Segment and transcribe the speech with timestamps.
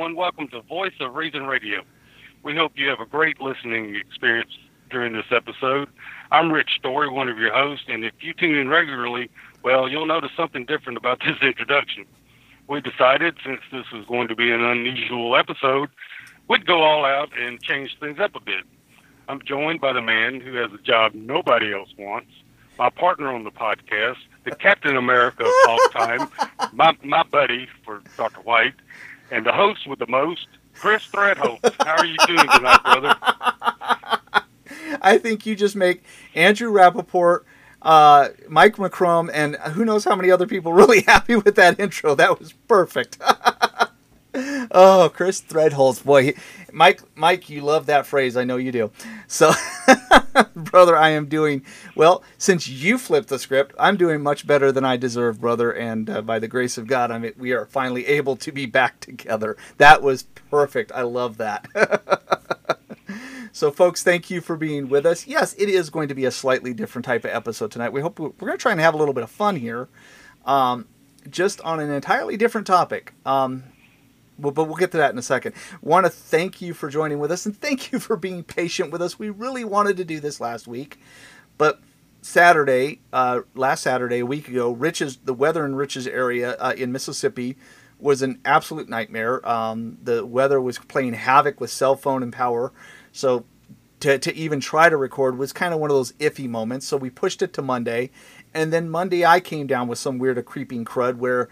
[0.00, 0.16] Everyone.
[0.16, 1.82] Welcome to Voice of Reason Radio.
[2.42, 4.50] We hope you have a great listening experience
[4.88, 5.90] during this episode.
[6.32, 9.28] I'm Rich Story, one of your hosts, and if you tune in regularly,
[9.62, 12.06] well, you'll notice something different about this introduction.
[12.66, 15.90] We decided, since this was going to be an unusual episode,
[16.48, 18.64] we'd go all out and change things up a bit.
[19.28, 22.32] I'm joined by the man who has a job nobody else wants,
[22.78, 26.30] my partner on the podcast, the Captain America of all time,
[26.72, 28.40] my, my buddy for Dr.
[28.40, 28.72] White,
[29.30, 31.60] and the host with the most, Chris Threadholz.
[31.84, 33.16] How are you doing tonight, brother?
[35.02, 36.02] I think you just make
[36.34, 37.40] Andrew Rappaport,
[37.82, 42.14] uh, Mike McCrum, and who knows how many other people really happy with that intro.
[42.14, 43.18] That was perfect.
[44.70, 46.34] oh, Chris Threadholz, boy, he,
[46.72, 48.36] Mike, Mike, you love that phrase.
[48.36, 48.90] I know you do.
[49.26, 49.52] So,
[50.54, 51.64] brother, I am doing
[51.94, 52.22] well.
[52.38, 55.72] Since you flipped the script, I'm doing much better than I deserve, brother.
[55.72, 58.66] And uh, by the grace of God, I mean we are finally able to be
[58.66, 59.56] back together.
[59.78, 60.92] That was perfect.
[60.92, 61.66] I love that.
[63.52, 65.26] So, folks, thank you for being with us.
[65.26, 67.92] Yes, it is going to be a slightly different type of episode tonight.
[67.92, 69.88] We hope we're going to try and have a little bit of fun here,
[70.46, 70.86] um,
[71.28, 73.12] just on an entirely different topic.
[73.26, 73.64] Um,
[74.40, 75.54] but we'll get to that in a second.
[75.82, 79.02] Want to thank you for joining with us and thank you for being patient with
[79.02, 79.18] us.
[79.18, 80.98] We really wanted to do this last week,
[81.58, 81.80] but
[82.22, 86.92] Saturday, uh, last Saturday, a week ago, Rich's the weather in Rich's area uh, in
[86.92, 87.56] Mississippi
[87.98, 89.46] was an absolute nightmare.
[89.48, 92.72] Um, the weather was playing havoc with cell phone and power,
[93.12, 93.44] so
[94.00, 96.86] to, to even try to record was kind of one of those iffy moments.
[96.86, 98.10] So we pushed it to Monday,
[98.52, 101.48] and then Monday I came down with some weird a creeping crud where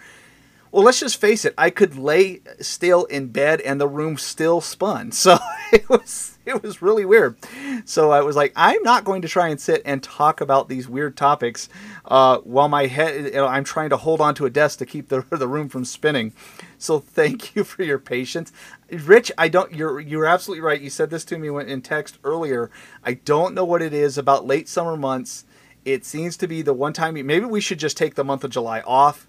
[0.70, 1.54] well, let's just face it.
[1.56, 5.12] I could lay still in bed and the room still spun.
[5.18, 5.38] So
[5.72, 7.36] it was it was really weird.
[7.84, 10.88] So I was like, I'm not going to try and sit and talk about these
[10.88, 11.68] weird topics
[12.06, 13.26] uh, while my head.
[13.26, 15.68] You know, I'm trying to hold on to a desk to keep the the room
[15.68, 16.32] from spinning.
[16.78, 18.52] So thank you for your patience,
[18.90, 19.30] Rich.
[19.36, 19.74] I don't.
[19.74, 20.80] You're you're absolutely right.
[20.80, 22.70] You said this to me in text earlier.
[23.04, 25.44] I don't know what it is about late summer months.
[25.84, 27.14] It seems to be the one time.
[27.14, 29.27] Maybe we should just take the month of July off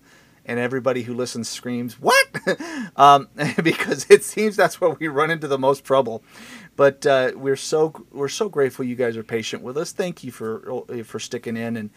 [0.49, 2.27] and everybody who listens screams what?
[2.95, 3.29] Um,
[3.63, 6.23] because it seems that's where we run into the most trouble.
[6.75, 9.91] But uh, we're so we're so grateful you guys are patient with us.
[9.91, 11.77] Thank you for for sticking in.
[11.77, 11.89] And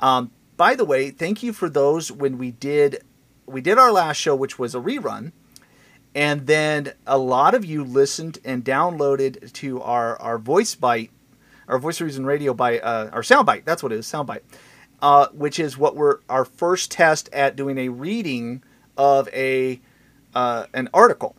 [0.00, 3.02] um, by the way thank you for those when we did
[3.46, 5.32] we did our last show which was a rerun.
[6.14, 11.10] And then a lot of you listened and downloaded to our our voice bite
[11.68, 14.44] our voice reason radio by uh, our sound bite that's what it is sound bite
[15.02, 18.62] uh, which is what we're our first test at doing a reading
[18.96, 19.80] of a
[20.34, 21.36] uh, an article,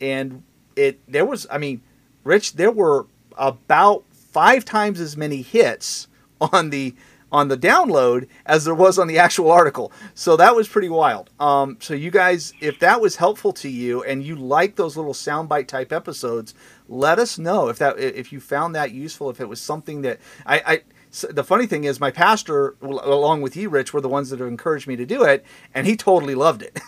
[0.00, 0.42] and
[0.76, 1.82] it there was I mean,
[2.24, 3.06] Rich, there were
[3.36, 6.08] about five times as many hits
[6.40, 6.94] on the
[7.32, 9.92] on the download as there was on the actual article.
[10.14, 11.30] So that was pretty wild.
[11.38, 15.14] Um, so you guys, if that was helpful to you and you like those little
[15.14, 16.54] soundbite type episodes,
[16.88, 19.30] let us know if that if you found that useful.
[19.30, 23.42] If it was something that I, I so the funny thing is, my pastor, along
[23.42, 25.44] with you, Rich, were the ones that have encouraged me to do it,
[25.74, 26.78] and he totally loved it.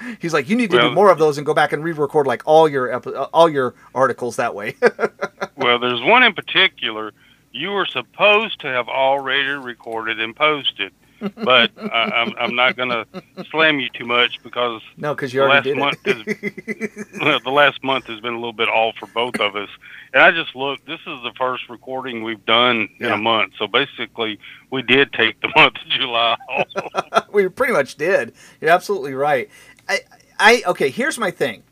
[0.20, 2.26] He's like, "You need to well, do more of those and go back and re-record
[2.26, 2.94] like all your
[3.32, 4.74] all your articles that way."
[5.56, 7.12] well, there's one in particular
[7.52, 12.90] you were supposed to have already recorded and posted, but I, I'm I'm not going
[12.90, 13.06] to
[13.50, 16.92] slam you too much because no, because you already did month it.
[17.20, 19.68] Well, the last month has been a little bit off for both of us,
[20.12, 20.86] and I just looked.
[20.86, 23.08] This is the first recording we've done yeah.
[23.08, 24.38] in a month, so basically
[24.70, 26.36] we did take the month of July.
[27.32, 28.32] we pretty much did.
[28.60, 29.48] You're absolutely right.
[29.88, 30.00] I
[30.38, 30.90] I okay.
[30.90, 31.62] Here's my thing.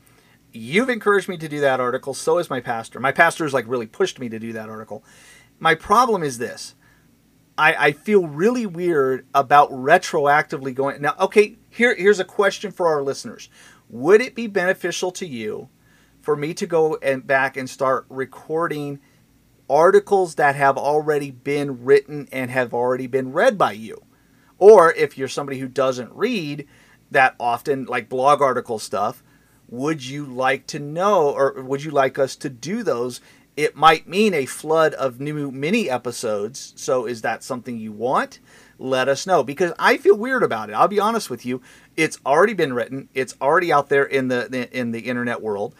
[0.53, 2.15] You've encouraged me to do that article.
[2.15, 2.99] So has my pastor.
[2.99, 5.05] My pastor's like really pushed me to do that article.
[5.59, 6.75] My problem is this
[7.59, 11.01] I, I feel really weird about retroactively going.
[11.01, 13.49] Now, okay, here, here's a question for our listeners.
[13.89, 15.69] Would it be beneficial to you
[16.21, 19.01] for me to go and back and start recording
[19.71, 24.05] articles that have already been written and have already been read by you?
[24.59, 26.67] Or if you're somebody who doesn't read
[27.11, 29.23] that often, like blog article stuff,
[29.69, 33.21] would you like to know or would you like us to do those
[33.57, 36.75] it might mean a flood of new mini episodes.
[36.77, 38.39] So, is that something you want?
[38.79, 40.75] Let us know because I feel weird about it.
[40.75, 41.63] I'll be honest with you.
[41.97, 43.09] It's already been written.
[43.15, 45.75] It's already out there in the in the internet world.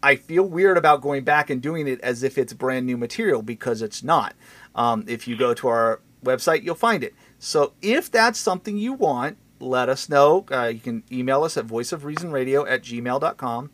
[0.00, 3.42] I feel weird about going back and doing it as if it's brand new material
[3.42, 4.36] because it's not.
[4.76, 7.14] Um, if you go to our website, you'll find it.
[7.40, 10.46] So, if that's something you want, let us know.
[10.52, 13.70] Uh, you can email us at voiceofreasonradio at gmail.com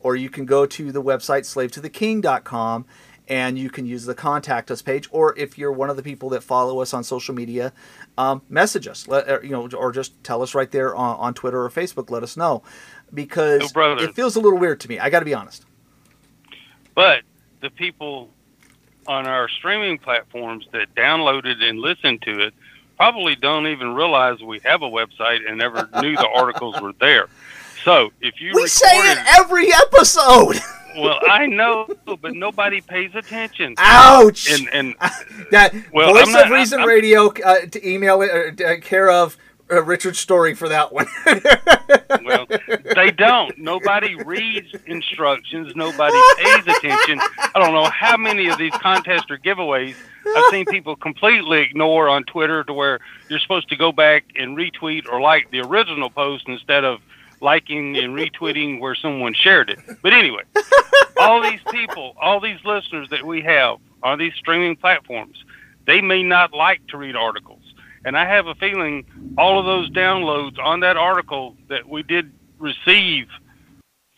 [0.00, 2.86] or you can go to the website slavetotheking.com
[3.28, 5.08] and you can use the contact us page.
[5.10, 7.72] Or if you're one of the people that follow us on social media,
[8.16, 11.34] um, message us, let, uh, you know, or just tell us right there on, on
[11.34, 12.10] Twitter or Facebook.
[12.10, 12.62] Let us know
[13.12, 14.98] because Oh, it feels a little weird to me.
[14.98, 15.64] I got to be honest.
[16.94, 17.22] But
[17.60, 18.30] the people
[19.06, 22.54] on our streaming platforms that downloaded and listened to it
[22.96, 27.28] probably don't even realize we have a website and never knew the articles were there.
[27.86, 30.56] So if you We recorded, say it every episode.
[30.98, 33.76] well, I know, but nobody pays attention.
[33.78, 34.50] Ouch!
[34.50, 34.94] And and
[35.52, 39.08] that Well, Voice not- of Reason I'm- Radio uh, to email it uh, uh, care
[39.08, 39.36] of
[39.70, 41.06] uh, Richard Story for that one.
[42.24, 42.46] well,
[42.96, 43.56] they don't.
[43.56, 45.76] Nobody reads instructions.
[45.76, 47.20] Nobody pays attention.
[47.38, 49.94] I don't know how many of these contests or giveaways
[50.36, 52.98] I've seen people completely ignore on Twitter to where
[53.28, 57.00] you're supposed to go back and retweet or like the original post instead of
[57.50, 59.78] liking and retweeting where someone shared it.
[60.02, 60.42] But anyway,
[61.16, 65.36] all these people, all these listeners that we have on these streaming platforms,
[65.86, 67.62] they may not like to read articles.
[68.04, 69.04] And I have a feeling
[69.38, 73.28] all of those downloads on that article that we did receive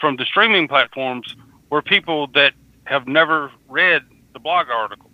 [0.01, 1.37] from the streaming platforms
[1.71, 2.55] were people that
[2.85, 4.03] have never read
[4.33, 5.11] the blog article.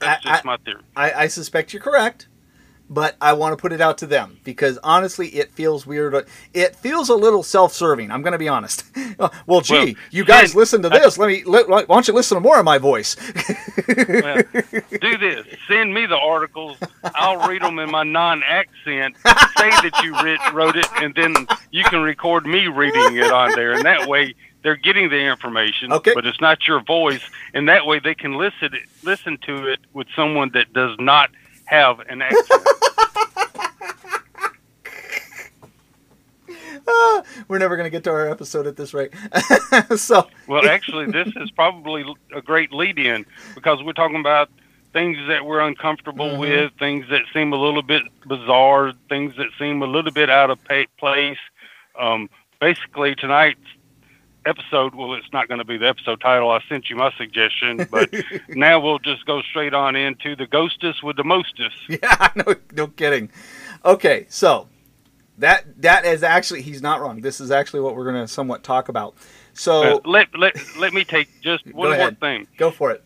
[0.00, 0.82] That's I- just my theory.
[0.96, 2.26] I, I suspect you're correct,
[2.90, 6.12] but I want to put it out to them because honestly, it feels weird.
[6.14, 6.22] Uh,
[6.52, 8.10] it feels a little self-serving.
[8.10, 8.84] I'm going to be honest.
[9.18, 11.18] Uh, well, gee, Well, you guys listen to this.
[11.18, 11.42] Let me.
[11.44, 13.16] Let, why don't you listen to more of my voice?
[13.86, 14.42] Well,
[15.00, 15.46] do this.
[15.68, 16.78] Send me the articles.
[17.14, 19.16] I'll read them in my non-accent.
[19.18, 21.34] Say that you writ, wrote it, and then
[21.70, 23.72] you can record me reading it on there.
[23.72, 26.12] And that way, they're getting the information, Okay.
[26.14, 27.22] but it's not your voice.
[27.52, 28.70] And that way, they can listen
[29.02, 31.30] listen to it with someone that does not
[31.70, 32.22] have an.
[36.88, 39.12] Ah, we're never going to get to our episode at this rate.
[39.96, 43.24] so Well, actually, this is probably a great lead-in
[43.54, 44.50] because we're talking about
[44.92, 46.38] things that we're uncomfortable Mhm.
[46.38, 50.50] with, things that seem a little bit bizarre, things that seem a little bit out
[50.50, 50.58] of
[50.98, 51.38] place.
[51.98, 52.28] Um,
[52.60, 53.60] basically, tonight's
[54.46, 56.50] episode, well, it's not going to be the episode title.
[56.50, 58.12] I sent you my suggestion, but
[58.48, 61.76] now we'll just go straight on into the ghostess with the mostest.
[61.88, 63.30] yeah, no, no kidding.
[63.84, 64.68] Okay, so
[65.38, 67.20] that that is actually he's not wrong.
[67.20, 69.14] This is actually what we're going to somewhat talk about.
[69.52, 72.46] So Uh, let, let, let me take just one more thing.
[72.56, 73.04] go for it.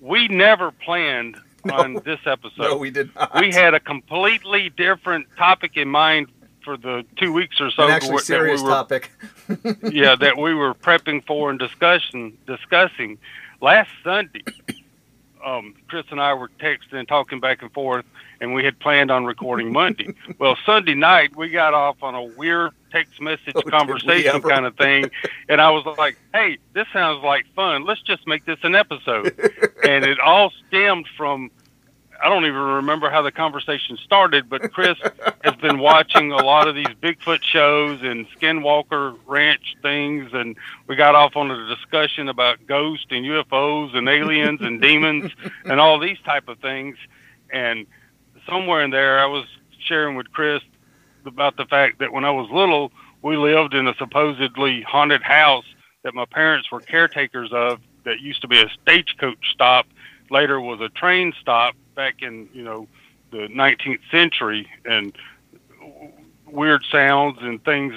[0.00, 1.36] We never planned
[1.70, 2.58] on this episode.
[2.58, 3.38] No, we did not.
[3.40, 6.26] we had a completely different topic in mind
[6.62, 9.10] for the two weeks or so an actually that serious we were, topic.
[9.82, 13.18] yeah, that we were prepping for and discussing discussing
[13.60, 14.42] last Sunday.
[15.44, 18.04] Um, Chris and I were texting and talking back and forth,
[18.40, 20.14] and we had planned on recording Monday.
[20.38, 24.76] well, Sunday night we got off on a weird text message Oh, conversation kind of
[24.76, 25.10] thing,
[25.48, 27.84] and I was like, "Hey, this sounds like fun.
[27.84, 29.34] Let's just make this an episode."
[29.84, 31.50] and it all stemmed from
[32.22, 34.96] I don't even remember how the conversation started, but Chris
[35.42, 40.94] has been watching a lot of these Bigfoot shows and Skinwalker Ranch things, and we
[40.94, 45.32] got off on a discussion about ghosts and UFOs and aliens and demons
[45.64, 46.96] and all these type of things.
[47.52, 47.86] And
[48.48, 49.44] somewhere in there, I was
[49.84, 50.62] sharing with Chris
[51.26, 52.92] about the fact that when I was little,
[53.22, 55.66] we lived in a supposedly haunted house
[56.04, 59.86] that my parents were caretakers of that used to be a stagecoach stop
[60.30, 62.86] later was a train stop back in you know
[63.30, 65.12] the 19th century and
[66.46, 67.94] weird sounds and things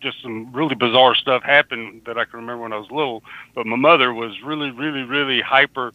[0.00, 3.22] just some really bizarre stuff happened that I can remember when I was little.
[3.54, 5.92] But my mother was really really really hyper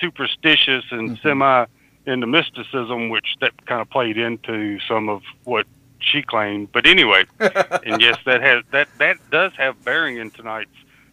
[0.00, 1.22] superstitious and Mhm.
[1.22, 1.64] semi
[2.06, 5.66] into mysticism which that kind of played into some of what
[6.00, 6.72] she claimed.
[6.72, 10.70] But anyway and yes that has that that does have bearing in tonight's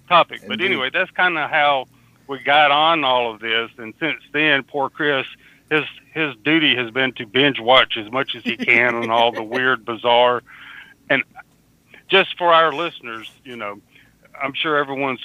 [0.08, 0.42] topic.
[0.48, 1.88] But anyway that's kind of how
[2.28, 5.26] we got on all of this, and since then, poor Chris,
[5.70, 5.84] his
[6.14, 9.44] his duty has been to binge watch as much as he can on all the
[9.44, 10.42] weird, bizarre,
[11.10, 11.24] and
[12.08, 13.80] just for our listeners, you know,
[14.42, 15.22] I'm sure everyone's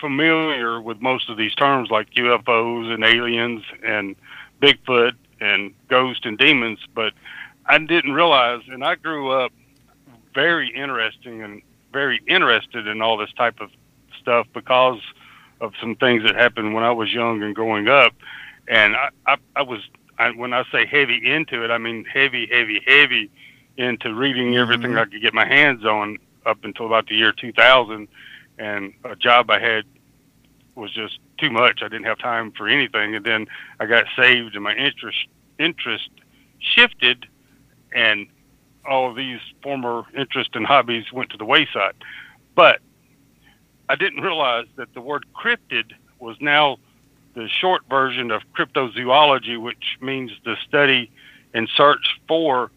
[0.00, 4.16] familiar with most of these terms like UFOs and aliens and
[4.60, 7.12] Bigfoot and ghosts and demons, but
[7.66, 9.52] I didn't realize, and I grew up
[10.34, 13.70] very interesting and very interested in all this type of
[14.20, 15.00] stuff because
[15.60, 18.12] of some things that happened when I was young and growing up.
[18.68, 19.80] And I, I, I was,
[20.18, 23.30] I, when I say heavy into it, I mean heavy, heavy, heavy
[23.76, 25.00] into reading everything Mhm.
[25.00, 28.08] I could get my hands on up until about the year 2000.
[28.58, 29.84] And a job I had
[30.76, 31.82] was just too much.
[31.82, 33.14] I didn't have time for anything.
[33.14, 33.46] And then
[33.80, 35.26] I got saved and my interest,
[35.58, 36.08] interest
[36.58, 37.26] shifted
[37.92, 38.26] and
[38.86, 41.94] all of these former interests and hobbies went to the wayside.
[42.54, 42.80] But
[43.88, 46.78] I didn't realize that the word cryptid was now
[47.34, 51.10] the short version of cryptozoology, which means the study
[51.52, 52.70] and search for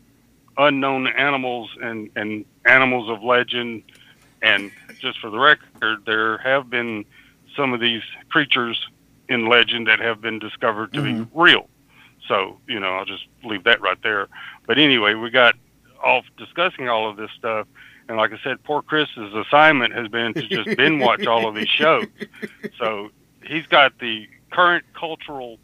[0.58, 3.84] unknown animals and, and animals of legend.
[4.42, 7.06] And just for the record, there have been
[7.56, 8.88] some of these creatures
[9.30, 11.24] in legend that have been discovered to mm-hmm.
[11.24, 11.70] be real.
[12.28, 14.28] So, you know, I'll just leave that right there.
[14.66, 15.56] But anyway, we got
[16.04, 17.68] off discussing all of this stuff.
[18.08, 21.56] And like I said, poor Chris's assignment has been to just binge watch all of
[21.56, 22.06] these shows.
[22.78, 23.10] So
[23.44, 25.58] he's got the current cultural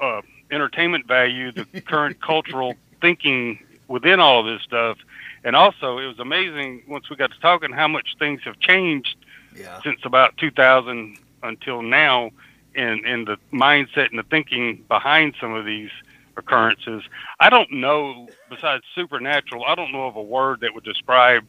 [0.00, 4.98] uh, entertainment value, the current cultural thinking within all of this stuff.
[5.44, 9.16] And also, it was amazing once we got to talking how much things have changed
[9.54, 9.80] yeah.
[9.82, 12.30] since about 2000 until now
[12.74, 15.90] in, in the mindset and the thinking behind some of these
[16.36, 17.02] occurrences.
[17.40, 21.44] I don't know, besides supernatural, I don't know of a word that would describe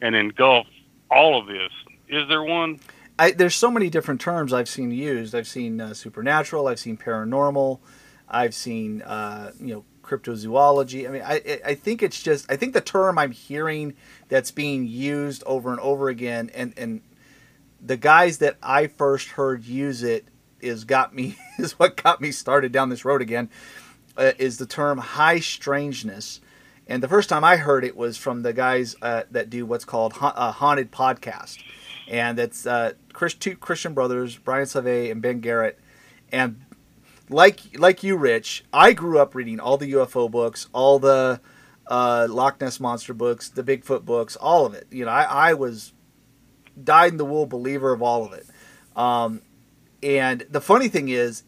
[0.00, 0.66] and engulf
[1.10, 1.72] all of this.
[2.08, 2.78] Is there one?
[3.18, 5.34] I, there's so many different terms I've seen used.
[5.34, 6.68] I've seen uh, supernatural.
[6.68, 7.80] I've seen paranormal.
[8.28, 11.08] I've seen uh, you know cryptozoology.
[11.08, 13.94] I mean, I I think it's just I think the term I'm hearing
[14.28, 17.00] that's being used over and over again, and and
[17.84, 20.26] the guys that I first heard use it
[20.60, 23.50] is got me is what got me started down this road again.
[24.16, 26.40] Uh, is the term high strangeness.
[26.90, 29.84] And the first time I heard it was from the guys uh, that do what's
[29.84, 31.58] called ha- a haunted podcast
[32.08, 35.76] and it's uh, Chris, two Christian brothers, Brian Sauvé and Ben Garrett,
[36.30, 36.60] and
[37.28, 41.40] like like you, Rich, I grew up reading all the UFO books, all the
[41.88, 44.86] uh, Loch Ness monster books, the Bigfoot books, all of it.
[44.92, 45.94] You know, I, I was
[46.80, 48.46] dyed in the wool believer of all of it.
[48.94, 49.42] Um,
[50.00, 51.42] and the funny thing is,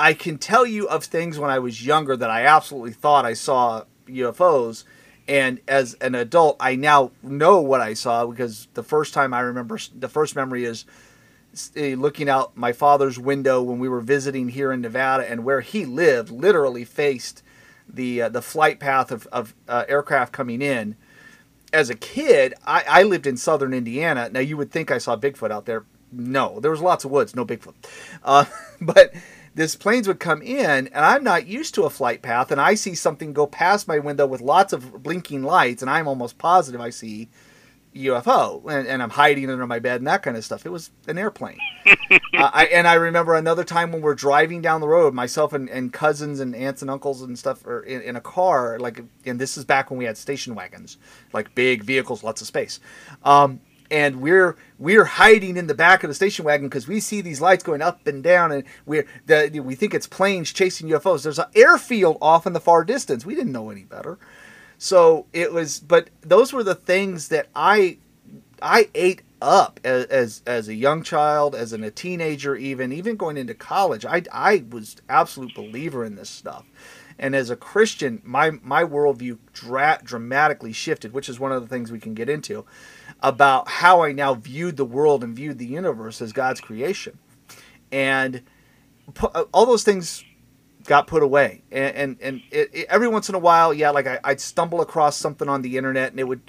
[0.00, 3.34] I can tell you of things when I was younger that I absolutely thought I
[3.34, 4.82] saw UFOs,
[5.32, 9.40] and as an adult i now know what i saw because the first time i
[9.40, 10.84] remember the first memory is
[11.74, 15.62] eh, looking out my father's window when we were visiting here in nevada and where
[15.62, 17.42] he lived literally faced
[17.88, 20.96] the uh, the flight path of, of uh, aircraft coming in.
[21.72, 24.28] As a kid I, I lived in southern indiana.
[24.30, 25.84] Now you would think i saw bigfoot out there.
[26.10, 27.74] No there was lots of woods no bigfoot.
[28.22, 28.44] Uh,
[28.80, 29.14] but
[29.54, 32.74] this planes would come in and I'm not used to a flight path and I
[32.74, 36.80] see something go past my window with lots of blinking lights and I'm almost positive
[36.80, 37.28] I see
[37.94, 40.64] UFO and, and I'm hiding under my bed and that kind of stuff.
[40.64, 41.58] It was an airplane.
[42.10, 45.68] uh, I, and I remember another time when we're driving down the road, myself and,
[45.68, 49.38] and cousins and aunts and uncles and stuff are in, in, a car, like, and
[49.38, 50.96] this is back when we had station wagons,
[51.32, 52.80] like big vehicles, lots of space.
[53.24, 53.60] Um,
[53.92, 57.42] and we're we're hiding in the back of the station wagon because we see these
[57.42, 61.22] lights going up and down, and we're the, we think it's planes chasing UFOs.
[61.22, 63.26] There's an airfield off in the far distance.
[63.26, 64.18] We didn't know any better,
[64.78, 65.78] so it was.
[65.78, 67.98] But those were the things that I
[68.62, 73.36] I ate up as, as, as a young child, as a teenager, even even going
[73.36, 74.06] into college.
[74.06, 76.64] I I was absolute believer in this stuff.
[77.18, 81.68] And as a Christian, my my worldview dra- dramatically shifted, which is one of the
[81.68, 82.64] things we can get into
[83.22, 87.18] about how I now viewed the world and viewed the universe as God's creation.
[87.90, 88.42] And
[89.20, 90.24] uh, all those things
[90.84, 91.62] got put away.
[91.70, 94.80] And, and, and it, it, every once in a while, yeah, like I, would stumble
[94.80, 96.40] across something on the internet and it would,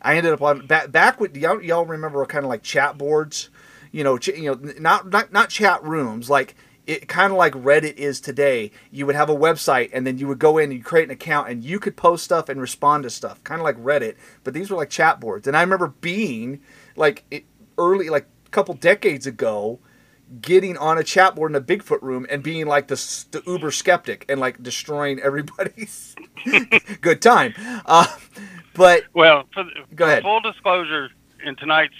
[0.00, 3.50] I ended up on back, back with, y'all, y'all remember kind of like chat boards,
[3.90, 6.54] you know, ch- you know, not, not, not chat rooms, like
[6.86, 8.70] it kind of like Reddit is today.
[8.90, 11.10] You would have a website and then you would go in and you create an
[11.10, 14.16] account and you could post stuff and respond to stuff, kind of like Reddit.
[14.44, 15.46] But these were like chat boards.
[15.46, 16.60] And I remember being
[16.96, 17.44] like it,
[17.78, 19.78] early, like a couple decades ago,
[20.40, 22.96] getting on a chat board in a Bigfoot room and being like the,
[23.30, 26.16] the uber skeptic and like destroying everybody's
[27.00, 27.54] good time.
[27.86, 28.06] Uh,
[28.74, 30.22] but well, for the, go ahead.
[30.22, 31.10] Full disclosure
[31.44, 31.94] in tonight's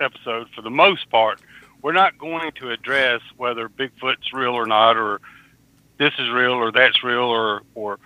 [0.00, 1.40] episode, for the most part,
[1.82, 5.20] we're not going to address whether Bigfoot's real or not, or
[5.98, 7.98] this is real or that's real, or or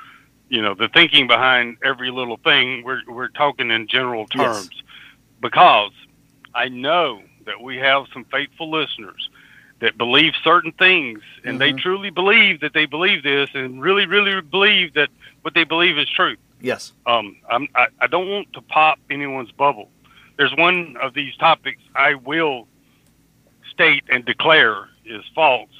[0.48, 2.84] you know the thinking behind every little thing.
[2.84, 4.82] We're we're talking in general terms yes.
[5.40, 5.92] because
[6.54, 9.28] I know that we have some faithful listeners
[9.80, 11.76] that believe certain things, and mm-hmm.
[11.76, 15.10] they truly believe that they believe this, and really, really believe that
[15.42, 16.36] what they believe is true.
[16.60, 16.92] Yes.
[17.06, 19.90] Um, I'm, I, I don't want to pop anyone's bubble.
[20.36, 22.66] There's one of these topics I will
[23.74, 25.70] state and declare is false,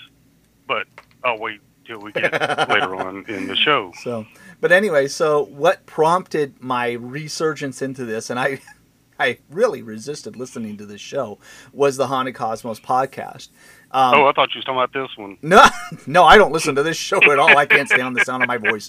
[0.67, 0.87] but
[1.25, 2.33] I'll wait till we get
[2.69, 3.93] later on in the show.
[4.03, 4.27] So,
[4.61, 8.61] but anyway, so what prompted my resurgence into this, and I,
[9.19, 11.39] I really resisted listening to this show,
[11.73, 13.49] was the Haunted Cosmos podcast.
[13.93, 15.39] Um, oh, I thought you was talking about this one.
[15.41, 15.65] No,
[16.07, 17.57] no, I don't listen to this show at all.
[17.57, 18.89] I can't stand the sound of my voice.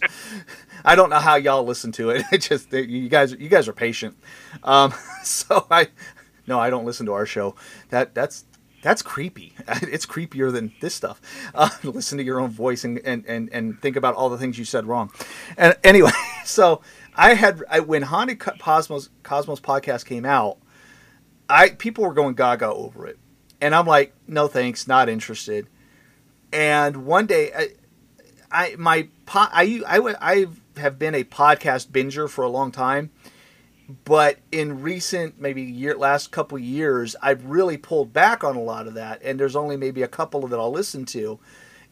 [0.83, 2.23] I don't know how y'all listen to it.
[2.31, 4.17] It just you guys, you guys are patient.
[4.63, 4.93] Um,
[5.23, 5.89] so I,
[6.47, 7.55] no, I don't listen to our show.
[7.89, 8.45] That that's
[8.85, 9.51] that's creepy.
[9.81, 11.19] It's creepier than this stuff.
[11.55, 14.59] Uh, listen to your own voice and, and, and, and think about all the things
[14.59, 15.09] you said wrong.
[15.57, 16.11] And anyway,
[16.43, 16.81] so
[17.15, 20.57] I had I, when Haunted Cosmos Cosmos podcast came out,
[21.49, 23.17] I people were going gaga over it,
[23.59, 25.67] and I'm like, no thanks, not interested.
[26.51, 27.69] And one day, I,
[28.51, 30.45] I my I I I
[30.77, 33.11] have been a podcast binger for a long time
[34.03, 38.87] but in recent maybe year last couple years i've really pulled back on a lot
[38.87, 41.39] of that and there's only maybe a couple that i'll listen to.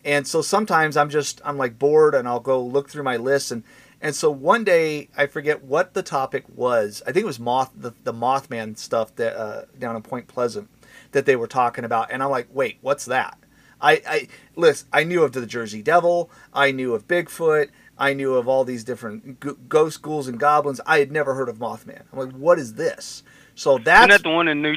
[0.05, 3.51] And so sometimes i'm just i'm like bored and i'll go look through my list
[3.51, 3.63] and
[4.01, 7.01] and so one day i forget what the topic was.
[7.07, 10.69] I think it was moth the, the mothman stuff that uh, down in point pleasant
[11.12, 13.38] that they were talking about and i'm like wait what's that?
[13.79, 16.31] I i listen i knew of the jersey devil.
[16.53, 20.81] I knew of bigfoot I knew of all these different ghost ghouls and goblins.
[20.85, 22.01] I had never heard of Mothman.
[22.12, 23.23] I'm like, what is this?
[23.55, 24.75] So that's Isn't that the one in New.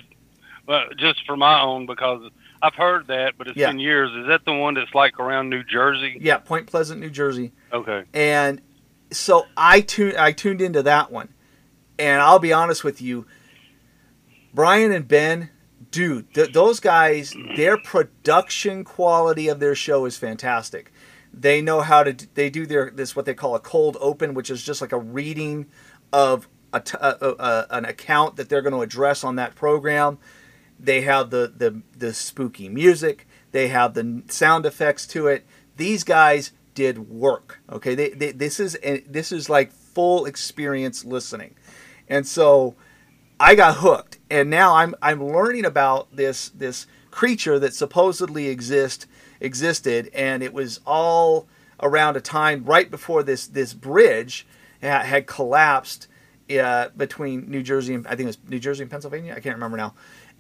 [0.67, 2.31] Well, just for my own because
[2.61, 3.69] I've heard that, but it's Yeah.
[3.71, 4.11] been years.
[4.13, 6.19] Is that the one that's like around New Jersey?
[6.21, 7.53] yeah, Point Pleasant, New Jersey.
[7.73, 8.05] Okay.
[8.13, 8.61] And
[9.11, 11.29] so I tuned I tuned into that one.
[11.99, 13.27] And I'll be honest with you,
[14.53, 15.51] Brian and Ben,
[15.91, 20.93] dude, th- those guys, their production quality of their show is fantastic.
[21.37, 24.51] They know how to they do their this what they call a cold open, which
[24.51, 25.67] is just like a reading
[26.13, 30.19] of a a- a- an account that they're going to address on that program.
[30.81, 33.27] They have the, the the spooky music.
[33.53, 35.47] They have the sound effects to it.
[35.77, 37.61] These guys did work.
[37.71, 41.55] Okay, they, they this is this is like full experience listening,
[42.09, 42.77] and so
[43.39, 44.19] I got hooked.
[44.31, 49.07] And now I'm I'm learning about this this creature that supposedly exist
[49.41, 51.49] existed, and it was all
[51.81, 54.47] around a time right before this this bridge
[54.83, 56.09] ha- had collapsed
[56.59, 59.35] uh, between New Jersey and I think it was New Jersey and Pennsylvania.
[59.37, 59.95] I can't remember now.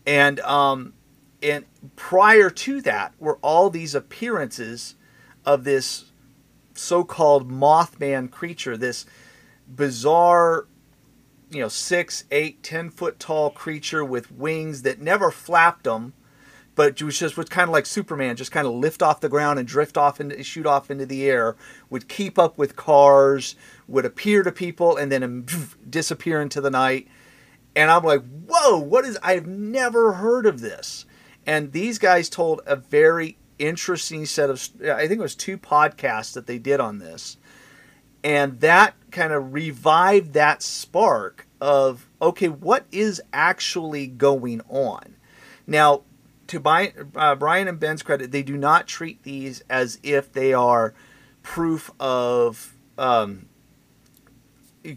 [0.07, 0.95] And um,
[1.43, 1.65] and
[1.97, 4.95] prior to that were all these appearances
[5.45, 6.07] of this
[6.75, 9.07] so-called Mothman creature, this
[9.69, 10.67] bizarre,
[11.51, 16.13] you know, six, eight, ten foot tall creature with wings that never flapped them,
[16.77, 19.29] but it was just was kind of like Superman, just kind of lift off the
[19.29, 21.57] ground and drift off and shoot off into the air.
[21.91, 23.57] Would keep up with cars,
[23.89, 25.47] would appear to people, and then um,
[25.89, 27.09] disappear into the night.
[27.75, 29.19] And I'm like, whoa, what is?
[29.23, 31.07] I've never heard of this.
[31.47, 36.35] And these guys told a very interesting set of, I think it was two podcasts
[36.35, 37.39] that they did on this.
[38.23, 45.17] And that kind of revived that spark of, okay, what is actually going on?
[45.67, 46.03] Now,
[46.49, 50.53] to buy, uh, Brian and Ben's credit, they do not treat these as if they
[50.53, 50.95] are
[51.43, 53.49] proof of um,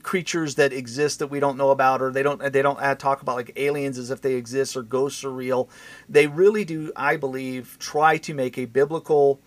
[0.04, 3.22] creatures that exist that we don't know about, or they don't they don't uh, talk
[3.22, 5.70] about like aliens as if they exist or ghosts are real.
[6.08, 9.40] They really do, I believe, try to make a biblical.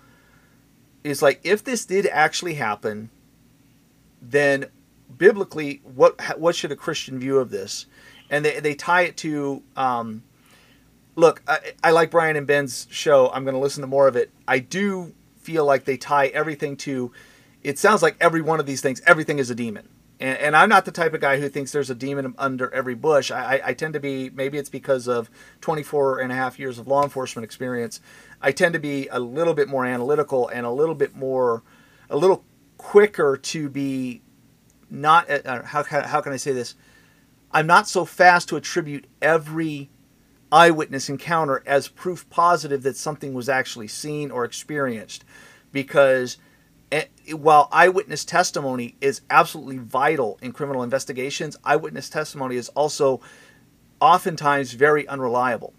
[1.04, 3.10] Is like if this did actually happen,
[4.20, 4.66] then
[5.16, 7.86] biblically, what what should a Christian view of this?
[8.30, 9.62] And they they tie it to.
[9.76, 10.22] Um,
[11.16, 13.30] look, I, I like Brian and Ben's show.
[13.32, 14.30] I'm going to listen to more of it.
[14.46, 17.12] I do feel like they tie everything to.
[17.62, 19.88] It sounds like every one of these things, everything is a demon.
[20.18, 22.94] And, and I'm not the type of guy who thinks there's a demon under every
[22.94, 23.30] bush.
[23.30, 26.78] I, I, I tend to be, maybe it's because of 24 and a half years
[26.78, 28.00] of law enforcement experience.
[28.40, 31.62] I tend to be a little bit more analytical and a little bit more,
[32.08, 32.44] a little
[32.78, 34.22] quicker to be
[34.90, 36.74] not, uh, how, how can I say this?
[37.50, 39.90] I'm not so fast to attribute every
[40.52, 45.24] eyewitness encounter as proof positive that something was actually seen or experienced.
[45.72, 46.36] Because
[46.92, 53.20] eh, while eyewitness testimony is absolutely vital in criminal investigations eyewitness testimony is also
[54.00, 55.72] oftentimes very unreliable.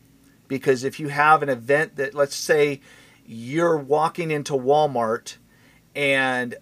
[0.48, 2.82] Because if you have an event that let's say
[3.26, 5.38] you're walking into Walmart
[5.96, 6.56] and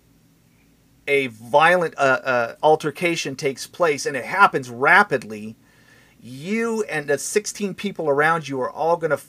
[1.08, 5.56] a violent uh, uh, altercation takes place and it happens rapidly
[6.22, 9.28] you and the 16 people around you are all going to f-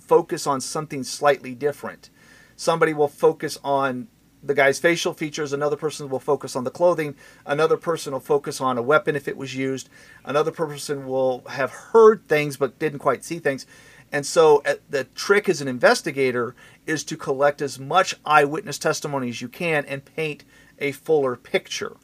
[0.00, 2.10] focus on something slightly different.
[2.56, 4.08] Somebody will focus on
[4.42, 8.58] the guy's facial features, another person will focus on the clothing, another person will focus
[8.58, 9.90] on a weapon if it was used,
[10.24, 13.66] another person will have heard things but didn't quite see things.
[14.10, 16.54] And so uh, the trick as an investigator
[16.86, 20.44] is to collect as much eyewitness testimony as you can and paint
[20.78, 21.96] a fuller picture.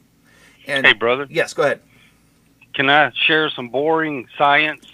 [0.67, 1.25] And Hey, brother.
[1.29, 1.81] yes, go ahead.
[2.77, 4.85] Can I share some boring science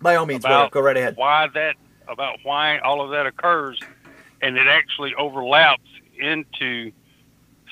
[0.00, 1.18] By all means, go, about go right ahead.
[1.18, 1.76] why that
[2.08, 3.78] about why all of that occurs,
[4.40, 5.82] and it actually overlaps
[6.18, 6.92] into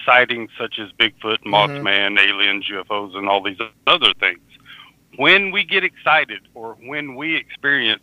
[0.05, 1.55] sightings such as Bigfoot, Mm-hmm.
[1.55, 4.41] Mothman, aliens, UFOs, and all these other things.
[5.17, 8.03] When we get excited or when we experience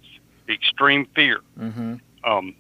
[0.50, 1.42] extreme fear.
[1.60, 1.96] Mm-hmm.
[2.24, 2.56] Um,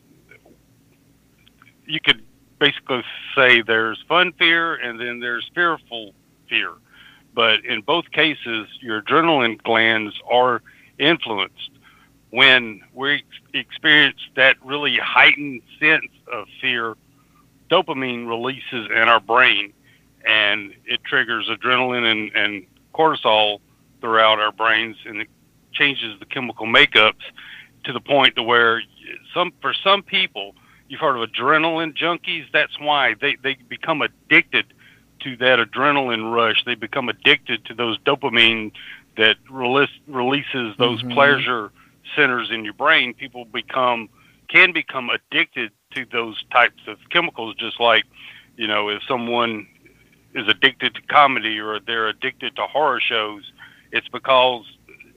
[1.87, 2.21] you could
[2.59, 3.03] basically
[3.35, 6.13] say there's fun fear and then there's fearful
[6.47, 6.73] fear.
[7.33, 10.61] But in both cases, your adrenaline glands are
[10.99, 11.71] influenced.
[12.29, 16.95] When we experience that really heightened sense of fear,
[17.69, 19.73] dopamine releases in our brain
[20.27, 23.59] and it triggers adrenaline and, and cortisol
[24.01, 25.27] throughout our brains and it
[25.71, 27.23] changes the chemical makeups
[27.83, 28.81] to the point to where
[29.33, 30.53] some for some people
[30.89, 34.65] you've heard of adrenaline junkies that's why they, they become addicted
[35.23, 38.71] to that adrenaline rush they become addicted to those dopamine
[39.17, 41.11] that release, releases those Mhm.
[41.13, 41.71] pleasure
[42.15, 44.09] centers in your brain people become
[44.49, 48.03] can become addicted to those types of chemicals just like
[48.57, 49.67] you know if someone
[50.33, 53.51] is addicted to comedy or they're addicted to horror shows
[53.91, 54.65] it's because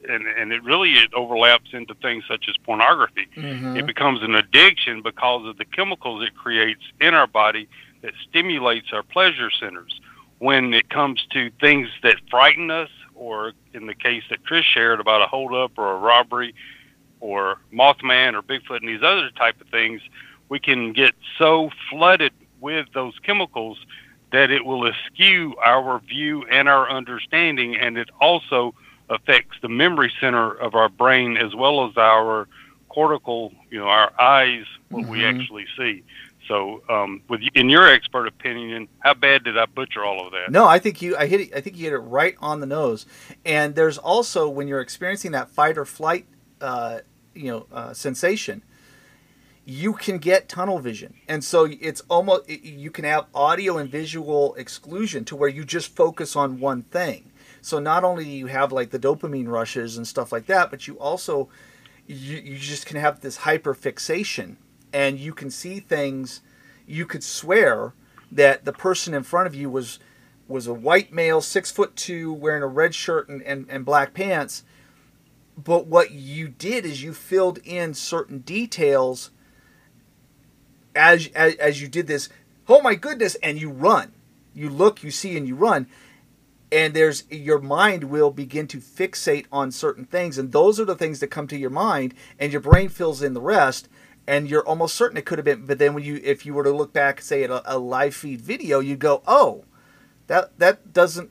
[0.08, 3.76] and and it really it overlaps into things such as pornography Mm-hmm.
[3.76, 7.68] it becomes an addiction because of the chemicals it creates in our body
[8.04, 9.98] that stimulates our pleasure centers.
[10.38, 15.00] When it comes to things that frighten us, or in the case that Chris shared
[15.00, 16.54] about a holdup or a robbery,
[17.20, 20.02] or Mothman or Bigfoot and these other type of things,
[20.50, 23.78] we can get so flooded with those chemicals
[24.32, 28.74] that it will askew our view and our understanding, and it also
[29.08, 32.46] affects the memory center of our brain as well as our
[32.88, 35.28] cortical, you know, our eyes, what we Mhm.
[35.30, 36.02] actually see.
[36.48, 40.50] So, um, with in your expert opinion, how bad did I butcher all of that?
[40.50, 42.66] No, I think you I hit it, I think you hit it right on the
[42.66, 43.06] nose.
[43.44, 46.26] And there's also when you're experiencing that fight or flight
[46.60, 47.00] uh,
[47.34, 48.62] you know uh, sensation,
[49.64, 51.14] you can get tunnel vision.
[51.28, 55.94] And so it's almost you can have audio and visual exclusion to where you just
[55.94, 57.30] focus on one thing.
[57.62, 60.86] So not only do you have like the dopamine rushes and stuff like that, but
[60.86, 61.48] you also
[62.06, 64.58] you, you just can have this hyper fixation
[64.94, 66.40] and you can see things
[66.86, 67.92] you could swear
[68.30, 69.98] that the person in front of you was
[70.46, 74.14] was a white male six foot two wearing a red shirt and, and, and black
[74.14, 74.62] pants.
[75.56, 79.30] But what you did is you filled in certain details
[80.94, 82.28] as, as as you did this
[82.68, 84.12] oh my goodness and you run.
[84.54, 85.88] You look you see and you run.
[86.70, 90.38] And there's your mind will begin to fixate on certain things.
[90.38, 93.34] And those are the things that come to your mind and your brain fills in
[93.34, 93.88] the rest
[94.26, 96.64] and you're almost certain it could have been but then when you if you were
[96.64, 99.64] to look back say at a, a live feed video you'd go oh
[100.26, 101.30] that that doesn't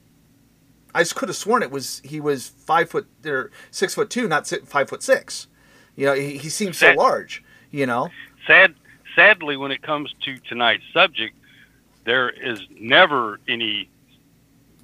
[0.94, 4.48] i could have sworn it was he was five foot or six foot two not
[4.66, 5.48] five foot six.
[5.96, 8.10] You know he, he seems so large you know?
[8.48, 8.76] Sad,
[9.16, 11.36] sadly, when it comes to tonight's subject,
[12.06, 13.90] there is never any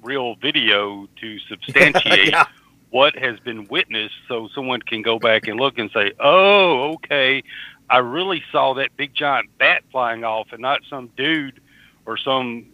[0.02, 2.46] real video to substantiate yeah
[2.90, 7.42] what has been witnessed so someone can go back and look and say, oh, okay,
[7.90, 11.60] I really saw that big giant bat flying off and not some dude
[12.06, 12.66] or some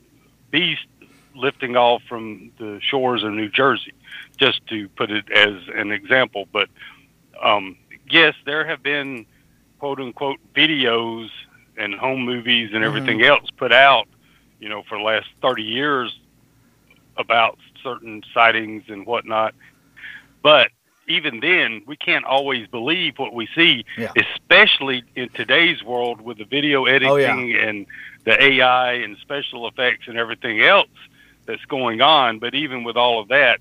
[0.51, 0.87] beast
[1.35, 3.93] lifting off from the shores of New Jersey,
[4.37, 6.47] just to put it as an example.
[6.53, 6.69] But
[7.43, 7.77] um,
[8.11, 9.25] yes, there have been
[9.79, 11.31] quote unquote videos
[11.79, 14.09] and home movies and everything else put out,
[14.61, 16.19] you know, for the last 30 years
[17.17, 19.55] about certain sightings and whatnot.
[20.43, 20.71] But
[21.09, 24.13] even then, we can't always believe what we see, Yeah.
[24.17, 27.37] especially in today's world with the video editing Oh, yeah.
[27.69, 27.87] and
[28.25, 30.89] the AI and special effects and everything else
[31.47, 32.39] that's going on.
[32.39, 33.61] But even with all of that,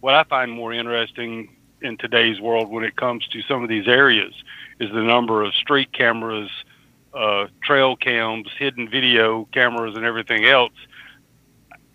[0.00, 3.86] what I find more interesting in today's world when it comes to some of these
[3.86, 4.32] areas
[4.80, 6.50] is the number of street cameras,
[7.12, 10.72] uh, trail cams, hidden video cameras, and everything else.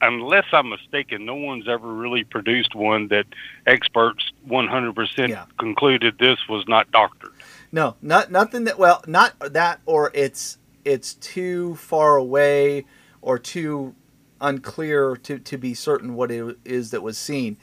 [0.01, 3.25] Unless I'm mistaken, no one's ever really produced one that
[3.67, 5.45] experts 100% Yeah.
[5.59, 7.33] concluded this was not doctored.
[7.71, 12.85] No, not nothing that well, not that or it's it's too far away
[13.21, 13.95] or too
[14.41, 17.57] unclear to, to be certain what it is that was seen.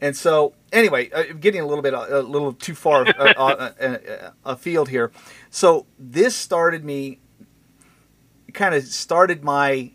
[0.00, 4.30] And so, anyway, uh, getting a little bit a little too far uh, uh, uh,
[4.44, 5.12] afield here.
[5.50, 7.20] So this started me,
[8.52, 9.92] kind of started my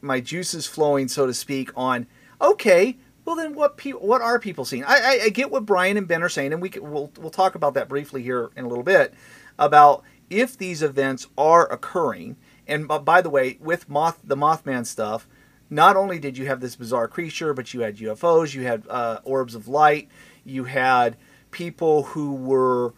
[0.00, 2.06] my juices flowing, so to speak, on
[2.40, 2.98] okay.
[3.24, 4.84] Well, then, what pe- what are people seeing?
[4.84, 7.30] I, I, I get what Brian and Ben are saying, and we can, we'll we'll
[7.30, 9.14] talk about that briefly here in a little bit
[9.58, 12.36] about if these events are occurring.
[12.68, 15.28] And by the way, with moth the Mothman stuff,
[15.70, 19.20] not only did you have this bizarre creature, but you had UFOs, you had uh,
[19.24, 20.08] orbs of light,
[20.44, 21.16] you had
[21.50, 22.94] people who were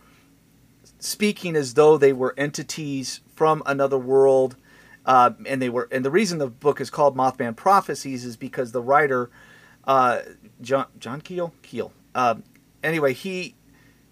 [0.98, 4.56] speaking as though they were entities from another world.
[5.08, 8.72] Uh, and they were, and the reason the book is called Mothman Prophecies is because
[8.72, 9.30] the writer,
[9.84, 10.20] uh,
[10.60, 11.92] John John Keel Keel.
[12.14, 12.44] Um,
[12.84, 13.54] anyway, he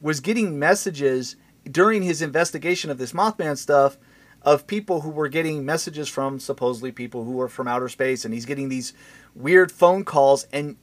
[0.01, 1.37] was getting messages
[1.71, 3.99] during his investigation of this Mothman stuff,
[4.41, 8.33] of people who were getting messages from supposedly people who were from outer space, and
[8.33, 8.95] he's getting these
[9.35, 10.77] weird phone calls, and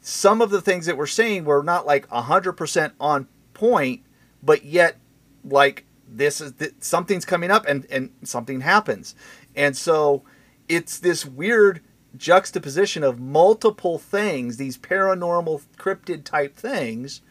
[0.00, 4.02] some of the things that we're saying were not like hundred percent on point,
[4.40, 4.98] but yet
[5.44, 9.14] like this is th- something's coming up and and something happens,
[9.58, 10.22] and so
[10.68, 11.80] it's this weird
[12.16, 17.22] juxtaposition of multiple things, these paranormal cryptid type things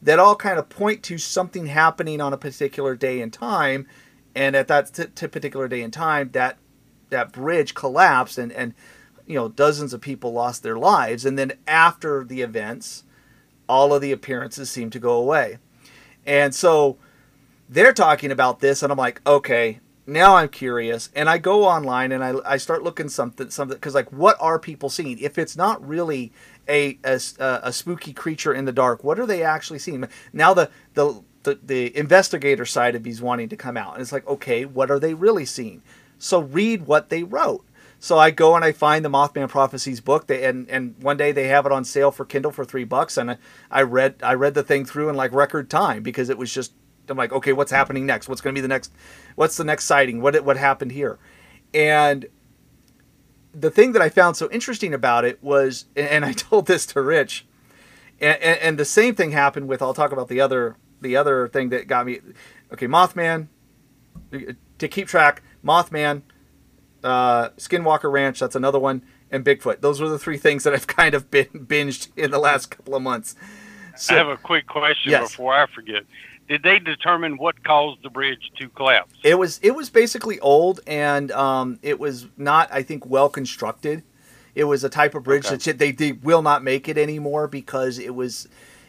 [0.00, 3.86] that all kind of point to something happening on a particular day and time.
[4.34, 6.56] And at that t- t- particular day and time, that
[7.10, 8.72] that bridge collapsed, and and
[9.26, 11.26] you know dozens of people lost their lives.
[11.26, 13.04] And then after the events,
[13.68, 15.58] all of the appearances seem to go away.
[16.24, 16.96] And so
[17.68, 22.12] they're talking about this, and I'm like, okay, now I'm curious, and I go online
[22.12, 25.18] and I, I start looking something something because like what are people seeing?
[25.18, 26.32] If it's not really
[26.66, 30.08] a, a a spooky creature in the dark, what are they actually seeing?
[30.32, 34.10] Now the the the, the investigator side of me's wanting to come out, and it's
[34.10, 35.82] like okay, what are they really seeing?
[36.18, 37.66] So read what they wrote.
[38.00, 41.32] So I go and I find the Mothman Prophecies book, they, and and one day
[41.32, 43.36] they have it on sale for Kindle for three bucks, and I,
[43.70, 46.72] I read I read the thing through in like record time because it was just
[47.10, 48.28] I'm like, okay, what's happening next?
[48.28, 48.92] What's going to be the next?
[49.34, 50.20] What's the next sighting?
[50.20, 51.18] What what happened here?
[51.74, 52.26] And
[53.52, 57.02] the thing that I found so interesting about it was, and I told this to
[57.02, 57.46] Rich,
[58.20, 59.82] and, and, and the same thing happened with.
[59.82, 62.20] I'll talk about the other the other thing that got me.
[62.72, 63.48] Okay, Mothman.
[64.78, 66.22] To keep track, Mothman,
[67.02, 68.40] uh, Skinwalker Ranch.
[68.40, 69.80] That's another one, and Bigfoot.
[69.80, 72.94] Those were the three things that I've kind of been binged in the last couple
[72.94, 73.34] of months.
[73.96, 75.30] So, I have a quick question yes.
[75.30, 76.04] before I forget
[76.48, 79.14] did they determine what caused the bridge to collapse?
[79.22, 84.02] It was it was basically old and um, it was not I think well constructed.
[84.54, 85.56] It was a type of bridge okay.
[85.56, 88.48] that they, they will not make it anymore because it was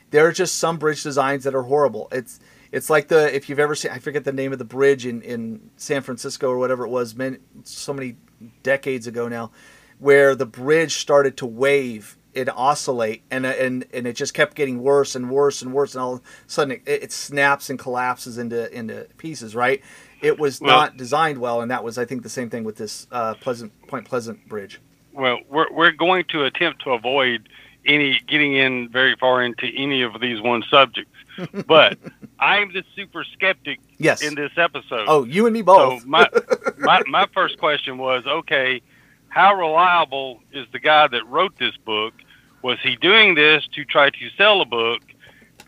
[0.09, 2.07] there are just some bridge designs that are horrible.
[2.11, 2.39] It's
[2.71, 5.21] it's like the if you've ever seen I forget the name of the bridge in,
[5.21, 8.15] in San Francisco or whatever it was, many, so many
[8.63, 9.51] decades ago now,
[9.99, 14.81] where the bridge started to wave it oscillate and and and it just kept getting
[14.81, 18.37] worse and worse and worse and all of a sudden it, it snaps and collapses
[18.37, 19.81] into into pieces right?
[20.21, 22.77] It was well, not designed well and that was i think the same thing with
[22.77, 24.79] this uh, pleasant point pleasant bridge.
[25.13, 27.49] Well we're, we're going to attempt to avoid
[27.85, 31.11] any getting in very far into any of these one subjects
[31.67, 31.97] but
[32.39, 34.21] i'm the super skeptic yes.
[34.21, 35.05] in this episode.
[35.07, 36.01] Oh you and me both.
[36.01, 36.29] So my,
[36.77, 38.81] my my first question was okay
[39.29, 42.13] how reliable is the guy that wrote this book?
[42.61, 45.01] Was he doing this to try to sell a book?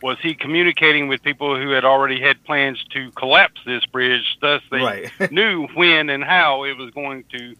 [0.01, 4.37] Was he communicating with people who had already had plans to collapse this bridge?
[4.41, 5.11] Thus, they right.
[5.31, 7.55] knew when and how it was going to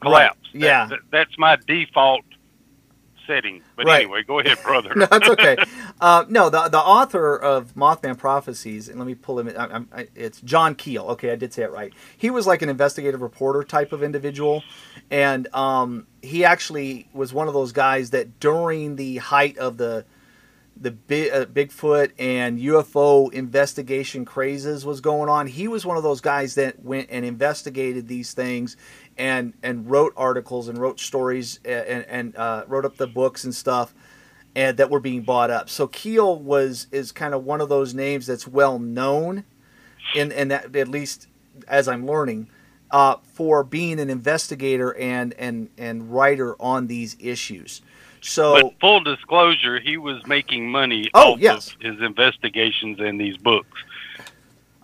[0.00, 0.38] collapse.
[0.54, 0.62] Right.
[0.62, 2.24] Yeah, that, that's my default
[3.30, 3.62] setting.
[3.76, 4.02] But right.
[4.02, 4.92] anyway, go ahead, brother.
[4.94, 5.56] no, that's okay.
[6.00, 9.48] uh, no, the the author of Mothman Prophecies, and let me pull him.
[9.48, 11.04] In, I, I, it's John Keel.
[11.10, 11.92] Okay, I did say it right.
[12.16, 14.62] He was like an investigative reporter type of individual,
[15.10, 20.04] and um, he actually was one of those guys that during the height of the
[20.80, 25.46] the big, uh, Bigfoot and UFO investigation crazes was going on.
[25.46, 28.78] He was one of those guys that went and investigated these things
[29.20, 33.54] and and wrote articles and wrote stories and and uh, wrote up the books and
[33.54, 33.94] stuff
[34.56, 35.68] and that were being bought up.
[35.68, 39.44] So Keel was is kind of one of those names that's well known
[40.16, 41.28] in and that at least
[41.68, 42.48] as I'm learning
[42.90, 47.82] uh, for being an investigator and and and writer on these issues.
[48.22, 51.74] So, but full disclosure, he was making money oh, off yes.
[51.74, 53.82] of his investigations and these books.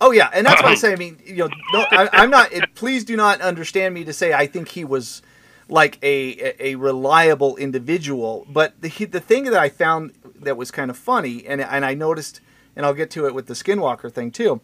[0.01, 0.93] Oh yeah, and that's why I say.
[0.93, 2.53] I mean, you know, no, I, am not.
[2.53, 5.23] It, please do not understand me to say I think he was
[5.69, 8.47] like a a, reliable individual.
[8.49, 11.95] But the the thing that I found that was kind of funny, and and I
[11.95, 12.41] noticed,
[12.75, 14.61] and I'll get to it with the Skinwalker thing too.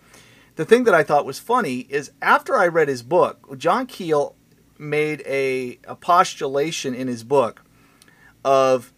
[0.56, 4.36] The thing that I thought was funny is after I read his book, John Keel
[4.78, 7.64] made a, a postulation in his book
[8.44, 8.92] of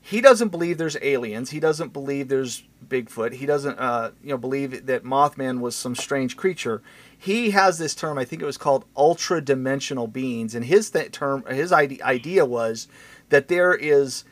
[0.00, 1.50] he doesn't believe there's aliens.
[1.50, 3.32] He doesn't believe there's Bigfoot.
[3.34, 6.82] He doesn't, uh, you know, believe that Mothman was some strange creature.
[7.16, 8.18] He has this term.
[8.18, 12.88] I think it was called ultra-dimensional beings, and his th- term, his idea was
[13.30, 14.24] that there is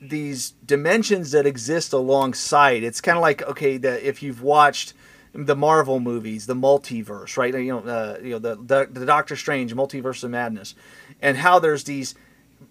[0.00, 2.82] these dimensions that exist alongside.
[2.82, 4.94] It's kind of like okay, the, if you've watched
[5.32, 7.54] the Marvel movies, the multiverse, right?
[7.54, 10.74] You know, uh, you know the, the, the Doctor Strange multiverse of madness,
[11.20, 12.14] and how there's these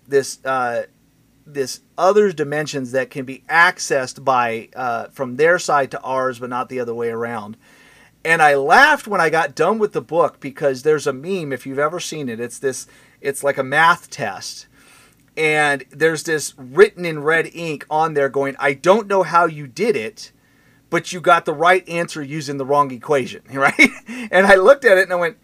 [0.08, 0.84] this uh,
[1.46, 6.50] this other dimensions that can be accessed by uh, from their side to ours, but
[6.50, 7.58] not the other way around.
[8.24, 11.66] And I laughed when I got done with the book because there's a meme if
[11.66, 12.40] you've ever seen it.
[12.40, 12.88] It's this.
[13.22, 14.68] It's like a math test,
[15.38, 19.68] and there's this written in red ink on there going, "I don't know how you
[19.68, 20.32] did it."
[20.90, 23.90] but you got the right answer using the wrong equation, right?
[24.32, 25.38] and I looked at it and I went,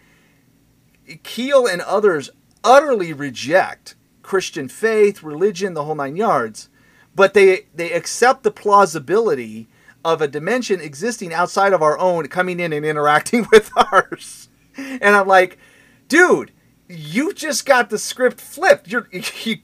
[1.23, 2.29] Keel and others
[2.63, 3.95] utterly reject
[4.31, 6.69] Christian faith, religion, the whole nine yards,
[7.13, 9.67] but they they accept the plausibility
[10.05, 14.47] of a dimension existing outside of our own coming in and interacting with ours.
[14.77, 15.57] And I'm like,
[16.07, 16.53] dude,
[16.87, 18.87] you just got the script flipped.
[18.87, 19.09] You're
[19.43, 19.57] you,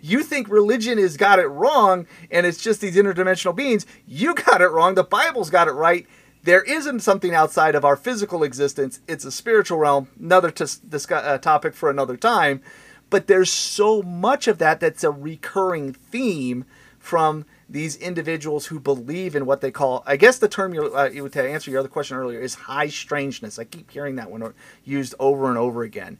[0.00, 3.84] you think religion has got it wrong and it's just these interdimensional beings.
[4.06, 4.94] You got it wrong.
[4.94, 6.06] The Bible's got it right.
[6.44, 9.00] There isn't something outside of our physical existence.
[9.08, 10.06] It's a spiritual realm.
[10.20, 12.62] Another t- discuss, uh, topic for another time.
[13.10, 16.64] But there's so much of that that's a recurring theme
[16.98, 21.08] from these individuals who believe in what they call, I guess the term you uh,
[21.08, 23.58] to answer your other question earlier is high strangeness.
[23.58, 26.18] I keep hearing that one used over and over again,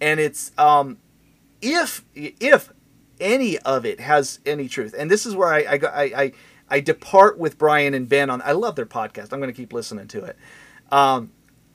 [0.00, 0.98] and it's um,
[1.60, 2.72] if if
[3.20, 6.32] any of it has any truth, and this is where I I, I,
[6.68, 8.42] I depart with Brian and Ben on.
[8.42, 9.32] I love their podcast.
[9.32, 10.36] I'm going to keep listening to it.
[10.90, 11.32] Um,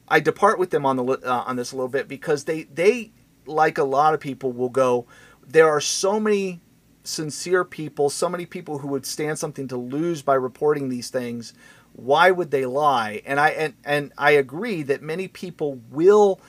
[0.07, 3.11] I depart with them on the uh, on this a little bit because they they
[3.45, 5.05] like a lot of people will go.
[5.47, 6.61] There are so many
[7.03, 11.53] sincere people, so many people who would stand something to lose by reporting these things,
[11.93, 13.21] why would they lie?
[13.25, 16.39] And I and, and I agree that many people will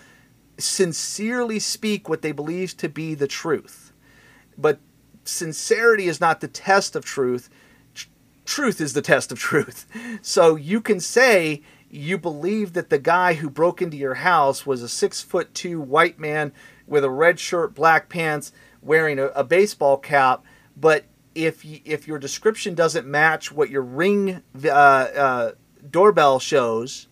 [0.58, 3.92] sincerely speak what they believe to be the truth.
[4.56, 4.78] But
[5.24, 7.48] sincerity is not the test of truth.
[7.94, 8.08] Tr-
[8.44, 9.86] truth is the test of truth.
[10.22, 14.82] So you can say you believe that the guy who broke into your house was
[14.82, 16.52] a six foot two white man
[16.86, 20.44] with a red shirt, black pants, wearing a, a baseball cap,
[20.76, 25.52] but if if your description doesn't match what your ring uh, uh,
[25.90, 27.08] doorbell shows,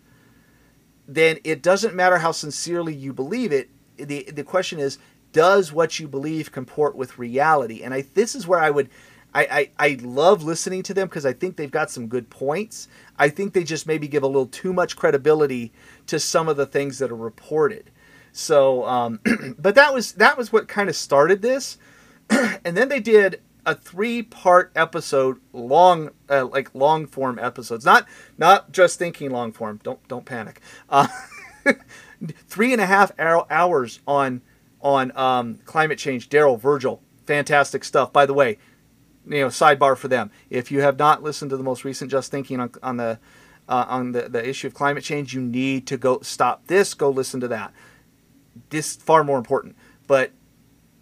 [1.09, 3.71] then it doesn't matter how sincerely you believe it.
[3.97, 4.99] the The question is,
[5.33, 7.83] does what you believe comport with reality?
[7.83, 8.91] And I this is where I would.
[9.33, 12.89] I, I, I love listening to them because I think they've got some good points.
[13.17, 15.73] I think they just maybe give a little too much credibility
[16.09, 17.93] to some of the things that are reported.
[18.33, 19.21] So, um,
[19.59, 21.79] but that was that was what kind of started this,
[22.31, 28.07] and then they did a three part episode, long uh, like long form episodes, not
[28.39, 29.81] not just thinking long form.
[29.83, 30.61] Don't don't panic.
[30.89, 31.09] Uh,
[32.49, 34.43] three and a half hours on
[34.81, 36.29] on um, climate change.
[36.29, 38.13] Darrell Virgil, fantastic stuff.
[38.13, 38.59] By the way,
[39.27, 40.31] you know sidebar for them.
[40.49, 43.19] If you have not listened to the most recent Just Thinking on on the
[43.69, 47.11] uh, on the, the issue of climate change, you need to go stop this, go
[47.11, 47.73] listen to that
[48.69, 50.33] this far more important, but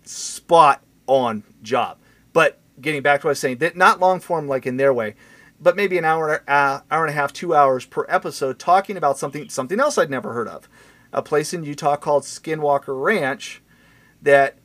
[0.05, 1.99] spot on job.
[2.33, 4.92] But getting back to what I was saying, that not long form like in their
[4.92, 5.14] way,
[5.61, 9.18] but maybe an hour, uh, hour and a half, two hours per episode, talking about
[9.18, 10.68] something something else I'd never heard of,
[11.12, 13.62] a place in Utah called Skinwalker Ranch,
[14.23, 14.59] that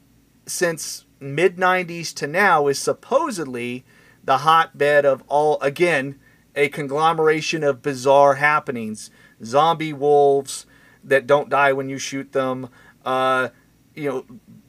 [0.46, 3.84] since mid '90s to now is supposedly
[4.24, 6.20] the hotbed of all again
[6.56, 9.10] a conglomeration of bizarre happenings,
[9.44, 10.66] zombie wolves
[11.04, 12.70] that don't die when you shoot them,
[13.06, 13.50] uh,
[13.96, 14.26] you know,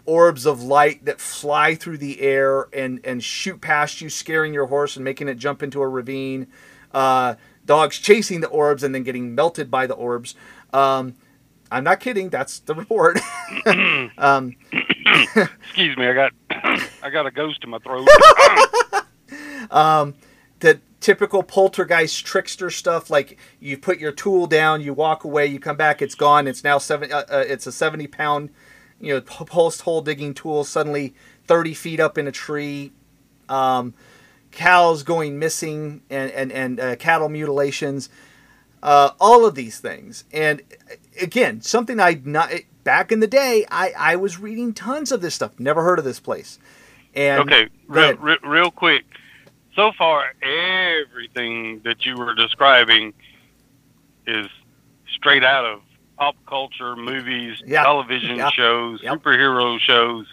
[0.06, 4.66] orbs of light that fly through the air and, and shoot past you, scaring your
[4.66, 6.46] horse and making it jump into a ravine.
[6.92, 10.34] Uh, dogs chasing the orbs and then getting melted by the orbs.
[10.72, 11.14] Um,
[11.70, 12.28] I'm not kidding.
[12.28, 13.18] That's the report.
[14.18, 14.54] um,
[15.02, 16.06] Excuse me.
[16.06, 16.32] I got
[17.02, 18.08] I got a ghost in my throat.
[19.70, 20.14] um,
[20.60, 25.60] the typical poltergeist trickster stuff, like you put your tool down, you walk away, you
[25.60, 26.48] come back, it's gone.
[26.48, 27.12] It's now seven.
[27.12, 28.48] Uh, uh, it's a seventy pound,
[28.98, 30.64] you know, post hole digging tool.
[30.64, 31.14] Suddenly
[31.44, 32.90] thirty feet up in a tree.
[33.50, 33.92] Um,
[34.50, 38.08] cows going missing and and and uh, cattle mutilations.
[38.82, 42.50] Uh, all of these things, and uh, again, something I not
[42.82, 45.60] back in the day, I I was reading tons of this stuff.
[45.60, 46.58] Never heard of this place.
[47.14, 49.04] And okay, real, real quick
[49.74, 53.12] so far, everything that you were describing
[54.26, 54.46] is
[55.12, 55.80] straight out of
[56.16, 60.26] pop culture, movies, television shows, superhero shows,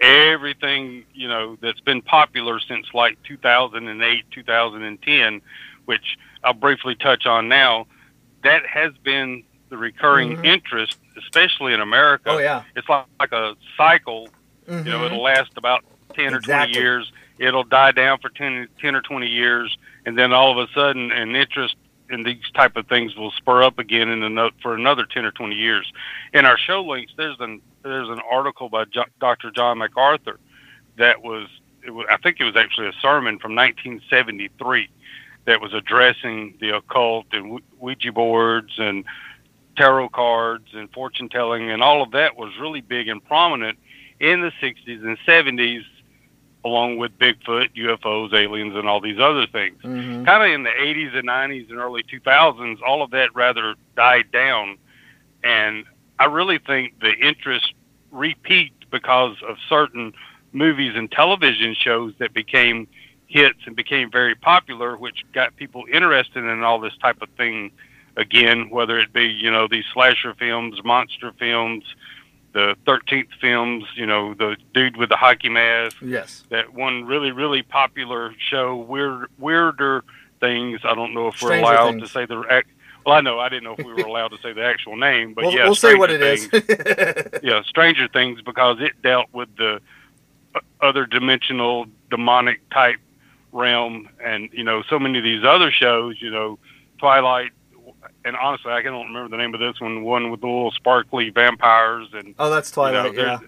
[0.00, 5.42] everything, you know, that's been popular since like 2008, 2010,
[5.84, 7.86] which I'll briefly touch on now.
[8.44, 10.44] That has been the recurring mm-hmm.
[10.44, 12.30] interest, especially in America.
[12.30, 12.62] Oh, yeah.
[12.76, 14.28] It's like, like a cycle.
[14.68, 14.86] Mm-hmm.
[14.86, 15.06] You know, mm-hmm.
[15.06, 15.84] it'll last about
[16.14, 16.72] 10 exactly.
[16.72, 20.50] or 20 years it'll die down for 10, 10 or 20 years, and then all
[20.50, 21.76] of a sudden an interest
[22.10, 25.54] in these type of things will spur up again in for another 10 or 20
[25.54, 25.90] years.
[26.32, 29.50] In our show links, there's an there's an article by jo- Dr.
[29.50, 30.38] John MacArthur
[30.98, 31.48] that was,
[31.86, 34.88] was I think it was actually a sermon from 1973
[35.44, 39.04] that was addressing the occult and Ouija boards and
[39.76, 43.78] tarot cards and fortune telling and all of that was really big and prominent
[44.18, 45.84] in the 60s and 70s
[46.64, 49.80] along with Bigfoot, UFOs, aliens, and all these other things.
[49.82, 50.24] Mm-hmm.
[50.24, 54.32] Kind of in the 80s and 90s and early 2000s, all of that rather died
[54.32, 54.78] down.
[55.44, 55.84] And
[56.18, 57.72] I really think the interest
[58.10, 60.12] repeaked because of certain
[60.52, 62.88] movies and television shows that became
[63.26, 67.70] hits and became very popular, which got people interested in all this type of thing
[68.16, 71.84] again, whether it be, you know, these slasher films, monster films,
[72.56, 75.98] the 13th films, you know, the dude with the hockey mask.
[76.00, 76.42] Yes.
[76.48, 80.04] That one really, really popular show, weird, weirder
[80.40, 80.80] things.
[80.82, 82.02] I don't know if Stranger we're allowed Things.
[82.04, 82.42] to say the.
[82.50, 82.68] ac-
[83.04, 85.34] Well, I know I didn't know if we were allowed to say the actual name,
[85.34, 87.40] but we'll yeah, we'll say what it Stranger is.
[87.42, 89.80] Yeah, Stranger Things because it dealt with the
[90.54, 92.96] uh, other dimensional demonic type
[93.52, 96.58] realm, and you know, so many of these other shows, you know,
[96.98, 97.50] Twilight,
[98.26, 101.30] and honestly, I don't remember the name of this one, one with the little sparkly
[101.30, 103.14] vampires and oh, that's you know, Twilight.
[103.16, 103.38] yeah.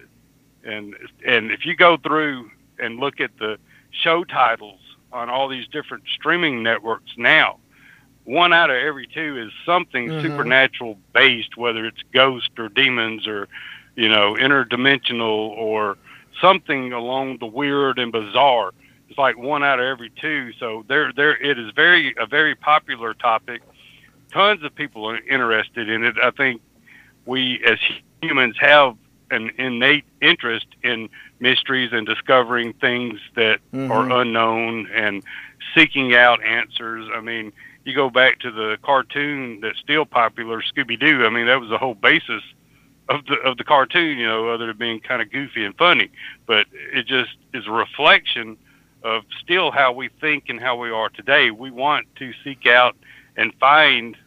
[0.63, 2.49] and and if you go through
[2.79, 3.57] and look at the
[3.91, 4.79] show titles
[5.11, 7.57] on all these different streaming networks now,
[8.23, 10.21] one out of every two is something Mhm.
[10.21, 13.47] supernatural based, whether it's ghosts or demons or
[13.95, 15.97] you know interdimensional or
[16.41, 18.71] something along the weird and bizarre.
[19.09, 20.53] It's like one out of every two.
[20.59, 23.61] So there, there, it is very a very popular topic.
[24.31, 26.15] Tons of people are interested in it.
[26.21, 26.61] I think
[27.25, 27.79] we as
[28.21, 28.95] humans have
[29.31, 31.09] an innate interest in
[31.39, 33.91] mysteries and discovering things that Mhm.
[33.91, 35.23] are unknown and
[35.75, 37.07] seeking out answers.
[37.13, 37.51] I mean,
[37.85, 41.25] you go back to the cartoon that's still popular, Scooby Doo.
[41.25, 42.43] I mean, that was the whole basis
[43.07, 44.17] of the of the cartoon.
[44.17, 46.09] You know, other than being kind of goofy and funny,
[46.45, 48.57] but it just is a reflection
[49.03, 51.51] of still how we think and how we are today.
[51.51, 52.97] We want to seek out
[53.39, 54.17] and find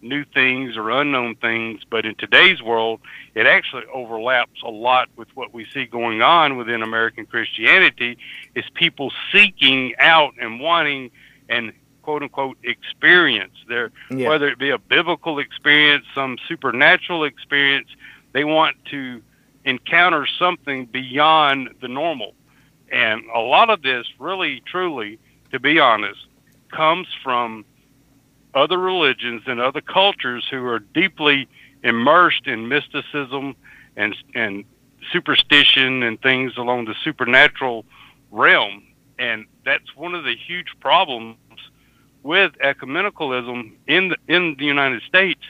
[0.00, 3.00] new things or unknown things, but in today's world,
[3.34, 8.16] it actually overlaps a lot with what we see going on within American Christianity
[8.54, 11.10] is people seeking out and wanting
[11.48, 11.72] and
[12.02, 14.28] quote unquote experience their Yeah.
[14.30, 17.88] whether it be a biblical experience, some supernatural experience,
[18.32, 19.20] they want to
[19.64, 22.34] encounter something beyond the normal.
[22.90, 25.18] And a lot of this really truly,
[25.50, 26.24] to be honest,
[26.70, 27.64] comes from
[28.54, 31.48] other religions and other cultures who are deeply
[31.82, 33.54] immersed in mysticism
[33.96, 34.64] and and
[35.12, 37.84] superstition and things along the supernatural
[38.30, 38.82] realm
[39.18, 41.36] and that's one of the huge problems
[42.22, 45.40] with ecumenicalism in the, in the United States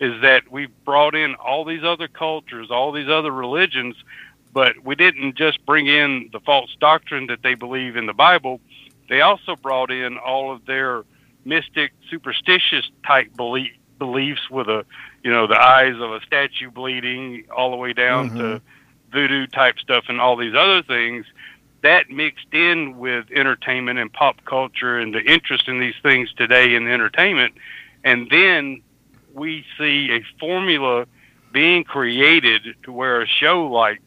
[0.00, 3.96] is that we brought in all these other cultures, all these other religions,
[4.52, 8.60] but we didn't just bring in the false doctrine that they believe in the Bible.
[9.08, 11.02] They also brought in all of their
[11.48, 14.84] mystic, superstitious type belief, beliefs with a,
[15.24, 19.12] you know, the eyes of a statue bleeding all the way down to mm-hmm.
[19.12, 21.26] voodoo type stuff and all these other things.
[21.82, 26.74] That mixed in with entertainment and pop culture and the interest in these things today
[26.74, 27.54] in entertainment,
[28.04, 28.82] and then
[29.32, 31.06] we see a formula
[31.52, 34.02] being created to where a show like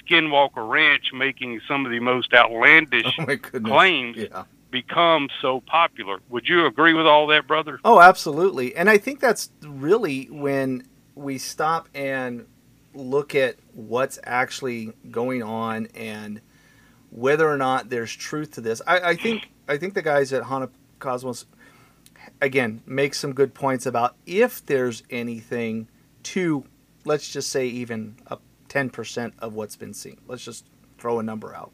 [0.00, 4.44] Skinwalker Ranch making some of the most outlandish Oh claims Yeah.
[4.70, 6.20] Become so popular.
[6.28, 7.80] Would you agree with all that, brother?
[7.84, 8.76] Oh, absolutely.
[8.76, 12.46] And I think that's really when we stop and
[12.94, 16.40] look at what's actually going on and
[17.10, 18.82] whether or not there's truth to this.
[18.86, 21.46] I, I think I think the guys at Haunted Cosmos
[22.40, 25.88] again make some good points about if there's anything
[26.24, 26.64] to
[27.04, 28.38] let's just say even a
[28.68, 30.18] 10% of what's been seen.
[30.26, 30.66] Let's just
[30.98, 31.72] throw a number out.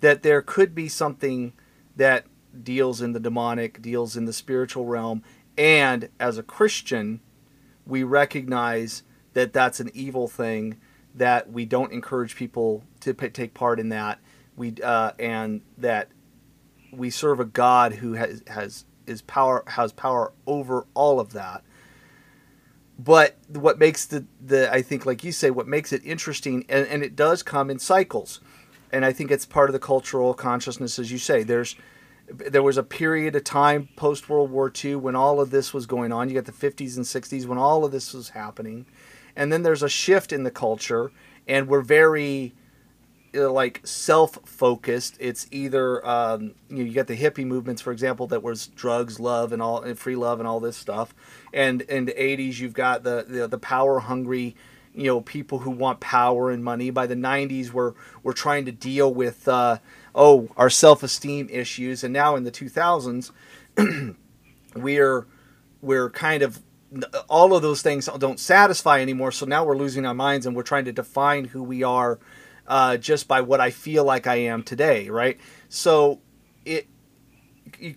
[0.00, 1.52] That there could be something
[1.98, 2.24] that
[2.62, 5.22] deals in the demonic, deals in the spiritual realm,
[5.58, 7.20] and as a Christian,
[7.84, 9.02] we recognize
[9.34, 10.78] that that's an evil thing,
[11.14, 14.20] that we don't encourage people to p- take part in that,
[14.56, 16.08] we uh, and that
[16.92, 21.62] we serve a God who has has is power has power over all of that.
[22.98, 26.86] But what makes the, the I think like you say what makes it interesting and,
[26.86, 28.40] and it does come in cycles.
[28.92, 31.42] And I think it's part of the cultural consciousness as you say.
[31.42, 31.76] There's
[32.30, 35.86] there was a period of time post World War II when all of this was
[35.86, 36.28] going on.
[36.28, 38.86] You got the 50s and 60s when all of this was happening.
[39.34, 41.10] And then there's a shift in the culture
[41.46, 42.54] and we're very
[43.34, 45.16] uh, like self-focused.
[45.20, 49.20] It's either um, you know you got the hippie movements, for example, that was drugs,
[49.20, 51.14] love, and all and free love and all this stuff.
[51.52, 54.56] And in the '80s, you've got the the, the power-hungry,
[54.98, 56.90] you know, people who want power and money.
[56.90, 57.94] By the '90s, we're
[58.24, 59.78] we're trying to deal with uh,
[60.12, 63.30] oh our self-esteem issues, and now in the 2000s,
[64.74, 65.26] we're
[65.80, 66.58] we're kind of
[67.28, 69.30] all of those things don't satisfy anymore.
[69.30, 72.18] So now we're losing our minds and we're trying to define who we are
[72.66, 75.38] uh, just by what I feel like I am today, right?
[75.68, 76.20] So
[76.64, 76.88] it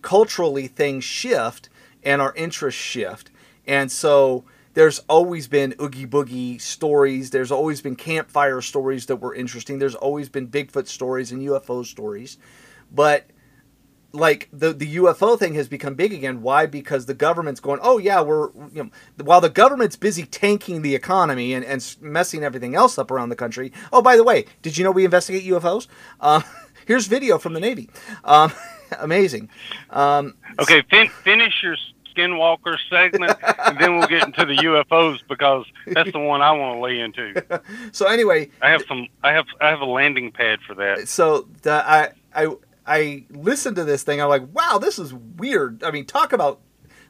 [0.02, 1.68] culturally things shift
[2.04, 3.32] and our interests shift,
[3.66, 4.44] and so
[4.74, 7.30] there's always been oogie boogie stories.
[7.30, 9.78] There's always been campfire stories that were interesting.
[9.78, 12.38] There's always been Bigfoot stories and UFO stories,
[12.90, 13.26] but
[14.12, 16.42] like the the UFO thing has become big again.
[16.42, 16.66] Why?
[16.66, 18.90] Because the government's going, oh yeah, we're you know,
[19.24, 23.36] while the government's busy tanking the economy and, and messing everything else up around the
[23.36, 23.72] country.
[23.92, 25.86] Oh, by the way, did you know we investigate UFOs?
[26.20, 26.42] Uh,
[26.86, 27.90] here's video from the Navy.
[28.24, 28.52] Um,
[28.98, 29.48] amazing.
[29.90, 31.76] Um, okay, fin- finish your
[32.14, 33.36] Skinwalker segment,
[33.66, 37.00] and then we'll get into the UFOs because that's the one I want to lay
[37.00, 37.62] into.
[37.92, 39.08] so anyway, I have some.
[39.22, 41.08] I have I have a landing pad for that.
[41.08, 42.54] So the, I I
[42.86, 44.20] I listened to this thing.
[44.20, 45.82] I'm like, wow, this is weird.
[45.84, 46.60] I mean, talk about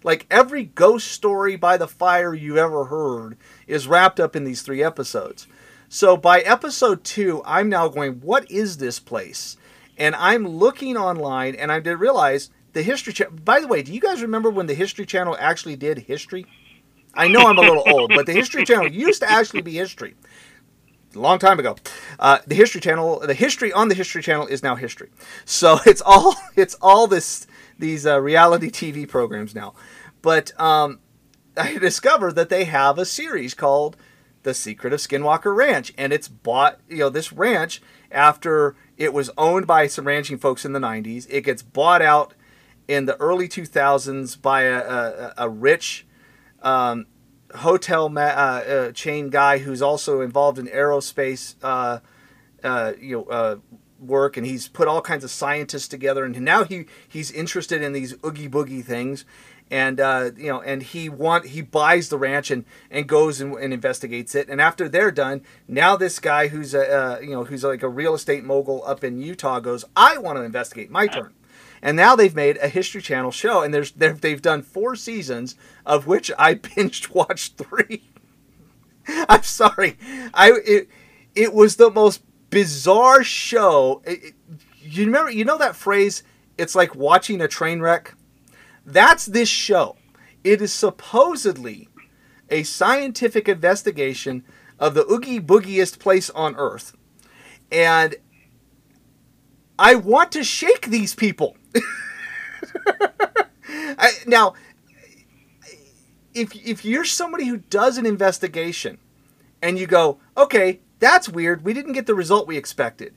[0.04, 3.36] like every ghost story by the fire you ever heard
[3.66, 5.46] is wrapped up in these three episodes.
[5.88, 9.56] So by episode two, I'm now going, what is this place?
[9.98, 13.34] And I'm looking online, and I did realize the History Channel.
[13.44, 16.46] By the way, do you guys remember when the History Channel actually did history?
[17.14, 20.14] I know I'm a little old, but the History Channel used to actually be history
[21.14, 21.76] a long time ago.
[22.18, 25.10] Uh, the History Channel, the history on the History Channel is now history.
[25.44, 27.46] So it's all it's all this
[27.78, 29.74] these uh, reality TV programs now.
[30.20, 31.00] But um,
[31.56, 33.96] I discovered that they have a series called
[34.42, 36.80] The Secret of Skinwalker Ranch, and it's bought.
[36.88, 41.26] You know, this ranch after it was owned by some ranching folks in the '90s,
[41.28, 42.34] it gets bought out
[42.92, 46.06] in the early 2000s by a, a, a rich
[46.60, 47.06] um,
[47.54, 52.00] hotel ma- uh, uh, chain guy who's also involved in aerospace, uh,
[52.62, 53.56] uh you know, uh,
[53.98, 57.92] work, and he's put all kinds of scientists together, and now he he's interested in
[57.92, 59.24] these oogie boogie things,
[59.70, 63.54] and uh, you know, and he want he buys the ranch and and goes and,
[63.54, 67.64] and investigates it, and after they're done, now this guy who's a you know who's
[67.64, 71.32] like a real estate mogul up in Utah goes, I want to investigate, my turn.
[71.82, 76.06] And now they've made a History Channel show, and there's they've done four seasons, of
[76.06, 78.08] which I binged watched three.
[79.28, 79.98] I'm sorry,
[80.32, 80.88] I it,
[81.34, 84.00] it was the most bizarre show.
[84.04, 84.34] It, it,
[84.80, 86.22] you remember, you know that phrase?
[86.56, 88.14] It's like watching a train wreck.
[88.86, 89.96] That's this show.
[90.44, 91.88] It is supposedly
[92.50, 94.44] a scientific investigation
[94.78, 96.96] of the oogie boogiest place on earth,
[97.72, 98.14] and
[99.78, 101.56] I want to shake these people.
[103.98, 104.54] I, now,
[106.34, 108.98] if if you're somebody who does an investigation
[109.60, 113.14] and you go, okay, that's weird, we didn't get the result we expected.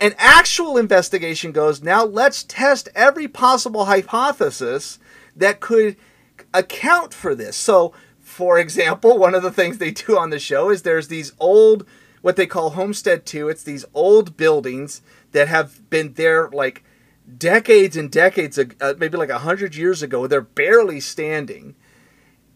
[0.00, 4.98] An actual investigation goes, now let's test every possible hypothesis
[5.36, 5.96] that could
[6.52, 7.56] account for this.
[7.56, 11.32] So, for example, one of the things they do on the show is there's these
[11.38, 11.86] old,
[12.20, 16.82] what they call Homestead 2, it's these old buildings that have been there like
[17.38, 20.26] decades and decades, uh, maybe like a hundred years ago.
[20.26, 21.74] They're barely standing,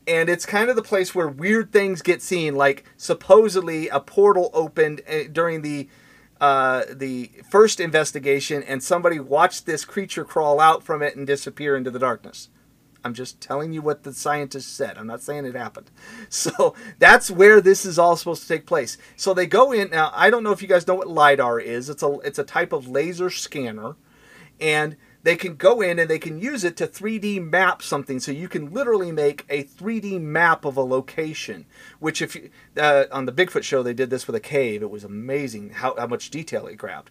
[0.06, 2.54] and it's kind of the place where weird things get seen.
[2.54, 5.88] Like supposedly a portal opened uh, during the
[6.40, 11.76] uh, the first investigation, and somebody watched this creature crawl out from it and disappear
[11.76, 12.48] into the darkness.
[13.04, 14.98] I'm just telling you what the scientists said.
[14.98, 15.90] I'm not saying it happened.
[16.28, 18.98] So that's where this is all supposed to take place.
[19.14, 20.10] So they go in now.
[20.12, 21.88] I don't know if you guys know what lidar is.
[21.88, 23.94] It's a it's a type of laser scanner
[24.60, 28.20] and they can go in and they can use it to 3D map something.
[28.20, 31.66] So you can literally make a 3D map of a location.
[31.98, 34.82] Which, if you, uh, on the Bigfoot show, they did this with a cave.
[34.82, 37.10] It was amazing how, how much detail it grabbed.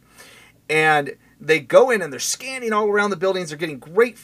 [0.69, 3.49] And they go in and they're scanning all around the buildings.
[3.49, 4.17] They're getting great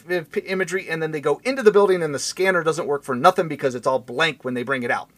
[0.46, 3.50] imagery, and then they go into the building, and the scanner doesn't work for nothing
[3.50, 5.10] because it's all blank when they bring it out.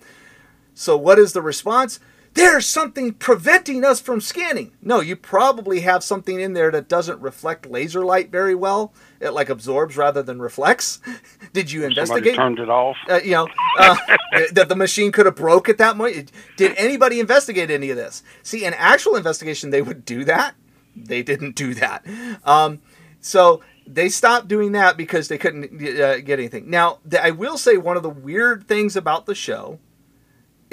[0.74, 1.99] So, what is the response?
[2.34, 4.71] There's something preventing us from scanning.
[4.81, 8.93] No, you probably have something in there that doesn't reflect laser light very well.
[9.19, 10.99] It like absorbs rather than reflects.
[11.53, 12.36] Did you investigate?
[12.36, 12.97] Somebody turned it off.
[13.09, 13.95] Uh, you know uh,
[14.51, 16.31] that the machine could have broke at that point.
[16.57, 18.23] Did anybody investigate any of this?
[18.41, 20.55] See, an actual investigation, they would do that.
[20.95, 22.05] They didn't do that.
[22.43, 22.81] Um,
[23.19, 25.65] so they stopped doing that because they couldn't
[25.99, 26.69] uh, get anything.
[26.69, 29.79] Now, I will say one of the weird things about the show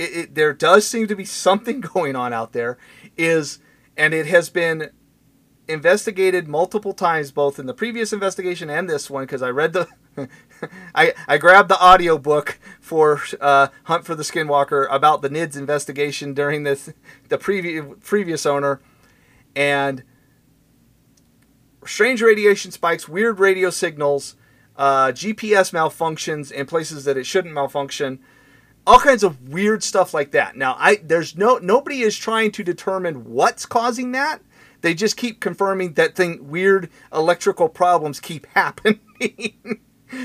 [0.00, 2.78] it, it, there does seem to be something going on out there.
[3.16, 3.58] Is
[3.96, 4.90] and it has been
[5.68, 9.88] investigated multiple times, both in the previous investigation and this one, because I read the.
[10.94, 15.56] I, I grabbed the audio book for uh, Hunt for the Skinwalker about the NIDS
[15.56, 16.92] investigation during this
[17.28, 18.80] the previous previous owner,
[19.54, 20.02] and
[21.84, 24.34] strange radiation spikes, weird radio signals,
[24.76, 28.18] uh, GPS malfunctions in places that it shouldn't malfunction,
[28.90, 30.56] all kinds of weird stuff like that.
[30.56, 34.42] Now, I there's no nobody is trying to determine what's causing that.
[34.80, 38.98] They just keep confirming that thing weird electrical problems keep happening.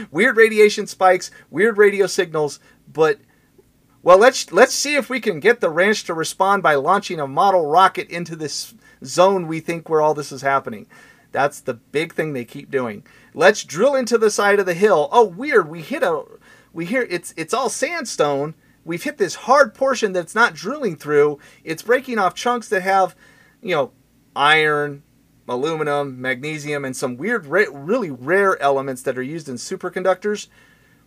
[0.09, 2.59] weird radiation spikes, weird radio signals,
[2.91, 3.19] but
[4.01, 7.27] well, let's let's see if we can get the ranch to respond by launching a
[7.27, 10.87] model rocket into this zone we think where all this is happening.
[11.31, 13.05] That's the big thing they keep doing.
[13.35, 15.09] Let's drill into the side of the hill.
[15.11, 15.69] Oh, weird.
[15.69, 16.23] We hit a
[16.75, 18.53] we hear it's it's all sandstone.
[18.83, 21.39] We've hit this hard portion that's not drilling through.
[21.63, 23.15] It's breaking off chunks that have,
[23.61, 23.93] you know,
[24.35, 25.01] iron,
[25.47, 30.49] aluminum, magnesium, and some weird, ra- really rare elements that are used in superconductors.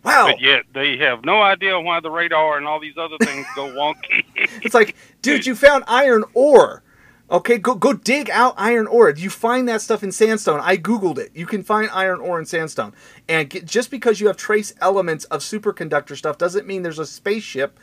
[0.03, 0.31] Wow.
[0.31, 3.67] But yet they have no idea why the radar and all these other things go
[3.67, 4.25] wonky.
[4.35, 6.83] it's like, dude, you found iron ore.
[7.31, 9.11] Okay, go go dig out iron ore.
[9.11, 10.59] You find that stuff in sandstone.
[10.63, 11.31] I googled it.
[11.35, 12.93] You can find iron ore in sandstone.
[13.27, 17.05] And get, just because you have trace elements of superconductor stuff doesn't mean there's a
[17.05, 17.79] spaceship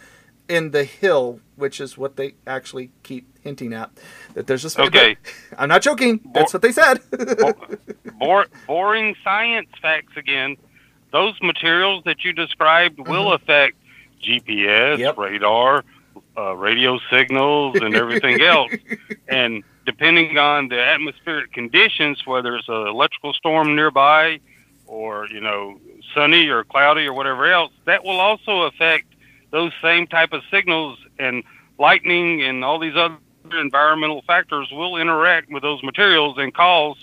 [0.49, 3.91] in the hill, which is what they actually keep hinting at.
[4.35, 4.95] That there's a spaceship.
[4.95, 5.17] Okay.
[5.59, 6.21] I'm not joking.
[6.35, 7.01] That's what they said.
[8.19, 10.57] Bor- boring science facts again.
[11.13, 13.43] Those materials that you described will mm-hmm.
[13.43, 13.77] affect
[14.23, 15.19] GPS, Yep.
[15.19, 15.85] radar,
[16.37, 18.73] uh, radio signals, and everything else.
[19.29, 24.39] And depending on the atmospheric conditions, whether it's an electrical storm nearby,
[24.87, 25.81] or you know,
[26.15, 29.07] sunny or cloudy or whatever else, that will also affect
[29.51, 31.43] those same type of signals and
[31.79, 33.17] lightning and all these other
[33.61, 36.97] environmental factors will interact with those materials and cause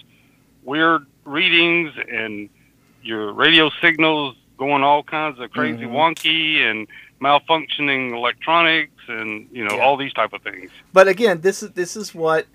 [0.63, 2.49] weird readings and
[3.01, 5.91] your radio signals going all kinds of crazy Mhm.
[5.91, 6.87] wonky and
[7.21, 9.81] malfunctioning electronics and you know Yeah.
[9.83, 10.71] all these type of things.
[10.91, 12.47] But again, this is this is what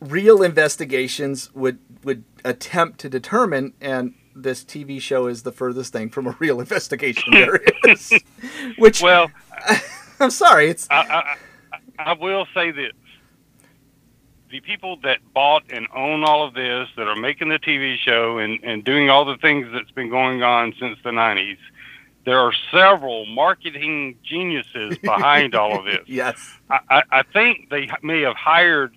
[0.00, 6.10] real investigations would would attempt to determine, and this TV show is the furthest thing
[6.10, 8.12] from a real investigation there is.
[8.78, 9.30] Which Well,
[10.20, 11.36] I'm sorry, it's I, I, I-
[11.96, 12.92] I will say this.
[14.50, 18.38] The people that bought and own all of this, that are making the TV show
[18.38, 21.56] and, and doing all the things that's been going on since the 90s,
[22.24, 26.00] there are several marketing geniuses behind all of this.
[26.06, 28.96] yes, I, I, think they may have hired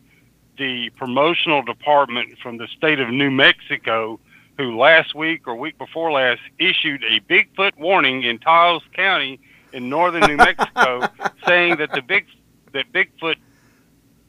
[0.57, 4.19] the promotional department from the state of New Mexico,
[4.57, 9.39] who last week or week before last issued a Bigfoot warning in Taos County
[9.73, 11.07] in northern New Mexico,
[11.45, 12.25] saying that the big
[12.73, 13.35] that Bigfoot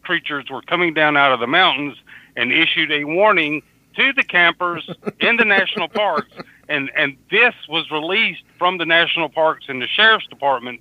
[0.02, 1.96] creatures were coming down out of the mountains,
[2.36, 3.62] and issued a warning
[3.96, 4.88] to the campers
[5.20, 6.30] in the national parks.
[6.68, 10.80] And and this was released from the national parks and the sheriff's department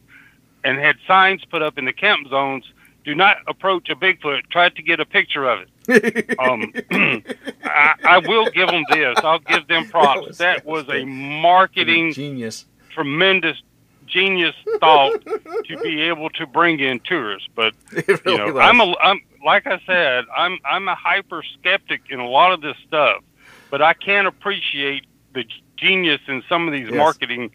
[0.64, 2.66] and had signs put up in the camp zones
[3.06, 4.42] do not approach a bigfoot.
[4.52, 5.70] Try to get a picture of it.
[6.40, 6.74] Um,
[7.64, 9.18] I, I will give them this.
[9.20, 10.28] I'll give them props.
[10.28, 12.66] was- that was a marketing genius.
[12.90, 13.62] tremendous
[14.06, 15.22] genius thought
[15.66, 18.62] to be able to bring in tourists but It you know was.
[18.62, 22.62] i'm a i'm like i said i'm i'm a hyper skeptic in a lot of
[22.62, 23.22] this stuff
[23.70, 25.44] but i can appreciate the
[25.78, 26.98] genius in some of these Yes.
[26.98, 27.52] marketing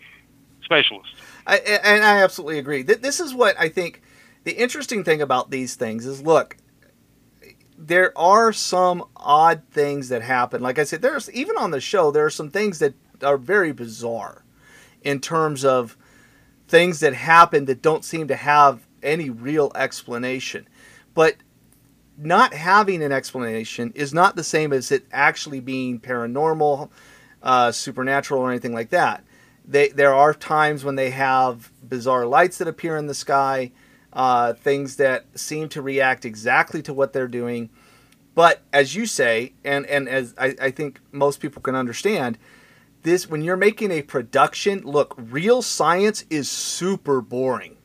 [0.64, 1.14] specialists
[1.46, 2.84] I, and I absolutely agree.
[2.84, 4.00] Th- This is what I think
[4.44, 6.56] the interesting thing about these things is look,
[7.76, 10.62] there are some odd things that happen.
[10.62, 13.72] Like I said, there's even on the show, there are some things that are very
[13.72, 14.44] bizarre
[15.02, 15.96] in terms of
[16.68, 20.68] things that happen that don't seem to have any real explanation.
[21.12, 21.36] But
[22.16, 26.88] not having an explanation is not the same as it actually being paranormal,
[27.42, 29.24] uh, supernatural, or anything like that.
[29.64, 33.72] They, there are times when they have bizarre lights that appear in the sky,
[34.12, 37.70] uh, things that seem to react exactly to what they're doing.
[38.34, 42.38] But as you say, and, and as I, I think most people can understand,
[43.02, 47.76] this when you're making a production, look, real science is super boring.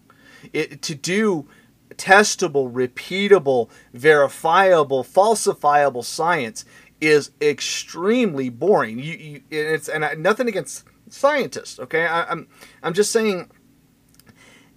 [0.54, 1.48] It, to do
[1.96, 6.64] testable, repeatable, verifiable, falsifiable science
[7.00, 9.00] is extremely boring.
[9.00, 11.80] You, you it's and I, nothing against scientists.
[11.80, 12.48] Okay, I, I'm
[12.84, 13.50] I'm just saying,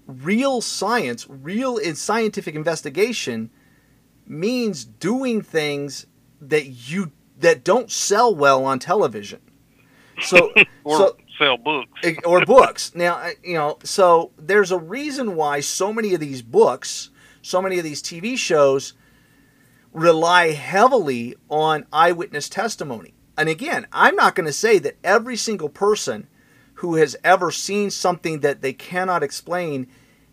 [0.06, 3.50] real science, real in scientific investigation,
[4.26, 6.06] means doing things
[6.40, 9.40] that you that don't sell well on television.
[10.22, 10.52] So
[10.84, 11.90] or so sell books
[12.24, 12.94] or books.
[12.94, 17.10] Now, you know, so there's a reason why so many of these books,
[17.40, 18.94] so many of these TV shows
[19.93, 23.14] rely heavily on eyewitness testimony.
[23.36, 26.28] And again, I'm not going to say that every single person
[26.74, 29.86] who has ever seen something that they cannot explain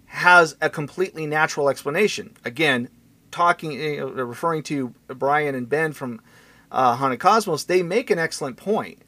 [0.06, 2.36] has a completely natural explanation.
[2.46, 2.90] Again,
[3.32, 6.22] talking, know, referring to Brian and Ben from
[6.72, 9.02] uh, Haunted Cosmos, they make an excellent point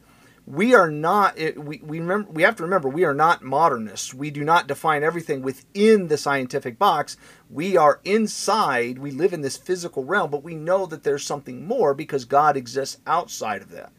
[0.49, 4.31] we are not we, we remember we have to remember we are not modernists we
[4.31, 7.15] do not define everything within the scientific box
[7.49, 11.65] we are inside we live in this physical realm but we know that there's something
[11.65, 13.91] more because god exists outside of that.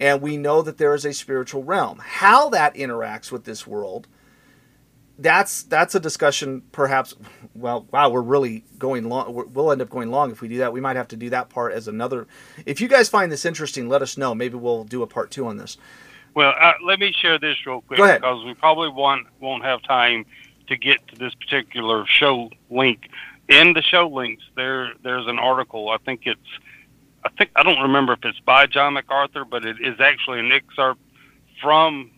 [0.00, 2.00] And we know that there is a spiritual realm.
[2.00, 4.06] How that interacts with this world
[5.20, 7.12] that's that's a discussion perhaps
[7.54, 10.72] well wow we're really going long we'll end up going long if we do that.
[10.72, 12.28] We might have to do that part as another
[12.66, 14.34] if you guys find this interesting let us know.
[14.34, 15.76] Maybe we'll do a part two on this.
[16.34, 20.24] Well uh, let me share this real quick because we probably won't won't have time
[20.68, 23.08] to get to this particular show link
[23.48, 26.40] in the show links there there's an article i think it's
[27.24, 30.52] i think i don't remember if it's by john macarthur but it is actually an
[30.52, 31.00] excerpt
[31.60, 32.10] from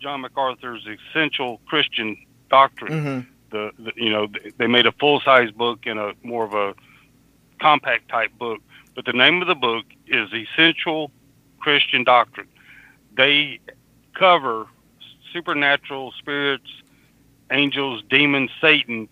[0.00, 2.16] John MacArthur's essential Christian
[2.48, 2.92] doctrine.
[2.92, 3.30] Mm-hmm.
[3.50, 4.28] The, the, you know
[4.58, 6.74] they made a full size book and a more of a
[7.60, 8.60] compact type book,
[8.94, 11.10] but the name of the book is Essential
[11.58, 12.46] Christian Doctrine.
[13.16, 13.58] They
[14.14, 14.66] cover
[15.32, 16.70] supernatural spirits,
[17.50, 19.08] angels, demons, Satan,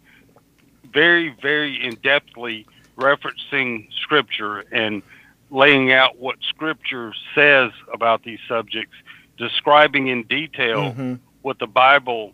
[0.92, 2.66] very very in depthly
[2.96, 5.02] referencing scripture and
[5.50, 8.94] laying out what scripture says about these subjects
[9.38, 11.14] describing in detail mm-hmm.
[11.42, 12.32] what the Bible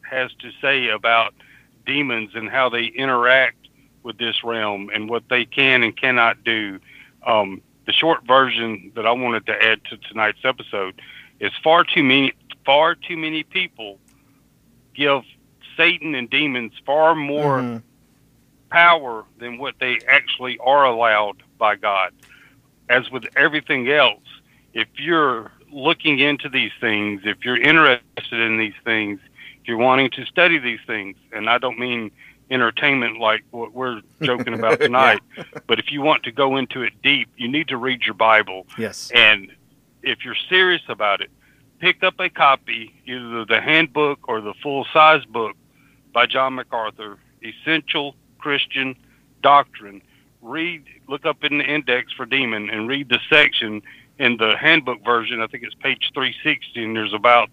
[0.00, 1.34] has to say about
[1.84, 3.68] demons and how they interact
[4.02, 6.80] with this realm and what they can and cannot do.
[7.26, 11.00] Um, the short version that I wanted to add to tonight's episode
[11.38, 12.32] is far too many
[12.64, 13.98] far too many people
[14.94, 15.22] give
[15.76, 17.78] Satan and demons far more mm-hmm.
[18.70, 22.12] power than what they actually are allowed by God.
[22.88, 24.22] As with everything else,
[24.74, 29.20] if you're looking into these things, if you're interested in these things,
[29.60, 32.10] if you're wanting to study these things, and I don't mean
[32.50, 35.44] entertainment like what we're joking about tonight, yeah.
[35.66, 38.66] but if you want to go into it deep, you need to read your Bible.
[38.78, 39.10] Yes.
[39.14, 39.50] And
[40.02, 41.30] if you're serious about it,
[41.80, 45.56] pick up a copy, either the handbook or the full size book
[46.16, 48.96] by John MacArthur, Essential Christian
[49.42, 50.00] Doctrine.
[50.40, 53.82] Read, look up in the index for demon and read the section
[54.18, 57.50] in the handbook version, I think it's page 360, and there's about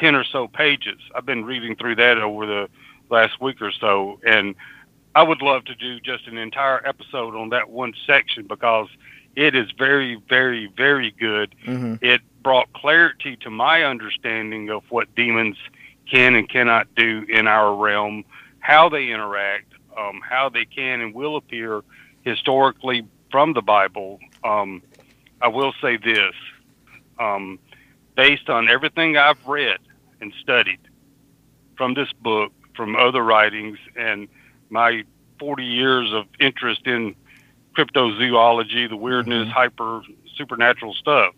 [0.00, 0.98] 10 or so pages.
[1.14, 2.68] I've been reading through that over the
[3.10, 4.56] last week or so, and
[5.14, 8.88] I would love to do just an entire episode on that one section because
[9.36, 11.54] it is very, very, very good.
[11.64, 12.04] Mm-hmm.
[12.04, 15.56] It brought clarity to my understanding of what demons
[16.10, 18.24] can and cannot do in our realm,
[18.58, 21.82] how they interact, um, how they can and will appear
[22.22, 24.18] historically from the Bible.
[24.44, 24.82] Um,
[25.40, 26.34] I will say this
[27.18, 27.58] um,
[28.16, 29.78] based on everything I've read
[30.20, 30.80] and studied
[31.76, 34.28] from this book, from other writings, and
[34.68, 35.04] my
[35.38, 37.14] 40 years of interest in
[37.76, 39.50] cryptozoology, the weirdness, mm-hmm.
[39.50, 40.02] hyper
[40.36, 41.34] supernatural stuff.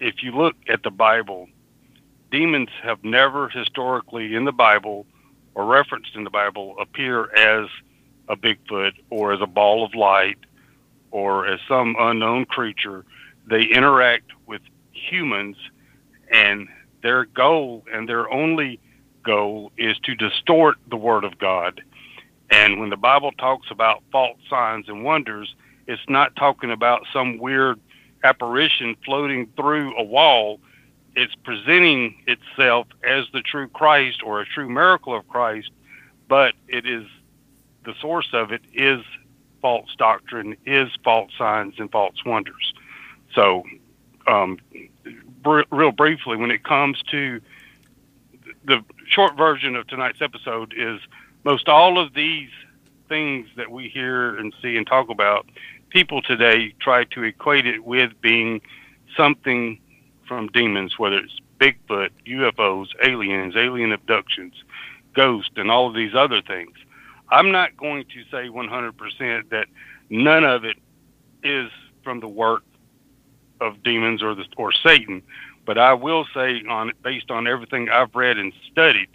[0.00, 1.48] If you look at the Bible,
[2.36, 5.06] demons have never historically in the Bible
[5.54, 7.66] or referenced in the Bible appear as
[8.28, 10.36] a Bigfoot or as a ball of light
[11.10, 13.06] or as some unknown creature.
[13.48, 14.60] They interact with
[14.92, 15.56] humans,
[16.30, 16.68] and
[17.02, 18.80] their goal and their only
[19.22, 21.80] goal is to distort the Word of God.
[22.50, 25.54] And when the Bible talks about false signs and wonders,
[25.86, 27.80] it's not talking about some weird
[28.22, 30.60] apparition floating through a wall.
[31.16, 35.70] It's presenting itself as the true Christ or a true miracle of Christ,
[36.28, 37.06] but it is
[37.84, 39.00] the source of it is
[39.62, 42.74] false doctrine is false signs and false wonders.
[43.34, 43.64] So,
[44.26, 44.58] um,
[45.42, 47.40] br- real briefly, when it comes to
[48.66, 51.00] the short version of tonight's episode, is
[51.44, 52.50] most all of these
[53.08, 55.46] things that we hear and see and talk about,
[55.88, 58.60] people today try to equate it with being
[59.16, 59.78] something
[60.26, 64.54] from demons, whether it's Bigfoot, UFOs, aliens, alien abductions,
[65.14, 66.72] ghosts, and all of these other things.
[67.30, 69.66] I'm not going to say 100% that
[70.10, 70.76] none of it
[71.42, 71.70] is
[72.04, 72.62] from the work
[73.60, 75.22] of demons or the or Satan,
[75.64, 79.08] but I will say on based on everything I've read and studied,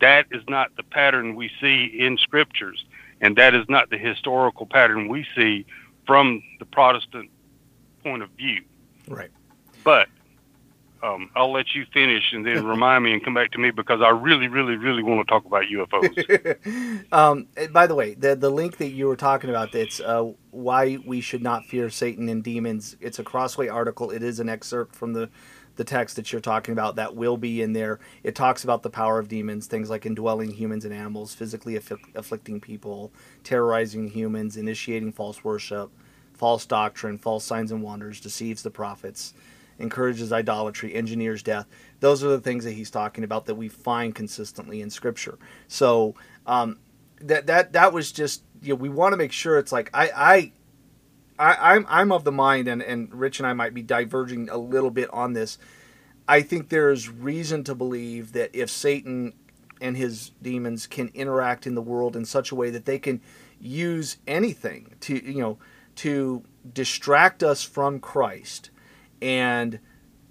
[0.00, 2.84] that is not the pattern we see in scriptures,
[3.20, 5.66] and that is not the historical pattern we see
[6.06, 7.30] from the Protestant
[8.02, 8.62] point of view.
[9.08, 9.30] Right.
[9.82, 10.08] But
[11.02, 14.00] um, I'll let you finish and then remind me and come back to me because
[14.02, 17.12] I really, really, really want to talk about UFOs.
[17.12, 20.98] um, by the way, the the link that you were talking about, that's uh, why
[21.04, 22.96] we should not fear Satan and demons.
[23.00, 24.10] It's a Crossway article.
[24.10, 25.30] It is an excerpt from the
[25.76, 28.00] the text that you're talking about that will be in there.
[28.24, 32.60] It talks about the power of demons, things like indwelling humans and animals, physically afflicting
[32.60, 33.12] people,
[33.44, 35.92] terrorizing humans, initiating false worship
[36.38, 39.34] false doctrine, false signs and wonders, deceives the prophets,
[39.78, 41.66] encourages idolatry, engineers death.
[42.00, 45.38] Those are the things that he's talking about that we find consistently in Scripture.
[45.68, 46.14] So
[46.46, 46.78] um,
[47.20, 50.10] that that that was just you know, we want to make sure it's like I
[50.14, 50.52] I.
[51.40, 54.56] I, I'm I'm of the mind, and, and Rich and I might be diverging a
[54.56, 55.56] little bit on this.
[56.26, 59.34] I think there's reason to believe that if Satan
[59.80, 63.20] and his demons can interact in the world in such a way that they can
[63.60, 65.58] use anything to you know
[65.96, 68.70] to distract us from Christ
[69.20, 69.78] and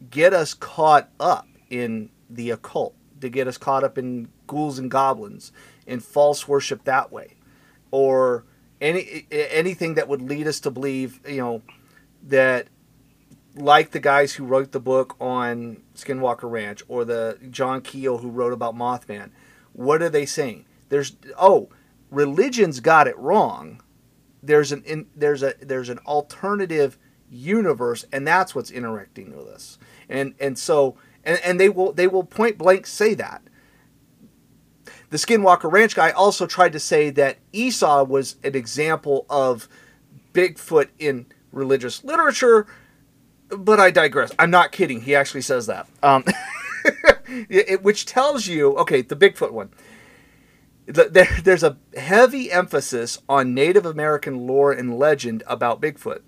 [0.09, 4.91] get us caught up in the occult, to get us caught up in ghouls and
[4.91, 5.51] goblins
[5.85, 7.35] and false worship that way,
[7.91, 8.45] or
[8.79, 11.61] any anything that would lead us to believe, you know,
[12.23, 12.67] that
[13.55, 18.29] like the guys who wrote the book on Skinwalker Ranch or the John Keel who
[18.29, 19.31] wrote about Mothman,
[19.73, 20.65] what are they saying?
[20.89, 21.69] There's oh,
[22.11, 23.81] religion's got it wrong.
[24.43, 26.97] There's an in, there's a there's an alternative
[27.30, 29.78] universe, and that's what's interacting with us.
[30.09, 33.43] And and so and, and they will they will point blank say that.
[35.09, 39.69] The Skinwalker Ranch guy also tried to say that Esau was an example of
[40.34, 42.67] Bigfoot in religious literature,
[43.49, 44.32] but I digress.
[44.38, 45.01] I'm not kidding.
[45.01, 45.88] He actually says that.
[46.03, 46.25] Um,
[47.49, 49.69] it, which tells you, okay, the Bigfoot one.
[50.86, 56.21] There, there's a heavy emphasis on Native American lore and legend about Bigfoot,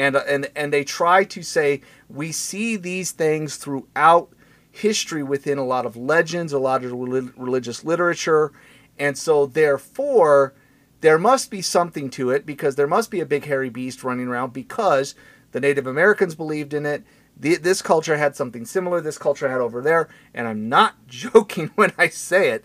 [0.00, 4.30] and uh, and and they try to say we see these things throughout
[4.70, 8.50] history within a lot of legends, a lot of religious literature,
[8.98, 10.54] and so therefore
[11.02, 14.28] there must be something to it because there must be a big hairy beast running
[14.28, 15.14] around because
[15.52, 17.04] the Native Americans believed in it.
[17.36, 19.00] The, this culture had something similar.
[19.00, 22.64] This culture had over there, and I'm not joking when I say it.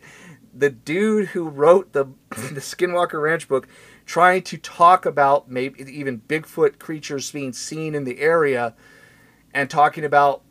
[0.54, 3.68] The dude who wrote the the Skinwalker Ranch book,
[4.06, 8.76] trying to talk about maybe even Bigfoot creatures being seen in the area,
[9.54, 10.42] and talking about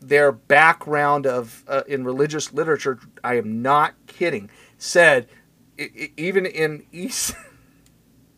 [0.00, 5.28] their background of uh, in religious literature, I am not kidding, said
[6.16, 7.34] even in East,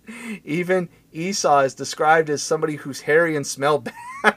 [0.44, 3.94] even Esau is described as somebody who's hairy and smell bad.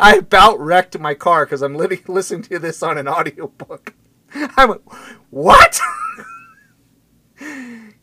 [0.00, 3.94] I about wrecked my car because I'm li- listening to this on an audiobook.
[4.56, 4.82] I went,
[5.30, 5.80] what?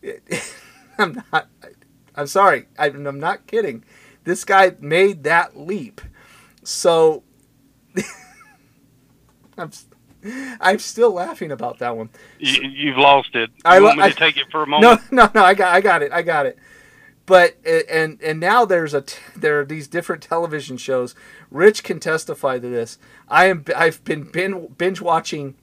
[0.98, 1.48] I'm not.
[2.16, 2.68] I'm sorry.
[2.78, 3.84] I'm not kidding.
[4.24, 6.02] This guy made that leap.
[6.64, 7.24] So
[9.58, 9.72] I'm,
[10.60, 12.10] I'm still laughing about that one.
[12.40, 13.50] You, have lost it.
[13.50, 15.02] You I want me I, to take it for a moment?
[15.12, 15.44] No, no, no.
[15.44, 16.12] I got, I got it.
[16.12, 16.58] I got it.
[17.26, 19.04] But and and now there's a
[19.36, 21.16] there are these different television shows.
[21.50, 22.98] Rich can testify to this.
[23.30, 25.56] I am I've been binge watching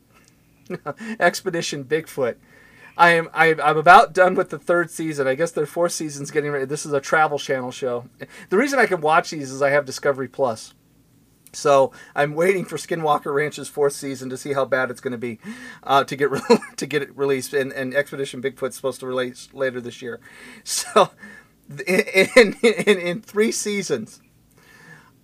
[1.21, 2.37] Expedition Bigfoot.
[3.01, 5.27] I am I'm, I'm about done with the third season.
[5.27, 6.67] I guess their fourth season's getting ready.
[6.67, 8.05] This is a Travel Channel show.
[8.51, 10.75] The reason I can watch these is I have Discovery Plus.
[11.55, 15.19] So I'm waiting for Skinwalker Ranch's fourth season to see how bad it's going to
[15.19, 15.41] be
[15.83, 16.41] uh, to get re-
[16.77, 17.55] to get it released.
[17.55, 20.21] And, and Expedition Bigfoot's supposed to release later this year.
[20.65, 21.11] So
[21.87, 24.21] in, in, in, in three seasons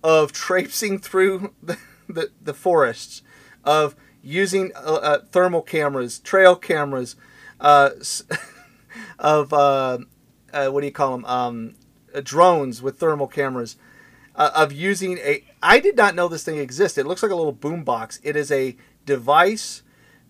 [0.03, 1.77] of traipsing through the,
[2.09, 3.21] the, the forests,
[3.67, 7.17] of using uh, uh, thermal cameras, trail cameras,
[7.59, 7.91] uh,
[9.19, 9.99] of uh,
[10.53, 11.25] uh, what do you call them?
[11.25, 11.75] Um,
[12.23, 13.77] drones with thermal cameras
[14.35, 15.43] uh, of using a.
[15.61, 17.01] I did not know this thing existed.
[17.01, 18.19] It looks like a little boom box.
[18.23, 19.83] It is a device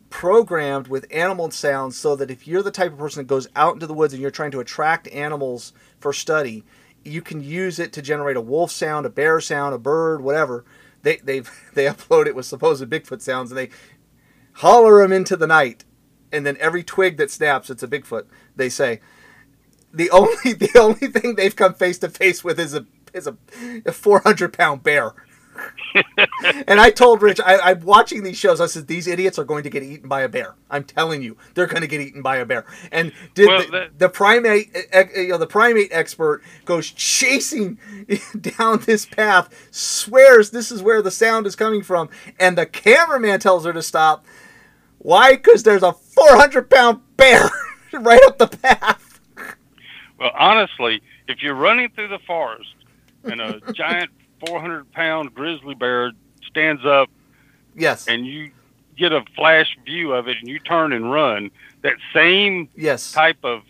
[0.09, 3.73] programmed with animal sounds so that if you're the type of person that goes out
[3.73, 6.63] into the woods and you're trying to attract animals for study,
[7.03, 10.65] you can use it to generate a wolf sound, a bear sound, a bird, whatever.
[11.03, 13.69] They they've they upload it with supposed Bigfoot sounds and they
[14.53, 15.83] holler them into the night,
[16.31, 18.25] and then every twig that snaps, it's a Bigfoot.
[18.55, 18.99] They say
[19.93, 23.37] the only the only thing they've come face to face with is a is a,
[23.85, 25.13] a 400 pound bear.
[26.67, 28.61] and I told Rich, I, am watching these shows.
[28.61, 30.55] I said these idiots are going to get eaten by a bear.
[30.69, 32.65] I'm telling you, they're going to get eaten by a bear.
[32.91, 33.99] And did well, the, that...
[33.99, 37.79] the, primate, eh, eh, you know, the primate expert goes chasing
[38.39, 42.09] down this path, swears this is where the sound is coming from,
[42.39, 44.25] and the cameraman tells her to stop.
[44.99, 45.35] Why?
[45.35, 47.49] Because there's a 400 pound bear
[47.93, 49.19] right up the path.
[50.19, 52.73] Well, honestly, if you're running through the forest
[53.23, 54.11] and a giant
[54.45, 56.11] 400 pound grizzly bear
[56.45, 57.09] stands up.
[57.75, 58.07] Yes.
[58.07, 58.51] And you
[58.97, 61.51] get a flash view of it and you turn and run.
[61.81, 63.11] That same yes.
[63.11, 63.61] type of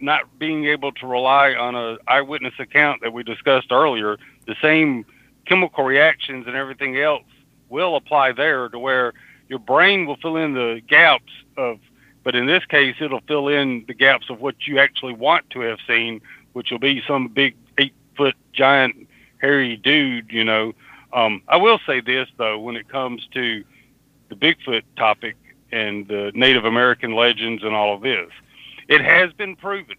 [0.00, 5.06] not being able to rely on a eyewitness account that we discussed earlier, the same
[5.46, 7.22] chemical reactions and everything else
[7.68, 9.12] will apply there to where
[9.52, 11.78] your brain will fill in the gaps of
[12.24, 15.60] but in this case it'll fill in the gaps of what you actually want to
[15.60, 16.22] have seen
[16.54, 19.08] which will be some big eight foot giant
[19.42, 20.30] hairy dude.
[20.30, 20.72] You know,
[21.12, 23.64] um, I will say this though, when it comes to
[24.28, 25.36] the Bigfoot topic
[25.70, 28.30] and the Native American legends and all of this,
[28.88, 29.96] it has been proven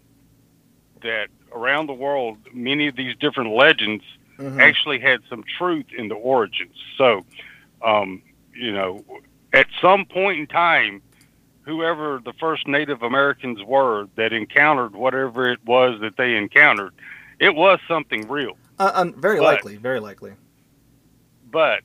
[1.02, 4.02] that around the world, many of these different legends
[4.38, 4.58] mm-hmm.
[4.60, 6.76] actually had some truth in the origins.
[6.98, 7.24] So,
[7.84, 8.22] um,
[8.54, 9.04] you know,
[9.54, 11.00] at some point in time,
[11.62, 16.92] whoever the first Native Americans were that encountered whatever it was that they encountered,
[17.38, 18.56] it was something real.
[18.78, 20.32] Uh, um, very but, likely, very likely.
[21.50, 21.82] But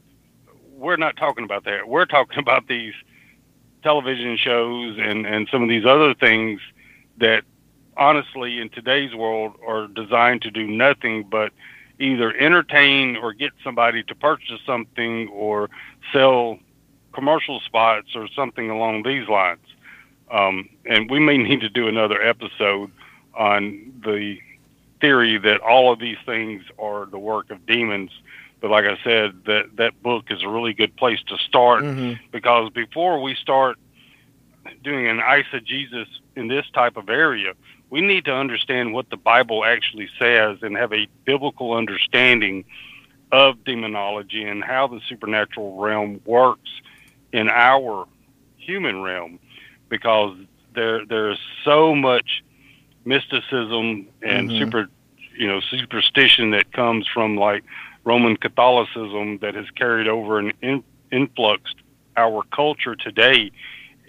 [0.72, 1.88] we're not talking about that.
[1.88, 2.94] We're talking about these
[3.84, 6.60] television shows and, and some of these other things
[7.18, 7.44] that
[7.96, 11.54] honestly in today's world are designed to do nothing but
[12.00, 15.70] either entertain or get somebody to purchase something or
[16.12, 16.58] sell
[17.20, 19.66] commercial spots or something along these lines.
[20.32, 22.92] Um, and we may need to do another episode
[23.34, 24.40] on the
[25.02, 28.12] theory that all of these things are the work of demons.
[28.62, 32.22] But like I said, that that book is a really good place to start mm-hmm.
[32.32, 33.78] because before we start
[34.82, 36.08] doing an eisegesis
[36.38, 37.52] in this type of area,
[37.90, 42.64] we need to understand what the Bible actually says and have a biblical understanding
[43.32, 46.70] of demonology and how the supernatural realm works
[47.32, 48.08] in our
[48.58, 49.40] human realm
[49.90, 50.38] because
[50.76, 52.44] there there's so much
[53.06, 54.60] mysticism and mm-hmm.
[54.60, 54.88] super
[55.38, 57.64] you know superstition that comes from like
[58.04, 61.76] Roman Catholicism that has carried over and in, influxed
[62.16, 63.52] our culture today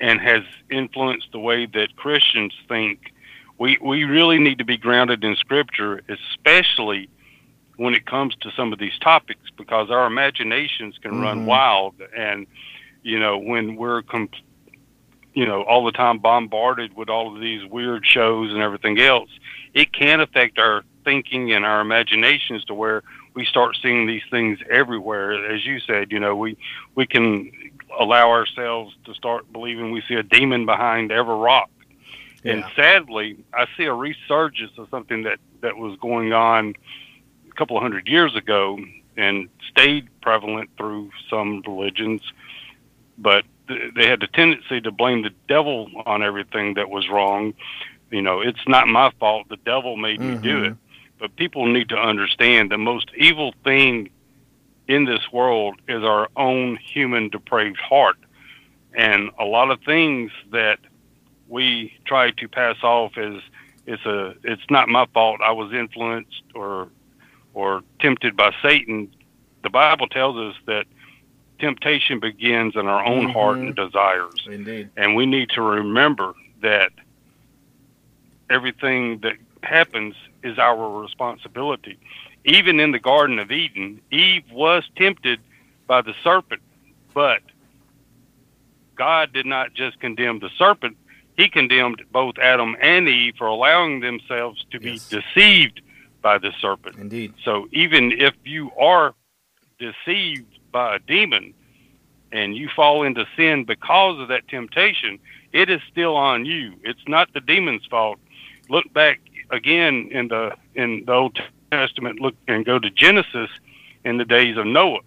[0.00, 3.12] and has influenced the way that Christians think
[3.58, 7.08] we we really need to be grounded in scripture, especially
[7.76, 11.22] when it comes to some of these topics, because our imaginations can mm-hmm.
[11.22, 12.46] run wild, and
[13.02, 14.30] you know when we're com-
[15.34, 19.30] you know all the time bombarded with all of these weird shows and everything else,
[19.74, 23.02] it can affect our thinking and our imaginations to where
[23.34, 25.52] we start seeing these things everywhere.
[25.52, 26.56] As you said, you know, we
[26.94, 27.50] we can
[27.98, 31.70] allow ourselves to start believing we see a demon behind every rock
[32.42, 32.52] yeah.
[32.52, 36.74] And sadly, I see a resurgence of something that, that was going on
[37.50, 38.78] a couple of hundred years ago
[39.16, 42.22] and stayed prevalent through some religions,
[43.20, 47.54] but th- they had the tendency to blame the devil on everything that was wrong.
[48.10, 49.48] You know, it's not my fault.
[49.48, 50.32] The devil made mm-hmm.
[50.32, 50.76] me do it.
[51.18, 54.10] But people need to understand the most evil thing
[54.88, 58.16] in this world is our own human depraved heart.
[58.94, 60.78] And a lot of things that
[61.48, 63.34] we try to pass off as
[63.86, 66.88] it's a it's not my fault I was influenced or
[67.54, 69.12] or tempted by Satan.
[69.62, 70.86] The Bible tells us that
[71.60, 73.32] temptation begins in our own mm-hmm.
[73.32, 74.34] heart and desires.
[74.46, 74.90] Indeed.
[74.96, 76.92] And we need to remember that
[78.48, 81.98] everything that happens is our responsibility.
[82.44, 85.40] Even in the Garden of Eden, Eve was tempted
[85.86, 86.62] by the serpent,
[87.12, 87.42] but
[88.94, 90.96] God did not just condemn the serpent,
[91.36, 95.80] he condemned both Adam and Eve for allowing themselves to be deceived
[96.22, 96.96] by the serpent.
[96.98, 97.34] Indeed.
[97.44, 99.14] So even if you are
[99.78, 101.54] deceived by a demon
[102.32, 105.18] and you fall into sin because of that temptation,
[105.52, 106.74] it is still on you.
[106.84, 108.18] It's not the demon's fault.
[108.68, 111.40] Look back again in the in the Old
[111.72, 113.50] Testament look and go to Genesis
[114.04, 115.00] in the days of Noah.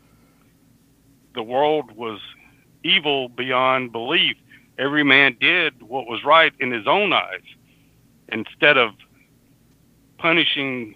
[1.34, 2.20] The world was
[2.84, 4.36] evil beyond belief
[4.78, 7.44] every man did what was right in his own eyes
[8.30, 8.92] instead of
[10.18, 10.96] punishing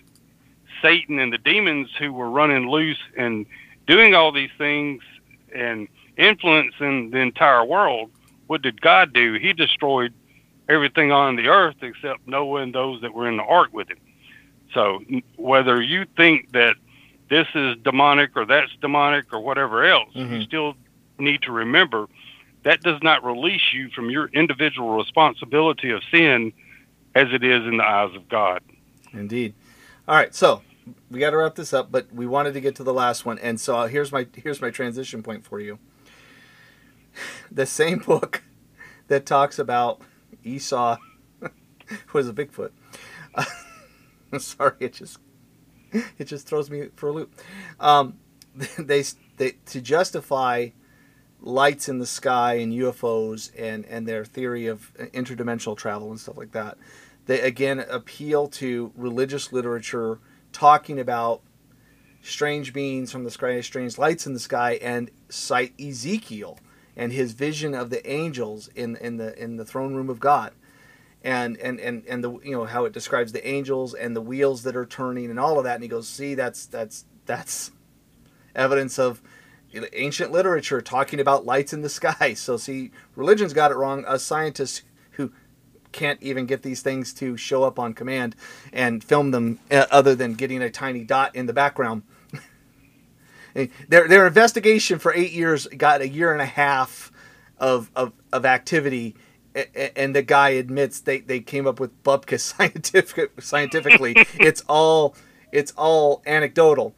[0.82, 3.46] Satan and the demons who were running loose and
[3.88, 5.02] doing all these things
[5.54, 8.12] and influencing the entire world.
[8.48, 9.34] What did God do?
[9.34, 10.14] He destroyed
[10.70, 13.98] everything on the earth except Noah and those that were in the ark with him.
[14.74, 15.00] So
[15.38, 16.76] whether you think that
[17.30, 20.36] this is demonic or that's demonic or whatever else, mm-hmm.
[20.36, 20.76] you still
[21.18, 22.08] need to remember
[22.68, 26.52] that does not release you from your individual responsibility of sin
[27.16, 28.62] as it is in the eyes of God.
[29.14, 29.54] Indeed.
[30.06, 30.62] All right, so
[31.10, 33.40] we got to wrap this up, but we wanted to get to the last one,
[33.40, 35.80] and so here's my here's my transition point for you.
[37.50, 38.44] The same book
[39.08, 40.02] that talks about
[40.44, 40.98] Esau
[42.14, 42.70] was a Bigfoot.
[43.34, 43.46] Uh,
[44.32, 45.18] I'm sorry, it just
[45.92, 47.34] it just throws me for a loop.
[47.80, 48.20] Um,
[48.78, 49.04] they
[49.38, 50.70] they to justify
[51.42, 56.38] lights in the sky and UFOs and, and their theory of interdimensional travel and stuff
[56.38, 56.78] like that.
[57.26, 60.20] They again appeal to religious literature
[60.52, 61.42] talking about
[62.22, 66.60] strange beings from the sky, strange lights in the sky, and cite Ezekiel
[66.96, 70.54] and his vision of the angels in, in the in the throne room of God.
[71.24, 74.64] and and and and the you know how it describes the angels and the wheels
[74.64, 75.76] that are turning and all of that.
[75.76, 77.72] And he goes see that's that's that's
[78.56, 79.22] evidence of
[79.94, 82.34] ancient literature talking about lights in the sky.
[82.36, 84.06] So see religion's got it wrong.
[84.06, 84.84] Us scientists
[85.92, 88.36] can't even get these things to show up on command
[88.72, 92.04] and film them uh, other than getting a tiny dot in the background.
[93.88, 97.12] Their their investigation for eight years got a year and a half
[97.58, 99.16] of of, of activity
[99.96, 104.16] and the guy admits they, they came up with Bubka scientific scientifically.
[104.40, 105.16] It's all
[105.52, 106.94] it's all anecdotal.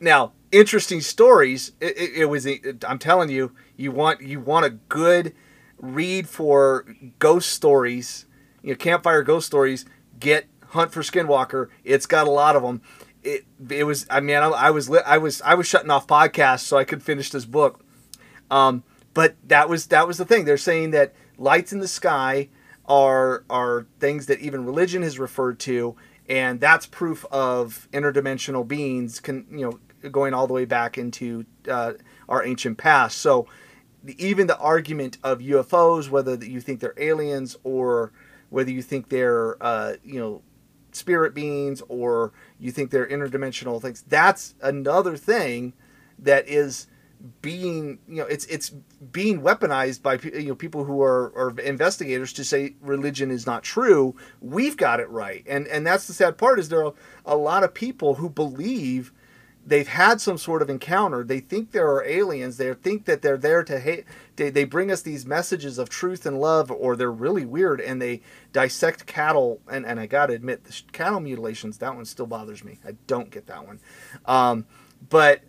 [0.00, 4.64] Now interesting stories it, it, it was it, i'm telling you you want you want
[4.64, 5.34] a good
[5.78, 6.86] read for
[7.18, 8.24] ghost stories
[8.62, 9.84] you know campfire ghost stories
[10.18, 12.80] get hunt for skinwalker it's got a lot of them
[13.22, 16.60] it, it was i mean I, I was i was i was shutting off podcasts
[16.60, 17.84] so i could finish this book
[18.50, 18.84] um,
[19.14, 22.48] but that was that was the thing they're saying that lights in the sky
[22.86, 25.96] are are things that even religion has referred to,
[26.28, 29.20] and that's proof of interdimensional beings.
[29.20, 29.70] Can you
[30.02, 31.92] know going all the way back into uh,
[32.28, 33.18] our ancient past.
[33.18, 33.48] So
[34.16, 38.12] even the argument of UFOs, whether you think they're aliens or
[38.50, 40.42] whether you think they're uh, you know
[40.92, 45.72] spirit beings or you think they're interdimensional things, that's another thing
[46.18, 46.86] that is
[47.42, 48.70] being you know it's it's
[49.10, 53.62] being weaponized by you know people who are, are investigators to say religion is not
[53.62, 54.14] true.
[54.40, 55.44] We've got it right.
[55.46, 56.94] And and that's the sad part is there are
[57.24, 59.12] a lot of people who believe
[59.68, 61.22] they've had some sort of encounter.
[61.24, 62.56] They think there are aliens.
[62.56, 64.04] They think that they're there to hate
[64.36, 68.00] they, they bring us these messages of truth and love or they're really weird and
[68.00, 72.64] they dissect cattle and, and i gotta admit the cattle mutilations that one still bothers
[72.64, 72.78] me.
[72.86, 73.80] I don't get that one.
[74.26, 74.66] Um,
[75.08, 75.42] but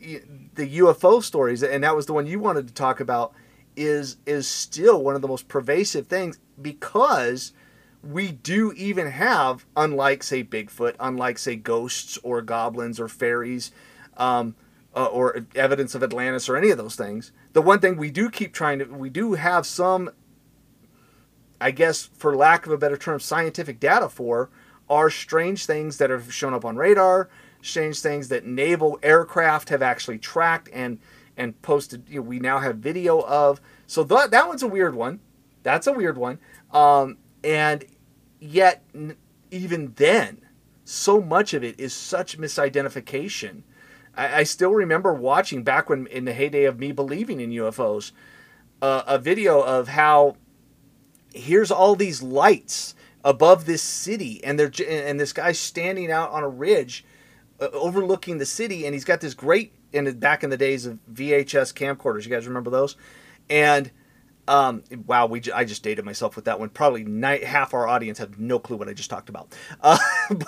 [0.00, 3.32] the UFO stories, and that was the one you wanted to talk about,
[3.76, 7.52] is is still one of the most pervasive things because
[8.02, 13.72] we do even have, unlike say Bigfoot, unlike say ghosts or goblins or fairies,
[14.16, 14.54] um,
[14.94, 17.32] uh, or evidence of Atlantis or any of those things.
[17.52, 20.10] The one thing we do keep trying to, we do have some,
[21.60, 24.50] I guess, for lack of a better term, scientific data for
[24.88, 27.28] are strange things that have shown up on radar
[27.62, 30.98] strange things that naval aircraft have actually tracked and
[31.36, 32.04] and posted.
[32.08, 33.60] You know, we now have video of.
[33.86, 35.20] So that that one's a weird one.
[35.62, 36.38] That's a weird one.
[36.72, 37.84] Um, and
[38.38, 38.84] yet,
[39.50, 40.42] even then,
[40.84, 43.62] so much of it is such misidentification.
[44.16, 48.12] I, I still remember watching back when in the heyday of me believing in UFOs,
[48.82, 50.36] uh, a video of how
[51.32, 56.42] here's all these lights above this city and they're and this guy's standing out on
[56.42, 57.04] a ridge
[57.60, 60.98] uh, overlooking the city, and he's got this great in back in the days of
[61.12, 62.24] VHS camcorders.
[62.24, 62.96] You guys remember those?
[63.48, 63.90] And
[64.48, 66.70] um, wow, we j- I just dated myself with that one.
[66.70, 69.54] Probably night, half our audience have no clue what I just talked about.
[69.82, 69.98] Uh,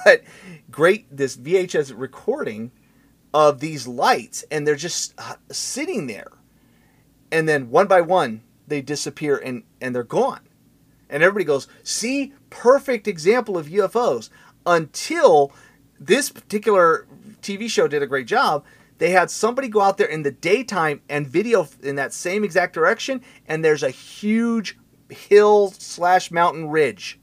[0.04, 0.22] but
[0.70, 2.70] great, this VHS recording
[3.32, 6.28] of these lights, and they're just uh, sitting there,
[7.30, 10.40] and then one by one they disappear and and they're gone,
[11.08, 14.28] and everybody goes, "See, perfect example of UFOs."
[14.64, 15.52] Until
[15.98, 17.06] this particular
[17.40, 18.64] TV show did a great job.
[19.02, 22.72] They had somebody go out there in the daytime and video in that same exact
[22.72, 24.78] direction, and there's a huge
[25.08, 27.18] hill slash mountain ridge.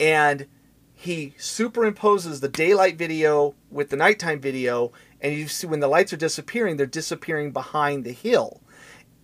[0.00, 0.48] And
[0.92, 4.90] he superimposes the daylight video with the nighttime video,
[5.20, 8.60] and you see when the lights are disappearing, they're disappearing behind the hill.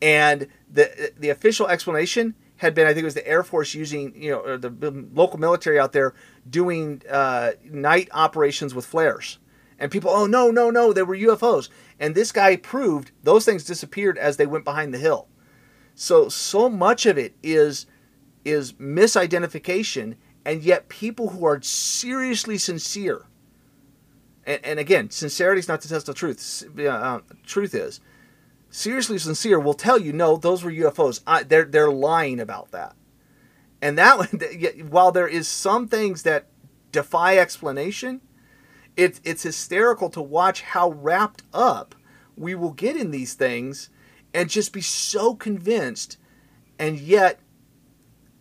[0.01, 4.15] And the the official explanation had been, I think it was the Air Force using,
[4.15, 6.15] you know, the local military out there
[6.49, 9.41] doing uh, night operations with flares.
[9.79, 11.69] And people, oh, no, no, no, they were UFOs.
[12.01, 15.29] And this guy proved those things disappeared as they went behind the hill.
[15.95, 17.87] So, so much of it is,
[18.45, 23.27] is misidentification, and yet people who are seriously sincere,
[24.49, 26.65] and, and again, sincerity is not the test of truth.
[26.79, 28.01] Uh, truth is,
[28.71, 31.21] seriously sincere will tell you, no, those were UFOs.
[31.27, 32.97] I, they're they're lying about that.
[33.83, 36.47] And that while there is some things that
[36.91, 38.23] defy explanation,
[38.99, 41.95] it's it's hysterical to watch how wrapped up
[42.37, 43.89] we will get in these things
[44.35, 46.19] and just be so convinced
[46.79, 47.41] and yet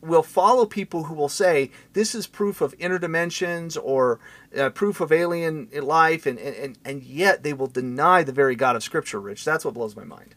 [0.02, 4.20] we'll follow people who will say this is proof of interdimensions or
[4.58, 8.76] uh, proof of alien life, and, and, and yet they will deny the very God
[8.76, 9.44] of Scripture, Rich.
[9.44, 10.36] That's what blows my mind.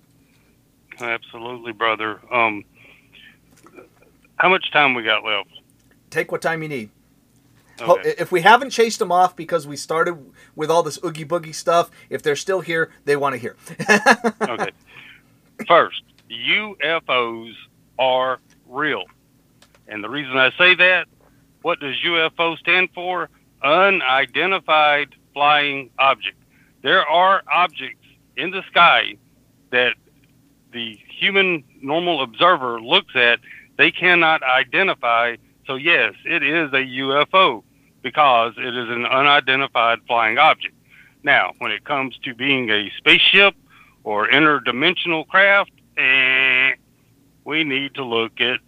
[0.98, 2.20] Absolutely, brother.
[2.32, 2.64] Um,
[4.36, 5.50] how much time we got left?
[6.10, 6.90] Take what time you need.
[7.80, 8.14] Okay.
[8.18, 11.90] If we haven't chased them off because we started with all this oogie boogie stuff,
[12.08, 13.56] if they're still here, they want to hear.
[14.42, 14.70] okay.
[15.66, 17.54] First, UFOs
[17.98, 18.38] are
[18.68, 19.04] real
[19.88, 21.06] And the reason I say that,
[21.62, 23.28] what does UFO stand for?
[23.62, 26.36] Unidentified flying object.
[26.82, 29.16] There are objects in the sky
[29.70, 29.94] that
[30.72, 33.40] the human normal observer looks at,
[33.76, 35.36] they cannot identify.
[35.66, 37.62] So, yes, it is a UFO
[38.02, 40.74] because it is an unidentified flying object.
[41.22, 43.54] Now, when it comes to being a spaceship
[44.04, 46.72] or interdimensional craft, eh,
[47.44, 48.60] we need to look at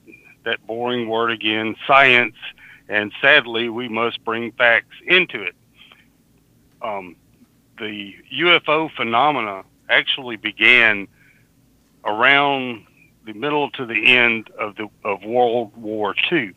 [0.44, 2.34] that boring word again, science,
[2.88, 5.54] and sadly, we must bring facts into it.
[6.82, 7.16] Um,
[7.78, 11.08] the UFO phenomena actually began
[12.04, 12.86] around
[13.24, 16.52] the middle to the end of the of World War II,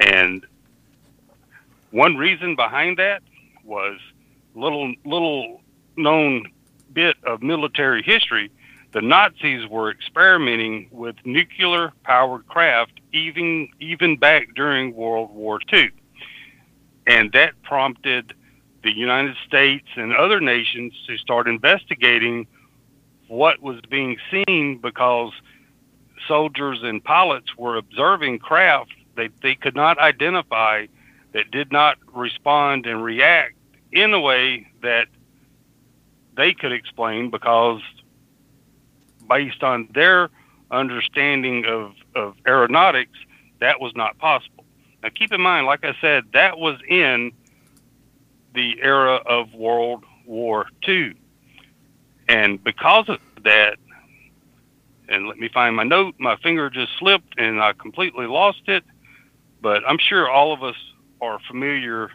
[0.00, 0.46] and
[1.92, 3.22] one reason behind that
[3.64, 3.98] was
[4.54, 5.60] little little
[5.96, 6.50] known
[6.92, 8.50] bit of military history.
[8.92, 15.90] The Nazis were experimenting with nuclear powered craft even even back during World War II.
[17.06, 18.34] And that prompted
[18.82, 22.46] the United States and other nations to start investigating
[23.28, 25.32] what was being seen because
[26.26, 30.86] soldiers and pilots were observing craft that they could not identify
[31.32, 33.54] that did not respond and react
[33.90, 35.08] in a way that
[36.36, 37.80] they could explain because
[39.28, 40.30] based on their
[40.70, 43.18] understanding of, of aeronautics,
[43.60, 44.64] that was not possible.
[45.02, 47.32] Now, keep in mind, like I said, that was in
[48.54, 51.14] the era of World War II.
[52.28, 53.76] And because of that,
[55.08, 58.84] and let me find my note, my finger just slipped and I completely lost it.
[59.60, 60.76] But I'm sure all of us
[61.22, 62.10] are familiar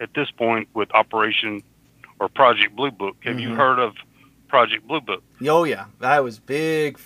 [0.00, 1.62] at this point with Operation
[2.18, 3.16] or Project Blue Book.
[3.22, 3.50] Have mm-hmm.
[3.50, 3.94] you heard of
[4.48, 5.22] Project Blue Book?
[5.46, 6.98] Oh yeah, I was big,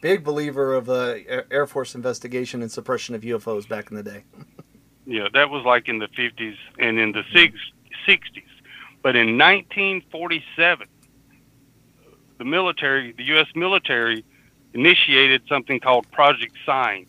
[0.00, 4.24] big believer of the Air Force investigation and suppression of UFOs back in the day.
[5.06, 7.22] yeah, that was like in the 50s and in the.
[8.06, 8.42] 60s.
[9.02, 10.86] But in 1947,
[12.38, 13.46] the military, the U.S.
[13.54, 14.24] military,
[14.74, 17.06] initiated something called Project Sign,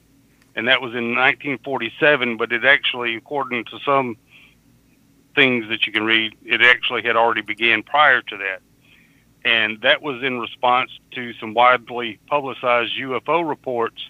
[0.55, 2.37] and that was in 1947.
[2.37, 4.17] But it actually, according to some
[5.35, 8.61] things that you can read, it actually had already began prior to that,
[9.43, 14.01] and that was in response to some widely publicized UFO reports.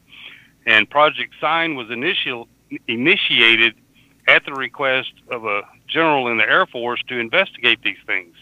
[0.66, 2.48] And Project Sign was initial
[2.88, 3.76] initiated
[4.28, 8.36] at the request of a general in the Air Force to investigate these things.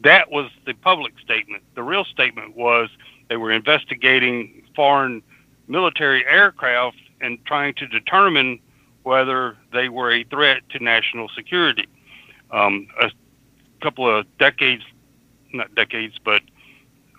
[0.00, 1.62] That was the public statement.
[1.74, 2.88] The real statement was
[3.28, 5.22] they were investigating foreign
[5.66, 8.60] military aircraft and trying to determine
[9.02, 11.86] whether they were a threat to national security.
[12.50, 13.10] Um, a
[13.80, 14.82] couple of decades,
[15.52, 16.42] not decades, but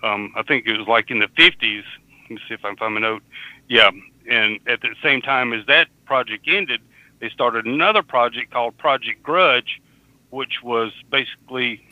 [0.03, 1.83] um, I think it was like in the 50s.
[2.23, 3.23] Let me see if I can find my note.
[3.67, 3.91] Yeah,
[4.29, 6.81] and at the same time as that project ended,
[7.19, 9.81] they started another project called Project Grudge,
[10.29, 11.83] which was basically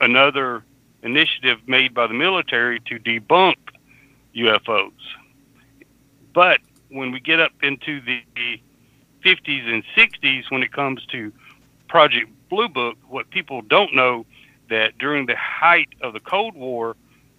[0.00, 0.62] another
[1.02, 3.56] initiative made by the military to debunk
[4.36, 4.92] UFOs.
[6.32, 8.22] But when we get up into the
[9.24, 11.32] 50s and 60s, when it comes to
[11.88, 14.26] Project Blue Book, what people don't know
[14.70, 16.96] that during the height of the Cold War,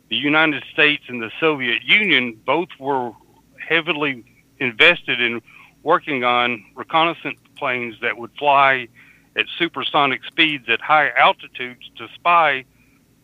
[0.09, 3.11] the United States and the Soviet Union both were
[3.59, 4.23] heavily
[4.59, 5.41] invested in
[5.84, 8.88] working on reconnaissance planes that would fly
[9.35, 12.65] at supersonic speeds at high altitudes to spy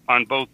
[0.07, 0.49] on both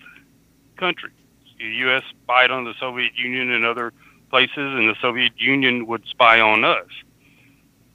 [0.78, 1.14] countries.
[1.60, 2.04] The U.S.
[2.24, 3.94] spied on the Soviet Union and other
[4.32, 6.88] places, and the Soviet Union would spy on us.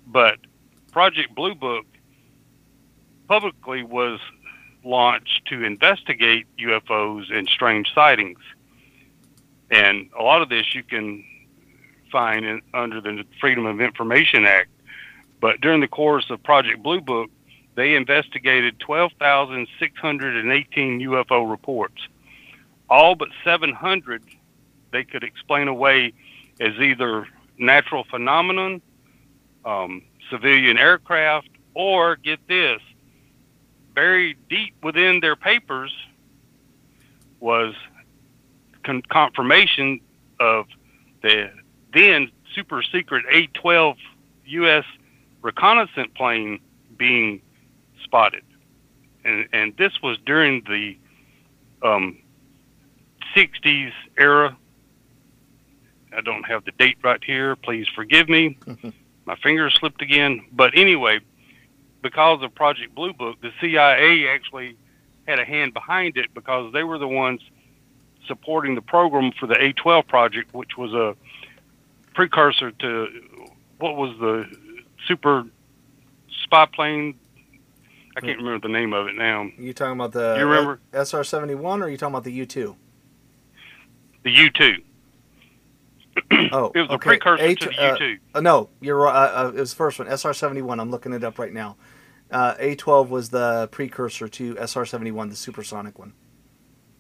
[0.07, 0.39] But
[0.93, 1.85] Project Blue Book
[3.27, 4.21] publicly was
[4.85, 8.39] launched to investigate UFOs and strange sightings.
[9.71, 11.25] And a lot of this you can
[12.13, 14.69] find in, under the Freedom of Information Act.
[15.41, 17.31] But during the course of Project Blue Book,
[17.75, 22.07] they investigated 12,618 UFO reports.
[22.89, 24.23] All but 700
[24.93, 26.13] they could explain away
[26.61, 27.27] as either
[27.59, 28.81] natural phenomenon,
[29.65, 32.81] um, civilian aircraft, or get this,
[33.95, 35.93] buried deep within their papers
[37.41, 37.75] was
[38.83, 40.01] con- confirmation
[40.41, 40.67] of
[41.23, 41.51] the
[41.93, 43.97] then super secret A 12
[44.47, 44.85] U.S.
[45.43, 46.61] reconnaissance plane
[46.97, 47.41] being
[48.05, 48.45] spotted.
[49.25, 50.97] And, and this was during the
[51.87, 52.19] um,
[53.35, 54.57] 60s era.
[56.17, 57.57] I don't have the date right here.
[57.57, 58.59] Please forgive me.
[59.27, 60.45] My fingers slipped again.
[60.53, 61.21] But anyway,
[62.03, 64.77] because of Project Blue Book, the CIA actually
[65.27, 67.41] had a hand behind it because they were the ones
[68.27, 71.17] supporting the program for the A12 project, which was a
[72.15, 73.09] precursor to
[73.79, 74.47] what was the
[75.07, 75.45] super
[76.45, 77.15] spy plane?
[78.17, 79.51] I can't remember the name of it now.
[79.59, 80.81] You talking about the You remember?
[80.95, 82.77] SR seventy one, or are you talking about the U two?
[84.23, 84.77] The U two.
[86.53, 87.09] Oh, It was a okay.
[87.19, 88.19] precursor H- to the uh, U two.
[88.35, 89.15] Uh, no, you're right.
[89.15, 90.81] Uh, uh, it was the first one, SR seventy one.
[90.81, 91.77] I'm looking it up right now.
[92.31, 96.13] Uh, A12 was the precursor to SR seventy one, the supersonic one.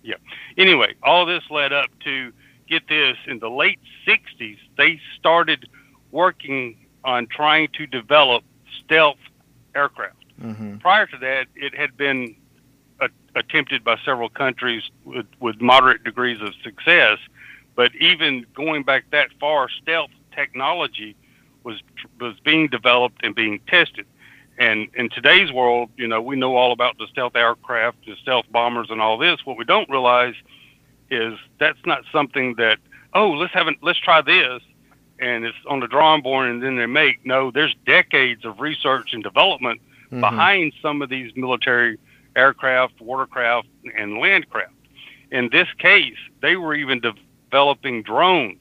[0.03, 0.15] Yeah.
[0.57, 2.33] Anyway, all this led up to
[2.69, 4.59] get this in the late '60s.
[4.79, 5.69] They started
[6.13, 8.45] working on trying to develop
[8.85, 9.19] stealth
[9.75, 10.15] aircraft.
[10.43, 10.77] Mm-hmm.
[10.79, 12.37] prior to that, it had been
[13.01, 17.19] a, attempted by several countries with, with moderate degrees of success.
[17.77, 21.15] But even going back that far, stealth technology
[21.63, 21.81] was
[22.21, 24.07] was being developed and being tested.
[24.59, 28.47] And in today's world, you know, we know all about the stealth aircraft, the stealth
[28.51, 29.45] bombers, and all this.
[29.45, 30.35] What we don't realize
[31.11, 32.79] is that's not something that
[33.15, 34.63] oh, let's have an, let's try this,
[35.19, 37.25] and it's on the drawing board, and then they make.
[37.25, 40.21] No, there's decades of research and development Mm-hmm.
[40.21, 41.99] behind some of these military
[42.37, 43.67] aircraft, watercraft,
[43.99, 44.71] and landcraft.
[45.33, 47.01] In this case, they were even
[47.51, 48.61] developing drones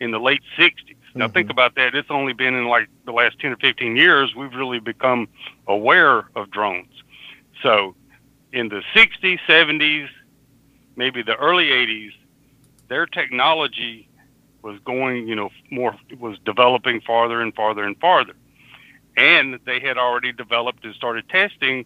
[0.00, 0.96] in the late 60s.
[1.14, 1.34] Now, Mhm.
[1.34, 1.94] think about that.
[1.94, 5.28] It's only been in like the last 10 or 15 years we've really become
[5.66, 6.92] aware of drones.
[7.62, 7.94] So,
[8.52, 10.08] in the 60s, 70s,
[10.96, 12.12] maybe the early 80s,
[12.88, 14.08] their technology
[14.62, 18.34] was going, you know, more was developing farther and farther and farther
[19.16, 21.84] and they had already developed and started testing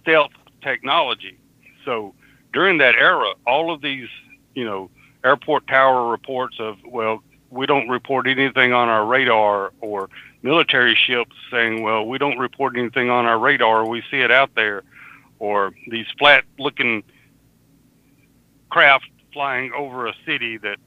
[0.00, 1.36] stealth technology.
[1.84, 2.14] So
[2.52, 4.08] during that era, all of these,
[4.54, 4.90] you know,
[5.24, 10.08] airport tower reports of, well, we don't report anything on our radar, or
[10.42, 14.54] military ships saying, well, we don't report anything on our radar, we see it out
[14.54, 14.82] there,
[15.38, 17.02] or these flat looking
[18.70, 20.78] craft flying over a city that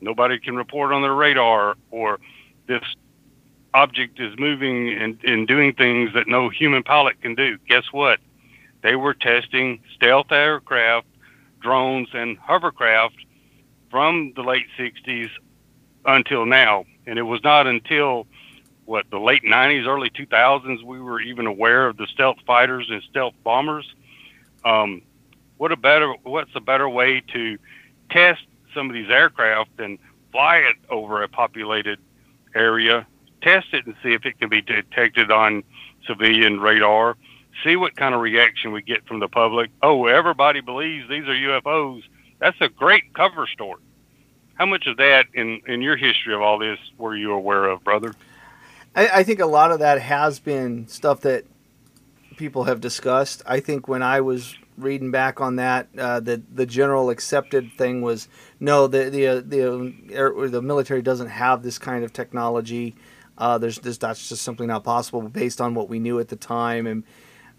[0.00, 2.18] nobody can report on their radar, or
[2.66, 2.82] this
[3.74, 7.58] object is moving and, and doing things that no human pilot can do.
[7.68, 8.18] Guess what?
[8.82, 11.06] They were testing stealth aircraft,
[11.60, 13.16] drones, and hovercraft
[13.96, 15.30] from the late 60s
[16.04, 16.84] until now.
[17.06, 18.26] And it was not until,
[18.84, 23.02] what, the late 90s, early 2000s, we were even aware of the stealth fighters and
[23.08, 23.90] stealth bombers.
[24.66, 25.00] Um,
[25.56, 27.56] what a better, what's a better way to
[28.10, 28.42] test
[28.74, 29.98] some of these aircraft than
[30.30, 31.98] fly it over a populated
[32.54, 33.06] area
[33.40, 35.62] test it and see if it can be detected on
[36.06, 37.16] civilian radar.
[37.64, 39.70] See what kind of reaction we get from the public.
[39.82, 42.02] Oh, everybody believes these are UFOs.
[42.38, 43.80] That's a great cover story.
[44.56, 47.84] How much of that in, in your history of all this were you aware of,
[47.84, 48.14] brother?
[48.94, 51.44] I, I think a lot of that has been stuff that
[52.36, 53.42] people have discussed.
[53.46, 58.02] I think when I was reading back on that, uh, the the general accepted thing
[58.02, 58.28] was
[58.60, 62.94] no, the the uh, the air, the military doesn't have this kind of technology.
[63.38, 66.36] Uh, there's this that's just simply not possible based on what we knew at the
[66.36, 67.04] time, and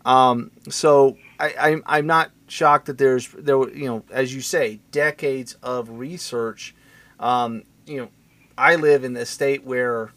[0.05, 4.79] um, so I, I'm I'm not shocked that there's there you know as you say
[4.91, 6.73] decades of research.
[7.19, 8.09] Um, you know,
[8.57, 10.11] I live in a state where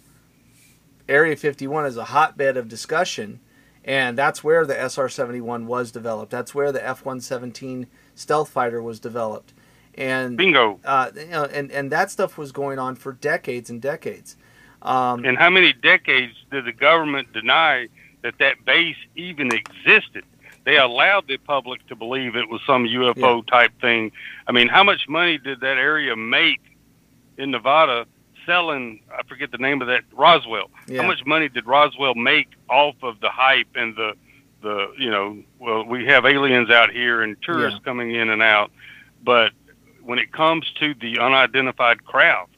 [1.09, 3.41] Area 51 is a hotbed of discussion,
[3.85, 6.31] and that's where the SR 71 was developed.
[6.31, 9.53] That's where the F 117 stealth fighter was developed.
[9.95, 10.79] And Bingo.
[10.85, 14.37] uh, you know, and and that stuff was going on for decades and decades.
[14.83, 17.89] Um, And how many decades did the government deny
[18.23, 20.25] that that base even existed?
[20.65, 24.13] They allowed the public to believe it was some UFO type thing.
[24.47, 26.61] I mean, how much money did that area make
[27.41, 28.07] in Nevada
[28.47, 29.01] selling?
[29.17, 30.71] I forget the name of that Roswell.
[30.87, 31.03] Yeah.
[31.03, 34.13] How much money did Roswell make off of the hype and the
[34.63, 35.39] the you know?
[35.59, 37.85] Well, we have aliens out here and tourists Yeah.
[37.91, 38.71] coming in and out,
[39.25, 39.53] but
[40.03, 42.51] when it comes to the unidentified craft,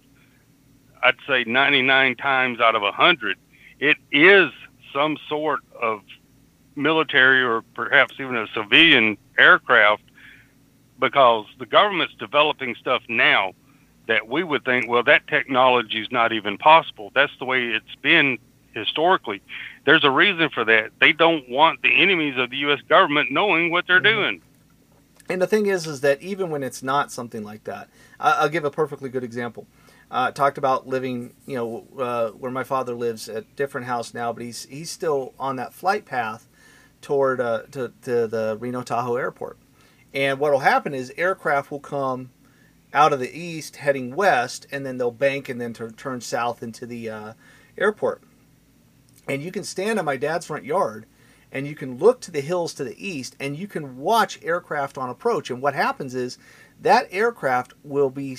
[1.02, 3.36] I'd say 99 times out of 100,
[3.80, 4.50] it is
[4.92, 6.02] some sort of
[6.76, 10.02] military or perhaps even a civilian aircraft
[11.00, 13.52] because the government's developing stuff now
[14.06, 17.10] that we would think, well, that technology is not even possible.
[17.14, 18.38] That's the way it's been
[18.74, 19.42] historically.
[19.84, 20.90] There's a reason for that.
[21.00, 22.80] They don't want the enemies of the U.S.
[22.88, 24.04] government knowing what they're Mhm.
[24.04, 24.42] doing.
[25.28, 27.88] And the thing is, is that even when it's not something like that,
[28.18, 29.66] I'll give a perfectly good example.
[30.10, 34.32] Uh, talked about living, you know, uh, where my father lives at different house now,
[34.32, 36.48] but he's he's still on that flight path
[37.00, 39.56] toward uh, to, to the Reno Tahoe airport.
[40.12, 42.30] And what will happen is aircraft will come
[42.94, 46.62] out of the east heading west, and then they'll bank and then tur- turn south
[46.62, 47.32] into the uh,
[47.78, 48.22] airport.
[49.28, 51.06] And you can stand on my dad's front yard
[51.52, 54.98] and you can look to the hills to the east and you can watch aircraft
[54.98, 56.38] on approach and what happens is
[56.80, 58.36] that aircraft will be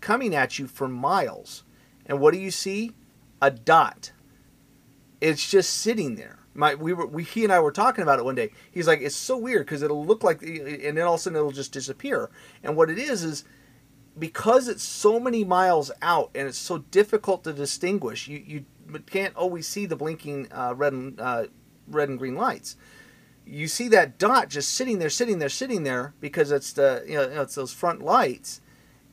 [0.00, 1.62] coming at you for miles
[2.04, 2.92] and what do you see
[3.40, 4.12] a dot.
[5.20, 6.38] It's just sitting there.
[6.54, 8.50] My we were we he and I were talking about it one day.
[8.70, 11.36] He's like, it's so weird because it'll look like, and then all of a sudden
[11.36, 12.30] it'll just disappear.
[12.64, 13.44] And what it is is
[14.18, 18.28] because it's so many miles out and it's so difficult to distinguish.
[18.28, 18.64] You you
[19.06, 21.46] can't always see the blinking uh, red and uh,
[21.86, 22.76] red and green lights.
[23.46, 27.14] You see that dot just sitting there, sitting there, sitting there because it's the you
[27.14, 28.60] know it's those front lights,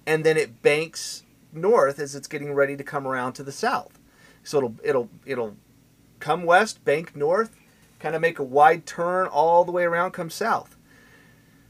[0.06, 1.23] and then it banks
[1.53, 3.99] north as it's getting ready to come around to the south.
[4.44, 5.57] So it'll it'll it'll
[6.19, 7.56] come west, bank north,
[7.99, 10.76] kind of make a wide turn all the way around, come south.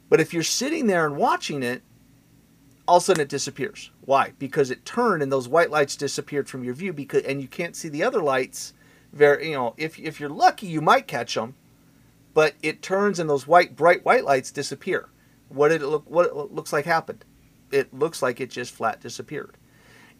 [0.09, 1.81] But if you're sitting there and watching it,
[2.87, 3.91] all of a sudden it disappears.
[4.01, 4.33] Why?
[4.37, 7.75] Because it turned and those white lights disappeared from your view because and you can't
[7.75, 8.73] see the other lights.
[9.11, 11.55] Very, you know, if if you're lucky, you might catch them,
[12.33, 15.09] but it turns and those white bright white lights disappear.
[15.49, 16.09] What did it look?
[16.09, 17.23] What it looks like happened?
[17.71, 19.57] It looks like it just flat disappeared.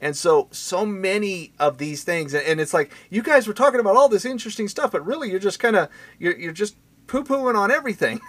[0.01, 3.95] And so, so many of these things, and it's like you guys were talking about
[3.95, 5.89] all this interesting stuff, but really, you're just kind of
[6.19, 6.77] you're you're just
[7.07, 8.21] poo pooing on everything.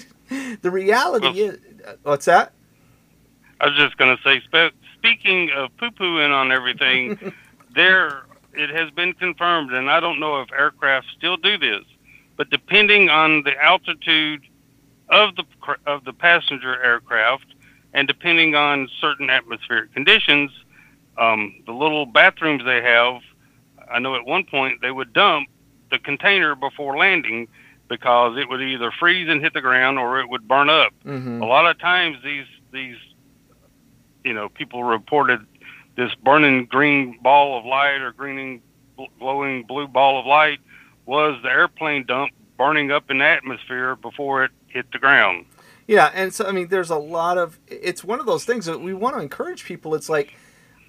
[0.62, 1.58] the reality well, is,
[2.02, 2.53] what's that?
[3.60, 7.32] I was just going to say, spe- speaking of poo pooing on everything,
[7.74, 11.84] there it has been confirmed, and I don't know if aircraft still do this,
[12.36, 14.42] but depending on the altitude
[15.08, 15.44] of the
[15.86, 17.46] of the passenger aircraft,
[17.92, 20.50] and depending on certain atmospheric conditions,
[21.18, 23.20] um, the little bathrooms they have.
[23.90, 25.48] I know at one point they would dump
[25.90, 27.48] the container before landing
[27.88, 30.92] because it would either freeze and hit the ground or it would burn up.
[31.04, 31.42] Mm-hmm.
[31.42, 32.96] A lot of times these these
[34.24, 35.46] you know, people reported
[35.96, 38.62] this burning green ball of light or greening
[39.18, 40.58] glowing blue ball of light
[41.06, 45.46] was the airplane dump burning up in the atmosphere before it hit the ground.
[45.86, 47.58] Yeah, and so I mean, there's a lot of.
[47.66, 49.94] It's one of those things that we want to encourage people.
[49.94, 50.34] It's like,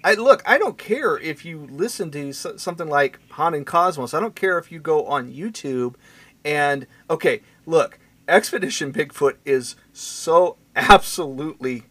[0.02, 4.14] I look, I don't care if you listen to something like Haunted Cosmos.
[4.14, 5.96] I don't care if you go on YouTube,
[6.44, 11.84] and okay, look, Expedition Bigfoot is so absolutely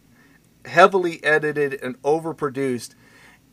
[0.66, 2.96] heavily edited and overproduced.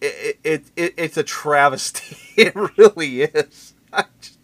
[0.01, 2.17] It, it, it it's a travesty.
[2.37, 3.75] it really is.
[3.93, 4.39] I just,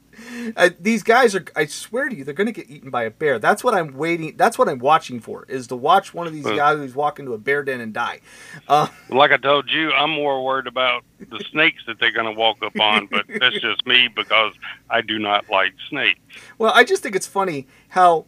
[0.56, 1.44] I, these guys are.
[1.56, 3.38] I swear to you, they're going to get eaten by a bear.
[3.38, 4.36] That's what I'm waiting.
[4.36, 5.44] That's what I'm watching for.
[5.48, 8.20] Is to watch one of these guys who's walk into a bear den and die.
[8.68, 12.38] Uh, like I told you, I'm more worried about the snakes that they're going to
[12.38, 13.06] walk up on.
[13.06, 14.52] But that's just me because
[14.90, 16.20] I do not like snakes.
[16.58, 18.26] Well, I just think it's funny how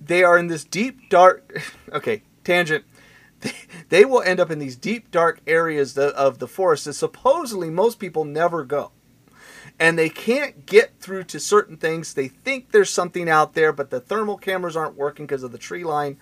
[0.00, 1.60] they are in this deep dark.
[1.92, 2.84] Okay, tangent
[3.88, 7.98] they, will end up in these deep, dark areas of the forest that supposedly most
[7.98, 8.92] people never go.
[9.78, 12.12] And they can't get through to certain things.
[12.12, 15.58] They think there's something out there, but the thermal cameras aren't working because of the
[15.58, 16.18] tree line.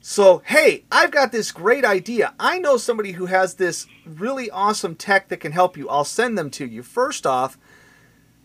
[0.00, 2.34] So, hey, I've got this great idea.
[2.38, 5.88] I know somebody who has this really awesome tech that can help you.
[5.88, 6.84] I'll send them to you.
[6.84, 7.58] First off,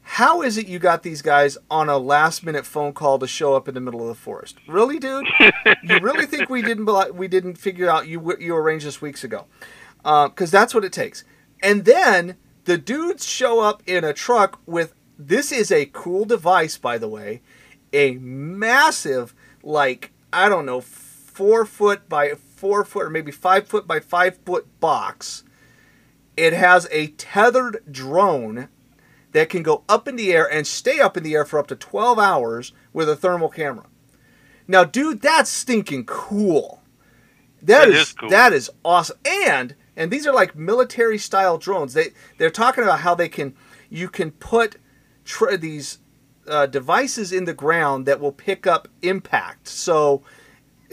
[0.04, 3.56] how is it you got these guys on a last minute phone call to show
[3.56, 4.58] up in the middle of the forest?
[4.68, 5.26] Really, dude?
[5.40, 9.46] you really think we didn't we didn't figure out you you arranged this weeks ago?
[9.98, 11.24] Because uh, that's what it takes.
[11.62, 12.36] And then
[12.66, 17.08] the dudes show up in a truck with this is a cool device, by the
[17.08, 17.42] way,
[17.94, 23.88] a massive like I don't know four foot by four foot or maybe five foot
[23.88, 25.44] by five foot box.
[26.36, 28.70] It has a tethered drone
[29.34, 31.68] that can go up in the air and stay up in the air for up
[31.68, 33.86] to 12 hours with a thermal camera.
[34.68, 36.82] Now, dude, that's stinking cool.
[37.62, 38.30] that, that is, is cool.
[38.30, 39.18] that is awesome.
[39.26, 41.94] And and these are like military style drones.
[41.94, 43.56] They they're talking about how they can
[43.90, 44.78] you can put
[45.26, 46.00] tr- these
[46.48, 49.68] uh, devices in the ground that will pick up impact.
[49.68, 50.24] So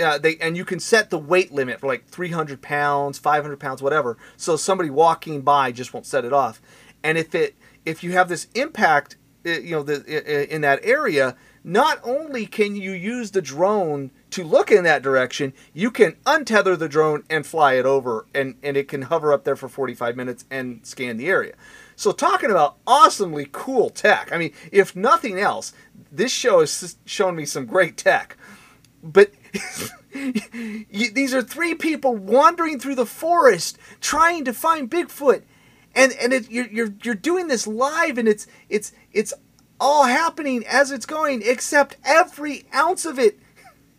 [0.03, 3.83] uh, they and you can set the weight limit for like 300 pounds, 500 pounds,
[3.83, 4.17] whatever.
[4.37, 6.61] So somebody walking by just won't set it off.
[7.03, 7.55] And if it
[7.85, 9.17] if you have this impact,
[9.47, 14.45] uh, you know, the, in that area, not only can you use the drone to
[14.45, 18.77] look in that direction, you can untether the drone and fly it over, and, and
[18.77, 21.55] it can hover up there for 45 minutes and scan the area.
[21.97, 24.33] So, talking about awesomely cool tech.
[24.33, 25.75] I mean, if nothing else,
[26.11, 28.39] this show has shown me some great tech.
[29.03, 29.33] But
[30.13, 35.43] these are three people wandering through the forest trying to find Bigfoot
[35.95, 39.33] and and it, you're you're you're doing this live, and it's it's it's
[39.79, 43.39] all happening as it's going, except every ounce of it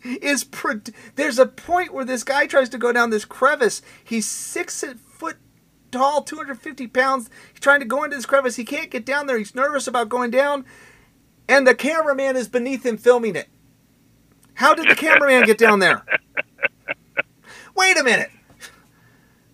[0.03, 0.43] is.
[0.43, 0.81] Pro-
[1.15, 3.81] There's a point where this guy tries to go down this crevice.
[4.03, 4.83] He's six
[5.17, 5.37] foot
[5.91, 7.29] tall, 250 pounds.
[7.51, 8.55] He's trying to go into this crevice.
[8.55, 9.37] He can't get down there.
[9.37, 10.65] He's nervous about going down,
[11.47, 13.47] and the cameraman is beneath him filming it.
[14.55, 16.05] How did the cameraman get down there?
[17.75, 18.29] Wait a minute.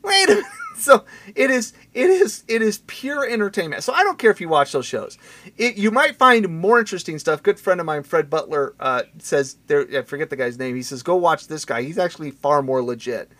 [0.04, 0.46] Wait a minute.
[0.80, 1.06] so
[1.36, 3.84] it is it is it is pure entertainment.
[3.84, 5.18] So I don't care if you watch those shows.
[5.58, 7.42] It, you might find more interesting stuff.
[7.42, 9.88] Good friend of mine, Fred Butler, uh, says there.
[9.98, 10.76] I forget the guy's name.
[10.76, 11.82] He says go watch this guy.
[11.82, 13.32] He's actually far more legit.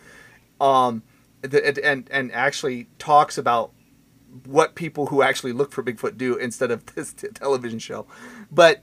[0.60, 1.04] Um,
[1.42, 3.72] the, and and actually talks about
[4.44, 8.06] what people who actually look for Bigfoot do instead of this television show.
[8.50, 8.82] But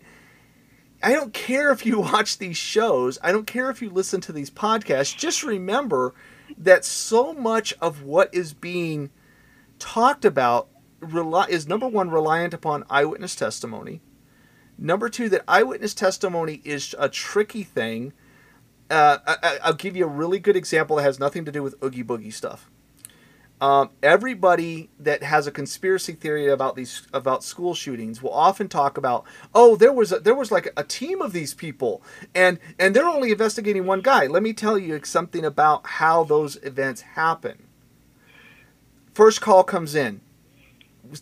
[1.04, 3.20] I don't care if you watch these shows.
[3.22, 5.16] I don't care if you listen to these podcasts.
[5.16, 6.14] Just remember
[6.58, 9.10] that so much of what is being
[9.80, 10.70] talked about
[11.50, 14.02] is number one reliant upon eyewitness testimony.
[14.78, 18.14] Number two, that eyewitness testimony is a tricky thing.
[18.90, 21.82] Uh, I, will give you a really good example that has nothing to do with
[21.84, 22.70] oogie boogie stuff.
[23.62, 28.98] Um, everybody that has a conspiracy theory about these about school shootings will often talk
[28.98, 29.24] about,
[29.54, 32.04] oh, there was a, there was like a team of these people,
[32.34, 34.28] and and they're only investigating one guy.
[34.28, 37.64] Let me tell you something about how those events happen.
[39.14, 40.20] First call comes in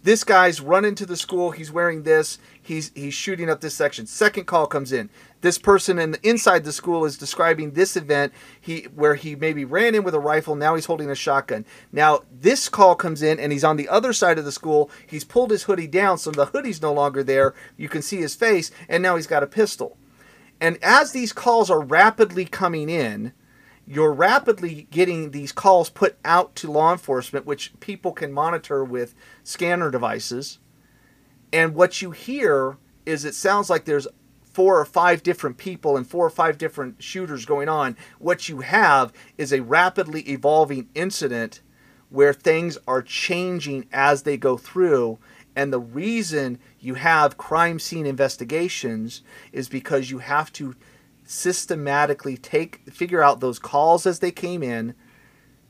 [0.03, 1.51] this guy's run into the school.
[1.51, 2.37] He's wearing this.
[2.61, 4.05] He's he's shooting up this section.
[4.07, 5.09] Second call comes in.
[5.43, 8.31] This person in the, inside the school is describing this event.
[8.61, 10.55] He where he maybe ran in with a rifle.
[10.55, 11.65] Now he's holding a shotgun.
[11.91, 14.89] Now this call comes in and he's on the other side of the school.
[15.05, 17.53] He's pulled his hoodie down, so the hoodie's no longer there.
[17.75, 19.97] You can see his face, and now he's got a pistol.
[20.61, 23.33] And as these calls are rapidly coming in,
[23.85, 29.13] you're rapidly getting these calls put out to law enforcement, which people can monitor with
[29.43, 30.59] scanner devices.
[31.51, 34.07] And what you hear is it sounds like there's
[34.53, 37.97] four or five different people and four or five different shooters going on.
[38.19, 41.61] What you have is a rapidly evolving incident
[42.09, 45.17] where things are changing as they go through.
[45.55, 50.75] And the reason you have crime scene investigations is because you have to
[51.25, 54.93] systematically take figure out those calls as they came in,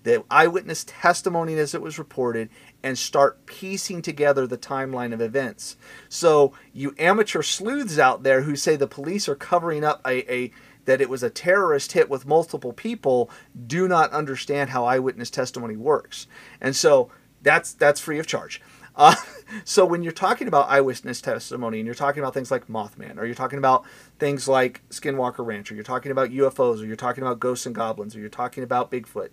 [0.03, 2.49] the eyewitness testimony as it was reported,
[2.83, 5.77] and start piecing together the timeline of events.
[6.09, 10.51] So you amateur sleuths out there who say the police are covering up a, a
[10.85, 13.29] that it was a terrorist hit with multiple people
[13.67, 16.27] do not understand how eyewitness testimony works.
[16.59, 17.09] And so
[17.41, 18.61] that's that's free of charge.
[18.95, 19.15] Uh,
[19.63, 23.25] so when you're talking about eyewitness testimony and you're talking about things like Mothman, or
[23.25, 23.85] you're talking about
[24.19, 27.75] things like Skinwalker Ranch, or you're talking about UFOs, or you're talking about ghosts and
[27.75, 29.29] goblins, or you're talking about Bigfoot,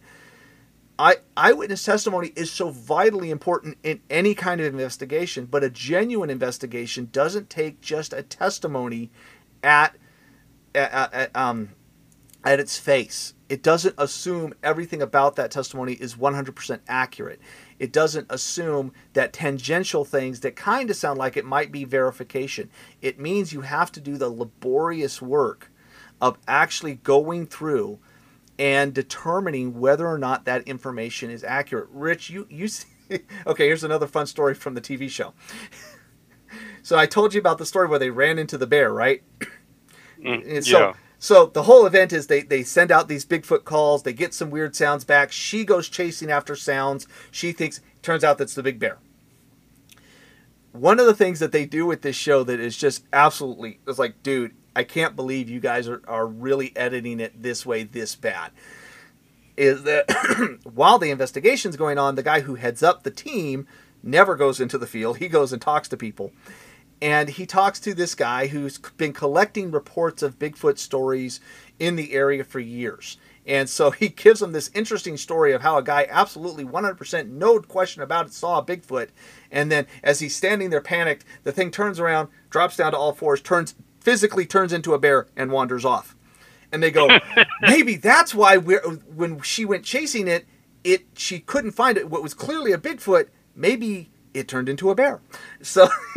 [1.01, 6.29] I, eyewitness testimony is so vitally important in any kind of investigation, but a genuine
[6.29, 9.11] investigation doesn't take just a testimony
[9.63, 9.97] at,
[10.75, 11.71] at, at um,
[12.45, 13.33] at its face.
[13.49, 17.41] It doesn't assume everything about that testimony is 100% accurate.
[17.79, 22.69] It doesn't assume that tangential things that kind of sound like it might be verification.
[23.01, 25.73] It means you have to do the laborious work
[26.21, 28.01] of actually going through
[28.61, 31.89] and determining whether or not that information is accurate.
[31.91, 32.69] Rich, you you
[33.47, 35.35] okay, here's another fun story from the TV show.
[36.83, 39.23] so I told you about the story where they ran into the bear, right?
[40.23, 40.93] Mm, so yeah
[41.23, 44.49] so the whole event is they, they send out these Bigfoot calls, they get some
[44.49, 45.31] weird sounds back.
[45.31, 47.07] She goes chasing after sounds.
[47.31, 48.97] She thinks, turns out that's the big bear.
[50.73, 53.99] One of the things that they do with this show that is just absolutely, it's
[53.99, 58.15] like, dude, I can't believe you guys are, are really editing it this way, this
[58.15, 58.53] bad.
[59.57, 63.67] Is that while the investigation's going on, the guy who heads up the team
[64.03, 65.19] never goes into the field.
[65.19, 66.33] He goes and talks to people
[67.03, 71.41] and he talks to this guy who's been collecting reports of Bigfoot stories
[71.79, 73.17] in the area for years.
[73.47, 77.59] And so he gives him this interesting story of how a guy absolutely 100% no
[77.61, 79.09] question about it saw a Bigfoot.
[79.51, 83.13] And then as he's standing there panicked, the thing turns around, drops down to all
[83.13, 86.17] fours, turns physically turns into a bear and wanders off.
[86.73, 87.09] And they go,
[87.61, 88.81] maybe that's why we're,
[89.15, 90.47] when she went chasing it,
[90.85, 92.09] it she couldn't find it.
[92.09, 95.21] What was clearly a Bigfoot, maybe it turned into a bear.
[95.63, 95.89] So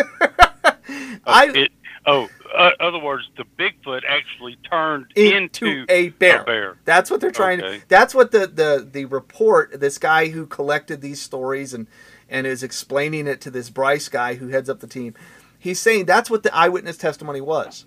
[1.25, 1.71] I it,
[2.05, 6.41] oh, uh, other words, the Bigfoot actually turned into, into a, bear.
[6.41, 6.77] a, bear.
[6.85, 7.79] That's what they're trying okay.
[7.79, 7.87] to.
[7.87, 9.79] That's what the the the report.
[9.79, 11.87] This guy who collected these stories and
[12.29, 15.13] and is explaining it to this Bryce guy who heads up the team.
[15.63, 17.85] He's saying that's what the eyewitness testimony was.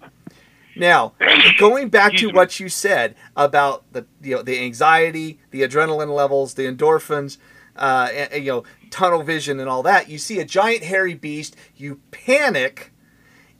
[0.76, 1.12] Now,
[1.58, 6.54] going back to what you said about the you know the anxiety, the adrenaline levels,
[6.54, 7.36] the endorphins,
[7.76, 11.54] uh, and, you know tunnel vision and all that, you see a giant hairy beast,
[11.76, 12.94] you panic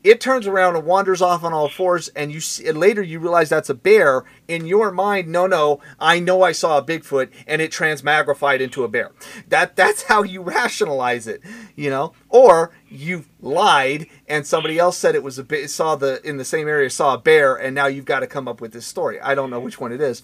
[0.03, 3.19] it turns around and wanders off on all fours, and you see, and later you
[3.19, 4.23] realize that's a bear.
[4.47, 8.83] In your mind, no, no, I know I saw a Bigfoot, and it transmagrified into
[8.83, 9.11] a bear.
[9.49, 11.41] That that's how you rationalize it,
[11.75, 12.13] you know.
[12.29, 16.45] Or you lied, and somebody else said it was a bit saw the in the
[16.45, 19.19] same area saw a bear, and now you've got to come up with this story.
[19.19, 20.23] I don't know which one it is,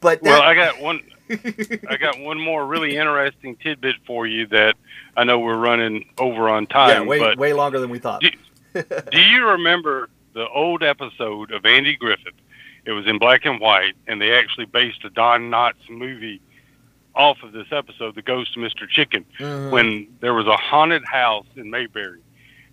[0.00, 1.00] but that, well, I got one.
[1.88, 4.76] I got one more really interesting tidbit for you that
[5.16, 7.02] I know we're running over on time.
[7.02, 8.20] Yeah, way way longer than we thought.
[8.20, 8.30] Do,
[9.12, 12.34] do you remember the old episode of Andy Griffith?
[12.84, 16.40] It was in black and white, and they actually based a Don Knotts movie
[17.14, 18.88] off of this episode, The Ghost of Mr.
[18.88, 19.70] Chicken, Mhm.
[19.70, 22.20] when there was a haunted house in Mayberry,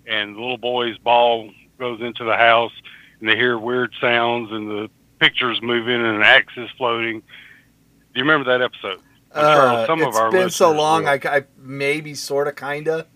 [0.06, 1.50] and the little boy's ball
[1.80, 2.74] goes into the house,
[3.20, 4.90] and they hear weird sounds, and the
[5.20, 7.22] pictures moving, and an axe is floating.
[7.22, 9.00] Do you remember that episode?
[9.32, 11.04] Uh, some of it's our been so long.
[11.04, 11.10] will.
[11.10, 13.08] I, I maybe sort of, kind of.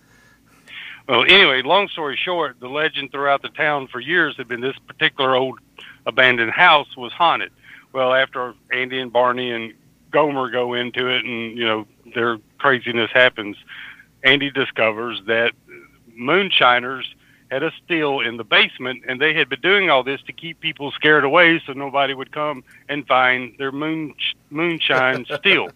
[1.08, 4.76] Well, anyway, long story short, the legend throughout the town for years had been this
[4.88, 5.60] particular old
[6.06, 7.52] abandoned house was haunted.
[7.94, 9.74] Well, after Andy and Barney and
[10.12, 13.56] Gomer go into it and, you know, their craziness happens,
[14.24, 15.54] Andy discovers that
[16.14, 17.06] moonshiners
[17.50, 20.60] had a still in the basement and they had been doing all this to keep
[20.60, 24.14] people scared away so nobody would come and find their moon
[24.50, 25.70] moonshine still.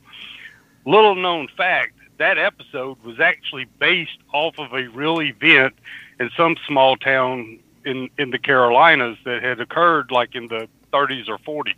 [0.85, 5.73] Little known fact, that episode was actually based off of a real event
[6.19, 11.27] in some small town in in the Carolinas that had occurred like in the 30s
[11.27, 11.73] or 40s.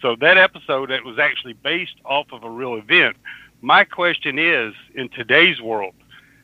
[0.00, 3.16] So that episode that was actually based off of a real event.
[3.60, 5.94] My question is in today's world,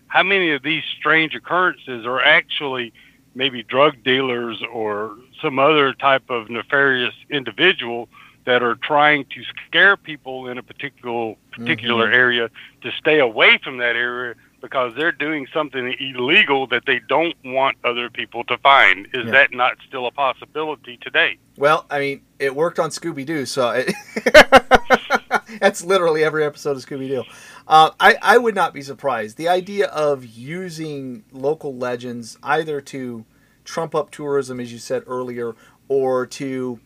[0.09, 2.93] how many of these strange occurrences are actually
[3.35, 8.11] maybe drug dealers or some other type of nefarious individual
[8.45, 12.49] that are trying to scare people in a particular particular area
[12.83, 17.77] to stay away from that area because they're doing something illegal that they don't want
[17.85, 19.07] other people to find.
[19.13, 19.31] Is Yeah.
[19.33, 21.37] that not still a possibility today?
[21.57, 23.93] Well, I mean, it worked on Scooby Doo, so it
[25.61, 27.25] that's literally every episode of Scooby Doo.
[27.67, 29.37] Uh, I I would not be surprised.
[29.37, 33.25] The idea of using local legends either to
[33.65, 35.55] trump up tourism, as you said earlier,
[35.89, 36.81] or to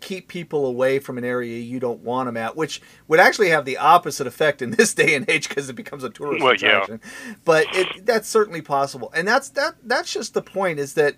[0.00, 3.64] keep people away from an area you don't want them at, which would actually have
[3.64, 6.82] the opposite effect in this day and age because it becomes a tourist Well, yeah.
[6.82, 7.00] attraction.
[7.44, 9.76] But it, that's certainly possible, and that's that.
[9.82, 10.78] That's just the point.
[10.78, 11.16] Is that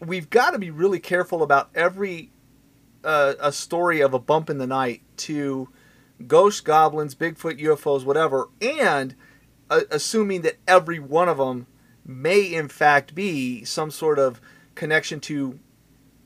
[0.00, 2.30] we've got to be really careful about every
[3.04, 5.68] uh, a story of a bump in the night to
[6.26, 9.14] ghosts, goblins, Bigfoot, UFOs, whatever, and
[9.70, 11.66] uh, assuming that every one of them
[12.04, 14.40] may in fact be some sort of
[14.74, 15.58] connection to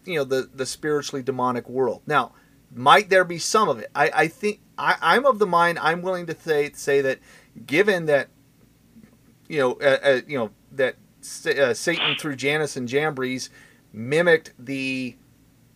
[0.05, 2.03] you know the the spiritually demonic world.
[2.07, 2.33] Now,
[2.75, 3.91] might there be some of it?
[3.95, 5.79] I, I think I, I'm of the mind.
[5.79, 7.19] I'm willing to say say that
[7.67, 8.29] given that
[9.49, 10.97] you know uh, uh, you know that
[11.47, 13.51] uh, Satan through Jannes and Jambres
[13.93, 15.17] mimicked the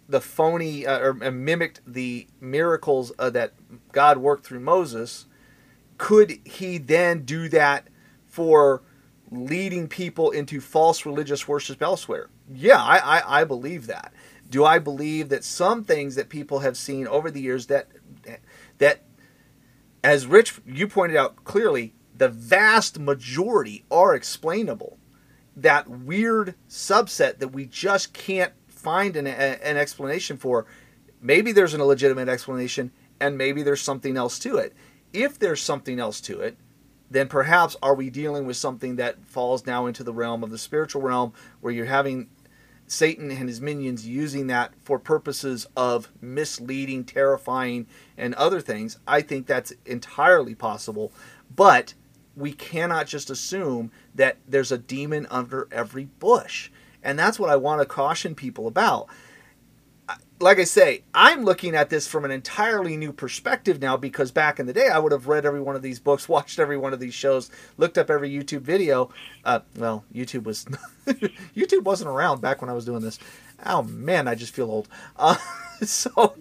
[0.09, 3.53] the phony uh, or uh, mimicked the miracles uh, that
[3.93, 5.27] God worked through Moses.
[5.99, 7.89] Could he then do that
[8.27, 8.83] for
[9.31, 12.29] leading people into false religious worship elsewhere?
[12.53, 14.13] Yeah, I, I, I believe that.
[14.49, 17.89] Do I believe that some things that people have seen over the years that
[18.79, 19.03] that
[20.05, 24.99] as Rich you pointed out clearly, the vast majority are explainable.
[25.57, 30.67] That weird subset that we just can't find an, an explanation for,
[31.21, 34.75] maybe there's an illegitimate explanation, and maybe there's something else to it.
[35.13, 36.57] If there's something else to it,
[37.11, 40.59] then perhaps are we dealing with something that falls now into the realm of the
[40.59, 42.29] spiritual realm where you're having
[42.87, 47.87] Satan and his minions using that for purposes of misleading, terrifying,
[48.17, 48.99] and other things.
[49.07, 51.13] I think that's entirely possible.
[51.55, 51.95] But
[52.37, 56.71] we cannot just assume that there's a demon under every bush.
[57.03, 59.09] And that's what I want to caution people about.
[60.39, 64.61] Like I say, I'm looking at this from an entirely new perspective now because back
[64.61, 66.93] in the day, I would have read every one of these books, watched every one
[66.93, 69.11] of these shows, looked up every YouTube video.
[69.45, 70.65] Uh, well, YouTube was
[71.07, 73.19] YouTube wasn't around back when I was doing this.
[73.65, 74.89] Oh man, I just feel old.
[75.17, 75.37] Uh,
[75.83, 76.37] so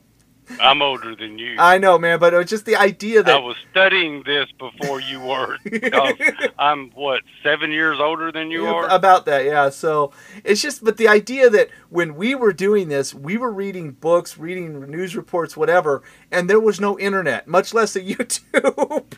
[0.59, 1.55] I'm older than you.
[1.59, 4.99] I know, man, but it was just the idea that I was studying this before
[4.99, 5.57] you were.
[6.59, 8.87] I'm what seven years older than you Yeah, are.
[8.89, 10.11] about that yeah so
[10.43, 14.37] it's just but the idea that when we were doing this we were reading books
[14.37, 19.13] reading news reports whatever and there was no internet much less a youtube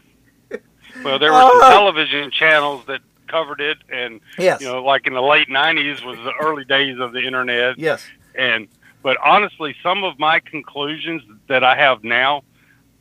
[1.04, 1.70] Well, there were some Ah.
[1.72, 6.18] television channels that covered it, and yes you know, like in the late '90s was
[6.18, 7.78] the early days of the internet.
[7.78, 8.06] yes
[8.36, 8.68] And
[9.04, 12.44] but honestly, some of my conclusions that I have now,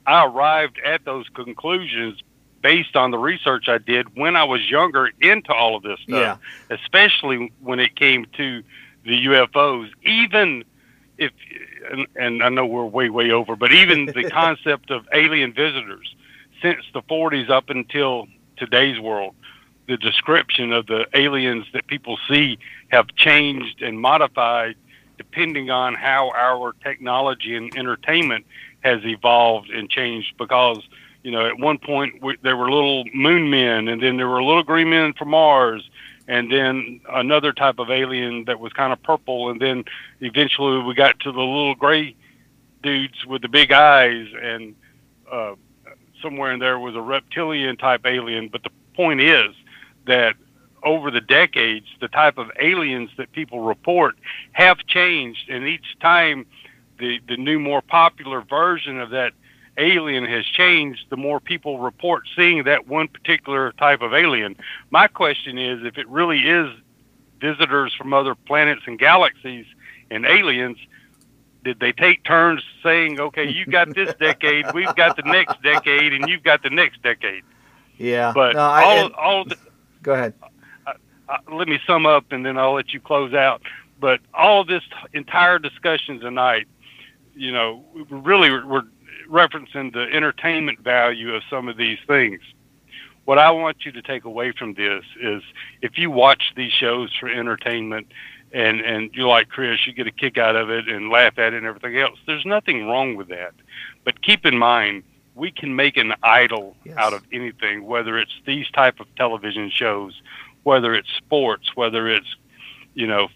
[0.07, 2.23] I arrived at those conclusions
[2.63, 6.39] based on the research I did when I was younger into all of this stuff.
[6.71, 8.63] Especially when it came to
[9.05, 10.65] the UFOs, even
[11.19, 11.33] if
[11.91, 16.15] and, and I know we're way way over, but even the concept of alien visitors
[16.63, 19.35] since the 40s up until today's world,
[19.87, 22.59] the description of the aliens that people see
[22.89, 24.75] have changed and modified
[25.19, 28.47] depending on how our technology and entertainment
[28.81, 30.37] has evolved and changed.
[30.37, 30.81] Because
[31.23, 34.43] you know, at one point we, there were little moon men, and then there were
[34.43, 35.89] little green men from Mars,
[36.29, 39.85] and then another type of alien that was kind of purple, and then
[40.21, 42.15] eventually we got to the little gray
[42.83, 44.75] dudes with the big eyes, and
[45.31, 45.55] uh,
[46.23, 48.49] somewhere in there was a reptilian type alien.
[48.49, 49.55] But the point is
[50.07, 50.37] that
[50.87, 54.17] over the decades, the type of aliens that people report
[54.53, 56.47] have changed, and each time
[56.99, 59.33] the the new, more popular version of that
[59.77, 64.57] alien has changed, the more people report seeing that one particular type of alien.
[64.91, 66.71] My question is, if it really is
[67.41, 69.67] visitors from other planets and galaxies
[70.11, 70.79] and aliens,
[71.65, 76.13] did they take turns saying, "Okay, you got this decade, we've got the next decade,
[76.13, 77.43] and you've got the next decade"?
[77.99, 79.57] Yeah, but no, I, all, all the,
[80.03, 80.35] go ahead.
[81.29, 83.63] Uh, let me sum up, and then I'll let you close out.
[83.99, 84.83] But all of this
[85.13, 86.69] entire discussion tonight,
[87.35, 88.85] you know, really we're
[89.29, 92.41] referencing the entertainment value of some of these things.
[93.25, 95.43] What I want you to take away from this is
[95.83, 98.07] if you watch these shows for entertainment
[98.53, 101.53] and and you like Chris, you get a kick out of it and laugh at
[101.53, 102.19] it and everything else.
[102.27, 103.55] There's nothing wrong with that.
[104.05, 105.03] But keep in mind,
[105.35, 106.97] we can make an idol yes.
[106.97, 110.21] out of anything, whether it's these type of television shows,
[110.67, 112.27] whether it's sports, whether it's
[112.95, 113.29] you know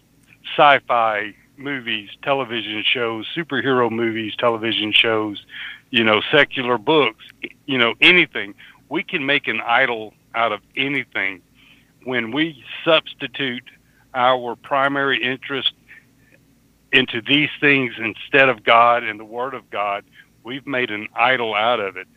[0.53, 5.45] sci-fi movies, television shows, superhero movies, television shows,
[5.91, 7.23] you know, secular books,
[7.65, 8.53] you know, anything.
[8.89, 11.41] We can make an idol out of anything
[12.03, 13.63] when we substitute
[14.13, 15.71] our primary interest
[16.91, 20.03] into these things instead of God and the Word of God.
[20.43, 22.07] We've made an idol out of it.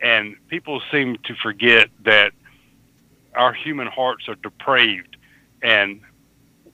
[0.00, 2.32] And people seem to forget that
[3.34, 5.16] our human hearts are depraved
[5.62, 6.00] and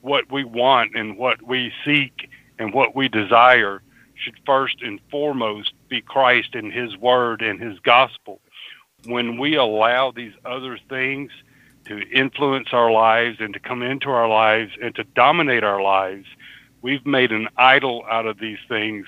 [0.01, 2.29] what we want and what we seek
[2.59, 3.81] and what we desire
[4.15, 8.41] should first and foremost be Christ and His Word and His gospel.
[9.05, 11.31] When we allow these other things
[11.85, 16.25] to influence our lives and to come into our lives and to dominate our lives,
[16.81, 19.05] we've made an idol out of these things.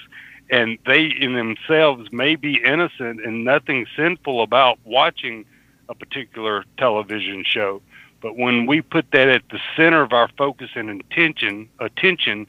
[0.51, 5.45] And they in themselves may be innocent and nothing sinful about watching
[5.89, 7.81] a particular television show.
[8.21, 12.47] But when we put that at the center of our focus and intention, attention,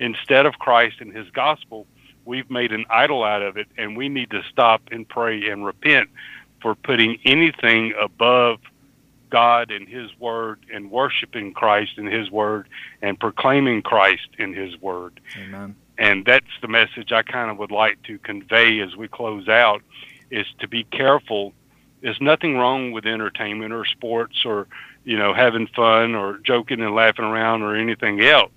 [0.00, 1.86] instead of Christ and his gospel,
[2.24, 5.64] we've made an idol out of it, and we need to stop and pray and
[5.64, 6.10] repent
[6.60, 8.58] for putting anything above
[9.30, 12.68] God and His Word and worshiping Christ and His Word
[13.02, 15.20] and proclaiming Christ in His Word.
[15.38, 15.76] Amen.
[15.98, 19.82] And that's the message I kind of would like to convey as we close out
[20.30, 21.52] is to be careful.
[22.02, 24.68] There's nothing wrong with entertainment or sports or,
[25.04, 28.52] you know, having fun or joking and laughing around or anything else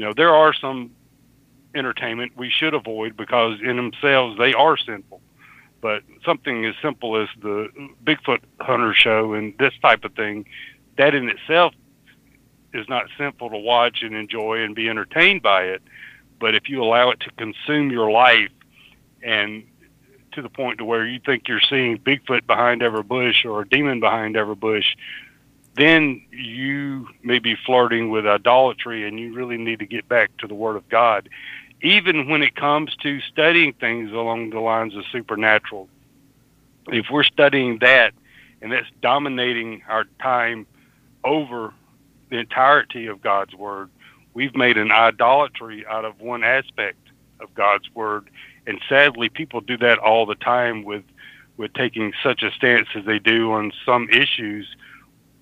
[0.00, 0.92] you know, there are some
[1.74, 5.20] entertainment we should avoid because in themselves they are sinful.
[5.82, 7.68] But something as simple as the
[8.02, 10.46] Bigfoot hunter show and this type of thing,
[10.96, 11.74] that in itself
[12.72, 15.82] is not sinful to watch and enjoy and be entertained by it.
[16.38, 18.50] But if you allow it to consume your life
[19.22, 19.64] and
[20.32, 23.68] to the point to where you think you're seeing Bigfoot behind every bush or a
[23.68, 24.96] demon behind every bush,
[25.76, 30.46] then you may be flirting with idolatry and you really need to get back to
[30.46, 31.28] the Word of God.
[31.82, 35.88] Even when it comes to studying things along the lines of supernatural,
[36.88, 38.12] if we're studying that
[38.60, 40.66] and that's dominating our time
[41.24, 41.72] over
[42.30, 43.88] the entirety of God's Word,
[44.34, 46.98] we've made an idolatry out of one aspect
[47.40, 48.28] of God's Word.
[48.66, 51.04] And sadly, people do that all the time with,
[51.56, 54.66] with taking such a stance as they do on some issues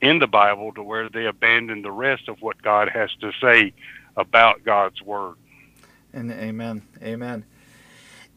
[0.00, 3.72] in the Bible to where they abandon the rest of what God has to say
[4.16, 5.34] about God's Word.
[6.12, 7.44] And amen, amen.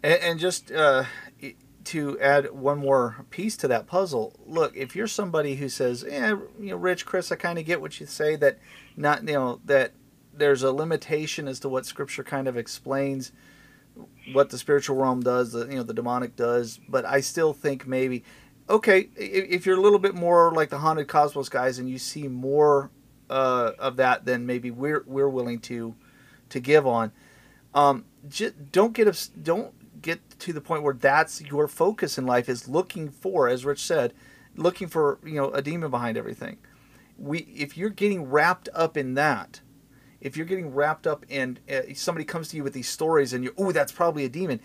[0.03, 1.05] And, and just uh,
[1.85, 6.37] to add one more piece to that puzzle, look, if you're somebody who says, "Yeah,
[6.59, 8.59] you know, Rich, Chris, I kind of get what you say that
[8.95, 9.93] not, you know, that
[10.33, 13.31] there's a limitation as to what Scripture kind of explains."
[14.33, 17.87] What the spiritual realm does, the you know the demonic does, but I still think
[17.87, 18.23] maybe
[18.69, 22.27] okay, if you're a little bit more like the haunted cosmos guys and you see
[22.27, 22.89] more
[23.29, 25.95] uh, of that than maybe we're we're willing to
[26.49, 27.11] to give on,
[27.73, 32.49] um, just don't get don't get to the point where that's your focus in life
[32.49, 34.13] is looking for, as Rich said,
[34.55, 36.57] looking for you know a demon behind everything.
[37.17, 39.60] We if you're getting wrapped up in that,
[40.21, 43.43] if you're getting wrapped up in uh, somebody comes to you with these stories and
[43.43, 44.59] you're oh that's probably a demon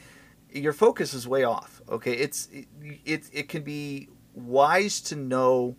[0.52, 1.82] your focus is way off.
[1.88, 2.66] Okay, it's it
[3.04, 5.76] it, it can be wise to know.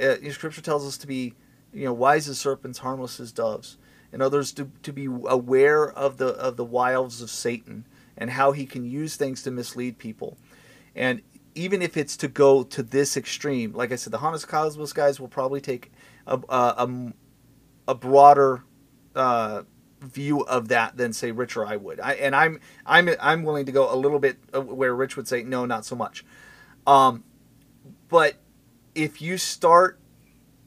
[0.00, 1.34] Uh, Scripture tells us to be,
[1.72, 3.78] you know, wise as serpents, harmless as doves.
[4.12, 8.52] and others to, to be aware of the of the wiles of Satan and how
[8.52, 10.38] he can use things to mislead people.
[10.94, 11.22] And
[11.54, 15.20] even if it's to go to this extreme, like I said, the Haunted Cosmos guys
[15.20, 15.92] will probably take
[16.26, 17.12] a, a,
[17.86, 18.64] a broader
[19.14, 19.62] uh,
[20.00, 22.00] view of that than say Rich or I would.
[22.00, 25.42] I, and I'm I'm I'm willing to go a little bit where Rich would say
[25.42, 26.24] no, not so much.
[26.86, 27.24] Um,
[28.08, 28.36] but
[28.94, 30.00] if you start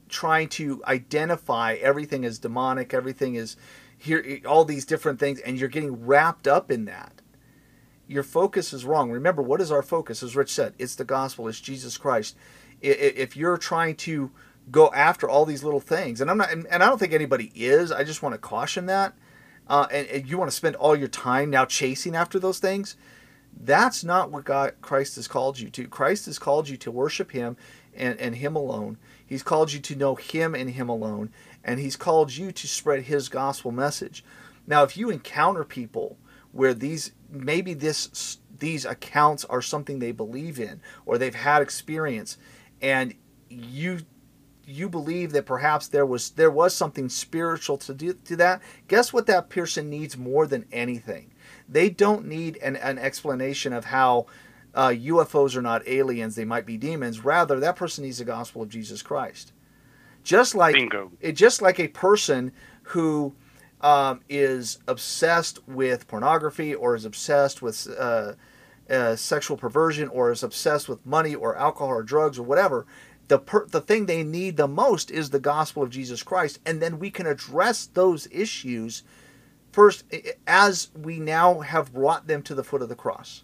[0.09, 3.55] trying to identify everything as demonic, everything is
[3.97, 7.21] here, all these different things, and you're getting wrapped up in that,
[8.07, 9.09] your focus is wrong.
[9.09, 10.21] Remember, what is our focus?
[10.21, 12.35] As Rich said, it's the gospel, it's Jesus Christ.
[12.81, 14.31] If you're trying to
[14.71, 17.91] go after all these little things, and I'm not, and I don't think anybody is.
[17.91, 19.13] I just want to caution that.
[19.67, 22.95] Uh, and, and you want to spend all your time now chasing after those things.
[23.57, 25.87] That's not what God Christ has called you to.
[25.87, 27.57] Christ has called you to worship Him
[27.95, 28.97] and, and Him alone.
[29.25, 31.31] He's called you to know Him and Him alone,
[31.63, 34.23] and He's called you to spread His gospel message.
[34.67, 36.17] Now, if you encounter people
[36.51, 42.37] where these maybe this these accounts are something they believe in or they've had experience,
[42.81, 43.13] and
[43.49, 43.99] you
[44.71, 49.13] you believe that perhaps there was there was something spiritual to do to that, guess
[49.13, 51.31] what that person needs more than anything?
[51.67, 54.25] They don't need an, an explanation of how
[54.73, 57.23] uh, UFOs are not aliens, they might be demons.
[57.23, 59.51] Rather, that person needs the gospel of Jesus Christ.
[60.23, 61.11] Just like Bingo.
[61.19, 62.51] It, just like a person
[62.83, 63.33] who
[63.81, 68.33] um, is obsessed with pornography or is obsessed with uh,
[68.89, 72.85] uh, sexual perversion or is obsessed with money or alcohol or drugs or whatever,
[73.31, 76.81] the per- the thing they need the most is the gospel of Jesus Christ, and
[76.81, 79.03] then we can address those issues
[79.71, 80.03] first
[80.45, 83.43] as we now have brought them to the foot of the cross.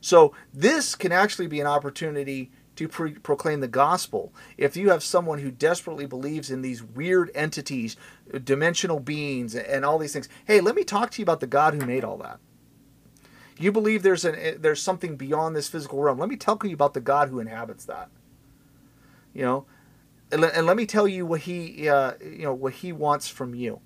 [0.00, 4.34] So this can actually be an opportunity to pre- proclaim the gospel.
[4.58, 7.96] If you have someone who desperately believes in these weird entities,
[8.42, 11.74] dimensional beings, and all these things, hey, let me talk to you about the God
[11.74, 12.40] who made all that.
[13.60, 16.18] You believe there's an there's something beyond this physical realm.
[16.18, 18.10] Let me tell you about the God who inhabits that.
[19.32, 19.66] You know,
[20.32, 23.54] and, and let me tell you what he, uh, you know, what he wants from
[23.54, 23.80] you.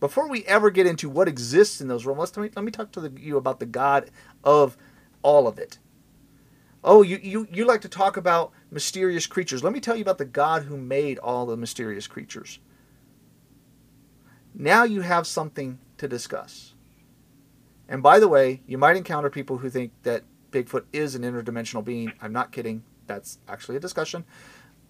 [0.00, 2.92] Before we ever get into what exists in those realms, let me let me talk
[2.92, 4.10] to the, you about the God
[4.44, 4.76] of
[5.22, 5.78] all of it.
[6.84, 9.64] Oh, you, you you like to talk about mysterious creatures.
[9.64, 12.58] Let me tell you about the God who made all the mysterious creatures.
[14.54, 16.74] Now you have something to discuss.
[17.88, 21.84] And by the way, you might encounter people who think that Bigfoot is an interdimensional
[21.84, 22.12] being.
[22.20, 24.24] I'm not kidding that's actually a discussion.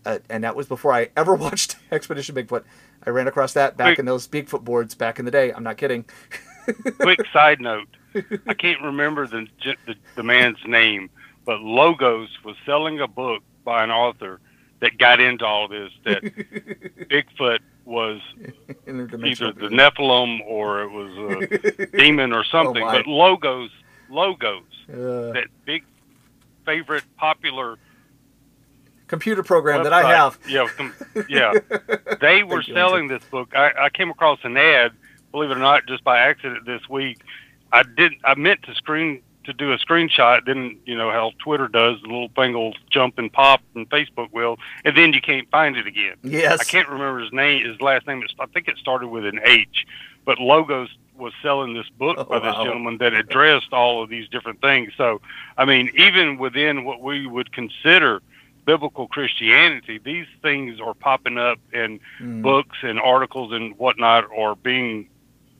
[0.05, 2.65] Uh, and that was before I ever watched Expedition Bigfoot.
[3.05, 5.53] I ran across that back quick, in those Bigfoot boards back in the day.
[5.53, 6.05] I'm not kidding.
[7.01, 7.89] quick side note:
[8.47, 9.47] I can't remember the,
[9.87, 11.11] the the man's name,
[11.45, 14.41] but Logos was selling a book by an author
[14.81, 15.91] that got into all this.
[16.05, 16.23] That
[17.11, 18.21] Bigfoot was
[18.87, 19.07] either
[19.53, 22.83] the Nephilim or it was a demon or something.
[22.83, 23.71] Oh but Logos,
[24.11, 25.85] Logos, uh, that big
[26.65, 27.77] favorite popular
[29.07, 29.85] computer program website.
[29.85, 30.39] that I have.
[30.49, 30.95] Yeah, com-
[31.29, 31.53] yeah.
[32.21, 33.55] they were selling this book.
[33.55, 34.93] I, I came across an ad,
[35.33, 37.21] believe it or not, just by accident this week.
[37.73, 38.13] I did.
[38.25, 40.45] I meant to screen to do a screenshot.
[40.45, 44.33] Then you know how Twitter does, the little thing will jump and pop, and Facebook
[44.33, 46.17] will, and then you can't find it again.
[46.23, 46.61] Yes.
[46.61, 47.65] I can't remember his name.
[47.65, 48.31] His last name is.
[48.39, 49.87] I think it started with an H,
[50.25, 52.65] but Logos was selling this book oh, by this wow.
[52.65, 54.93] gentleman that addressed all of these different things.
[54.99, 55.23] So,
[55.57, 58.21] I mean, even within what we would consider
[58.67, 62.43] biblical Christianity, these things are popping up in mm.
[62.43, 65.09] books and articles and whatnot, or being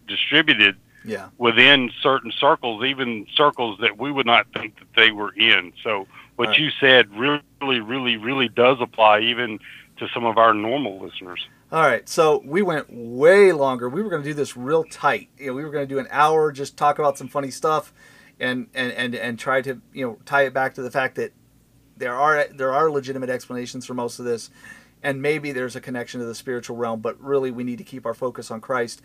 [0.07, 1.29] distributed yeah.
[1.39, 5.73] within certain circles, even circles that we would not think that they were in.
[5.83, 6.59] So what right.
[6.59, 9.59] you said really, really, really does apply even
[9.99, 11.47] to some of our normal listeners.
[11.73, 13.89] All right, so we went way longer.
[13.89, 15.29] We were going to do this real tight.
[15.37, 17.93] You know, we were going to do an hour, just talk about some funny stuff,
[18.39, 21.33] and and and and try to you know tie it back to the fact that
[21.97, 24.51] there are there are legitimate explanations for most of this,
[25.03, 27.01] and maybe there's a connection to the spiritual realm.
[27.01, 29.03] But really, we need to keep our focus on Christ.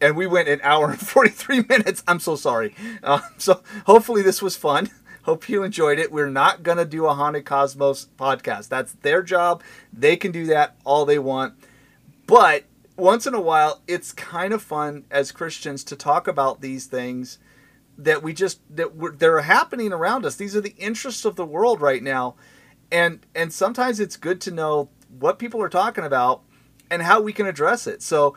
[0.00, 2.04] And we went an hour and 43 minutes.
[2.06, 2.74] I'm so sorry.
[3.02, 4.90] Uh, so hopefully this was fun.
[5.22, 6.12] Hope you enjoyed it.
[6.12, 8.68] We're not gonna do a haunted cosmos podcast.
[8.68, 9.62] That's their job.
[9.92, 11.54] They can do that all they want.
[12.26, 12.64] But
[12.96, 17.38] once in a while, it's kind of fun as Christians to talk about these things
[17.98, 20.36] that we just that they're happening around us.
[20.36, 22.36] These are the interests of the world right now,
[22.90, 24.88] and and sometimes it's good to know
[25.18, 26.42] what people are talking about
[26.90, 28.02] and how we can address it.
[28.02, 28.36] So,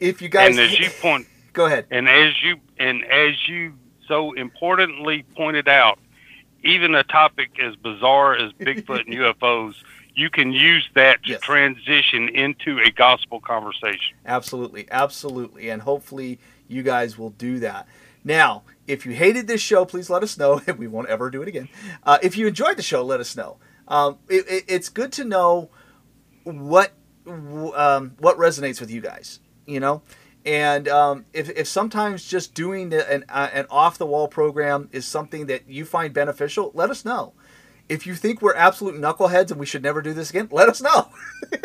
[0.00, 1.86] if you guys and as you point, go ahead.
[1.90, 3.74] And as you and as you
[4.08, 5.98] so importantly pointed out,
[6.62, 9.74] even a topic as bizarre as Bigfoot and UFOs,
[10.14, 11.40] you can use that to Yes.
[11.40, 14.16] transition into a gospel conversation.
[14.24, 16.38] Absolutely, absolutely, and hopefully
[16.68, 17.86] you guys will do that.
[18.26, 21.40] Now, if you hated this show, please let us know, and we won't ever do
[21.42, 21.68] it again.
[22.02, 23.56] Uh, if you enjoyed the show, let us know.
[23.88, 25.70] Um, it, it, it's good to know
[26.42, 26.92] what
[27.26, 30.02] um, what resonates with you guys, you know.
[30.44, 35.04] And um, if, if sometimes just doing an, uh, an off the wall program is
[35.04, 37.32] something that you find beneficial, let us know.
[37.88, 40.80] If you think we're absolute knuckleheads and we should never do this again, let us
[40.82, 41.08] know.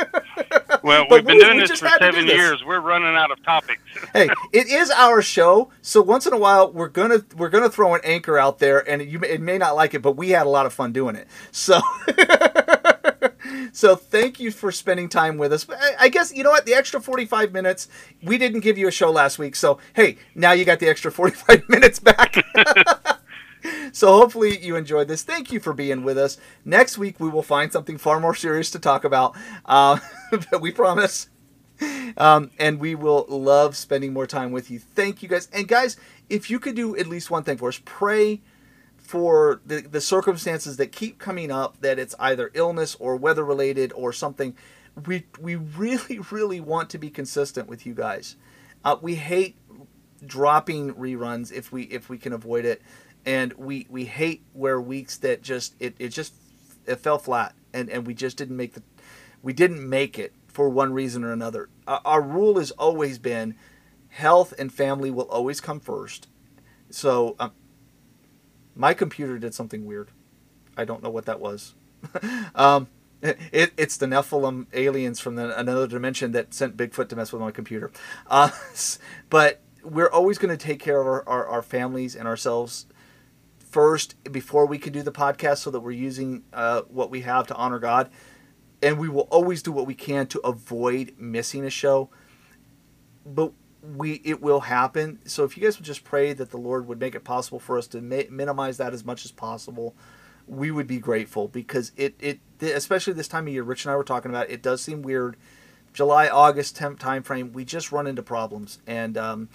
[0.83, 2.35] Well, we've been we- doing we this for had to do seven this.
[2.35, 2.63] years.
[2.65, 3.81] We're running out of topics.
[4.13, 7.93] hey, it is our show, so once in a while we're gonna we're gonna throw
[7.93, 10.47] an anchor out there, and you may, it may not like it, but we had
[10.47, 11.27] a lot of fun doing it.
[11.51, 11.81] So,
[13.73, 15.67] so thank you for spending time with us.
[15.69, 17.87] I, I guess you know what, the extra forty five minutes
[18.23, 21.11] we didn't give you a show last week, so hey, now you got the extra
[21.11, 22.35] forty five minutes back.
[23.91, 25.23] So hopefully you enjoyed this.
[25.23, 26.37] Thank you for being with us.
[26.63, 29.35] Next week we will find something far more serious to talk about.
[29.65, 29.99] Uh,
[30.61, 31.29] we promise.
[32.15, 34.79] Um, and we will love spending more time with you.
[34.79, 35.49] Thank you guys.
[35.51, 35.97] And guys,
[36.29, 38.41] if you could do at least one thing for us, pray
[38.97, 43.91] for the, the circumstances that keep coming up, that it's either illness or weather related
[43.93, 44.55] or something.
[45.07, 48.35] We, we really, really want to be consistent with you guys.
[48.85, 49.57] Uh, we hate
[50.25, 52.81] dropping reruns if we if we can avoid it
[53.25, 56.33] and we we hate where weeks that just it, it just
[56.85, 58.83] it fell flat and and we just didn't make the
[59.41, 61.69] we didn't make it for one reason or another.
[61.87, 63.55] Our, our rule has always been
[64.09, 66.27] health and family will always come first.
[66.89, 67.51] So um,
[68.75, 70.09] my computer did something weird.
[70.75, 71.75] I don't know what that was.
[72.55, 72.87] Um
[73.21, 77.41] it, it's the Nephilim aliens from the, another dimension that sent Bigfoot to mess with
[77.41, 77.91] my computer.
[78.27, 78.49] Uh,
[79.29, 82.87] but we're always going to take care of our, our, our families and ourselves
[83.71, 87.47] first before we can do the podcast so that we're using uh, what we have
[87.47, 88.09] to honor God.
[88.83, 92.09] And we will always do what we can to avoid missing a show.
[93.25, 95.19] But we it will happen.
[95.25, 97.77] So if you guys would just pray that the Lord would make it possible for
[97.77, 99.95] us to mi- minimize that as much as possible,
[100.47, 103.63] we would be grateful because it it especially this time of year.
[103.63, 104.49] Rich and I were talking about.
[104.49, 105.37] It does seem weird.
[105.93, 107.53] July August temp time frame.
[107.53, 109.17] We just run into problems and.
[109.17, 109.49] Um,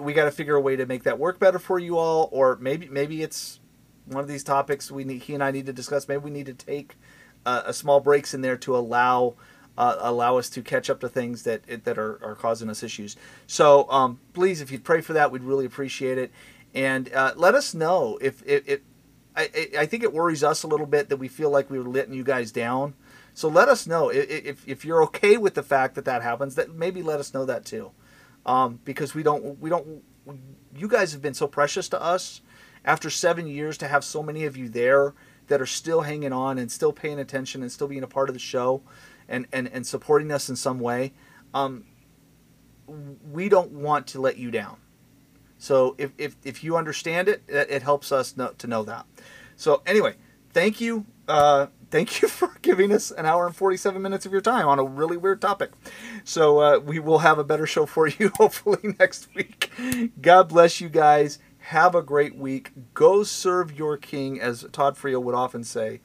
[0.00, 2.56] we got to figure a way to make that work better for you all, or
[2.60, 3.60] maybe maybe it's
[4.06, 6.08] one of these topics we need, he and I need to discuss.
[6.08, 6.96] Maybe we need to take
[7.46, 9.34] uh, a small breaks in there to allow
[9.78, 13.16] uh, allow us to catch up to things that that are, are causing us issues.
[13.46, 16.30] So um, please, if you'd pray for that, we'd really appreciate it,
[16.74, 18.64] and uh, let us know if it.
[18.66, 18.82] it
[19.36, 19.48] I,
[19.78, 22.12] I- think it worries us a little bit that we feel like we were letting
[22.14, 22.94] you guys down.
[23.32, 26.22] So let us know I- i- if, if you're okay with the fact that that
[26.22, 26.56] happens.
[26.56, 27.92] That maybe let us know that too
[28.50, 30.02] um, because we don't we don't
[30.74, 32.40] you guys have been so precious to us
[32.84, 35.14] after seven years to have so many of you there
[35.46, 38.34] that are still hanging on and still paying attention and still being a part of
[38.34, 38.82] the show
[39.28, 41.12] and and, and supporting us in some way.
[41.54, 41.84] Um,
[43.30, 44.78] we don't want to let you down.
[45.58, 49.06] So if, if, if you understand it it helps us know, to know that.
[49.54, 50.16] So anyway
[50.52, 54.40] thank you uh, thank you for giving us an hour and 47 minutes of your
[54.40, 55.70] time on a really weird topic.
[56.24, 59.70] So uh, we will have a better show for you hopefully next week.
[60.20, 61.38] God bless you guys.
[61.58, 62.72] Have a great week.
[62.94, 66.00] Go serve your king as Todd Friel would often say.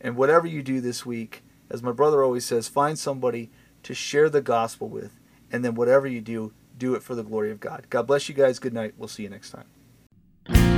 [0.00, 3.50] And whatever you do this week as my brother always says find somebody
[3.82, 5.18] to share the gospel with.
[5.50, 7.86] And then whatever you do do it for the glory of god.
[7.88, 8.58] God bless you guys.
[8.58, 8.94] Good night.
[8.96, 10.75] We'll see you next time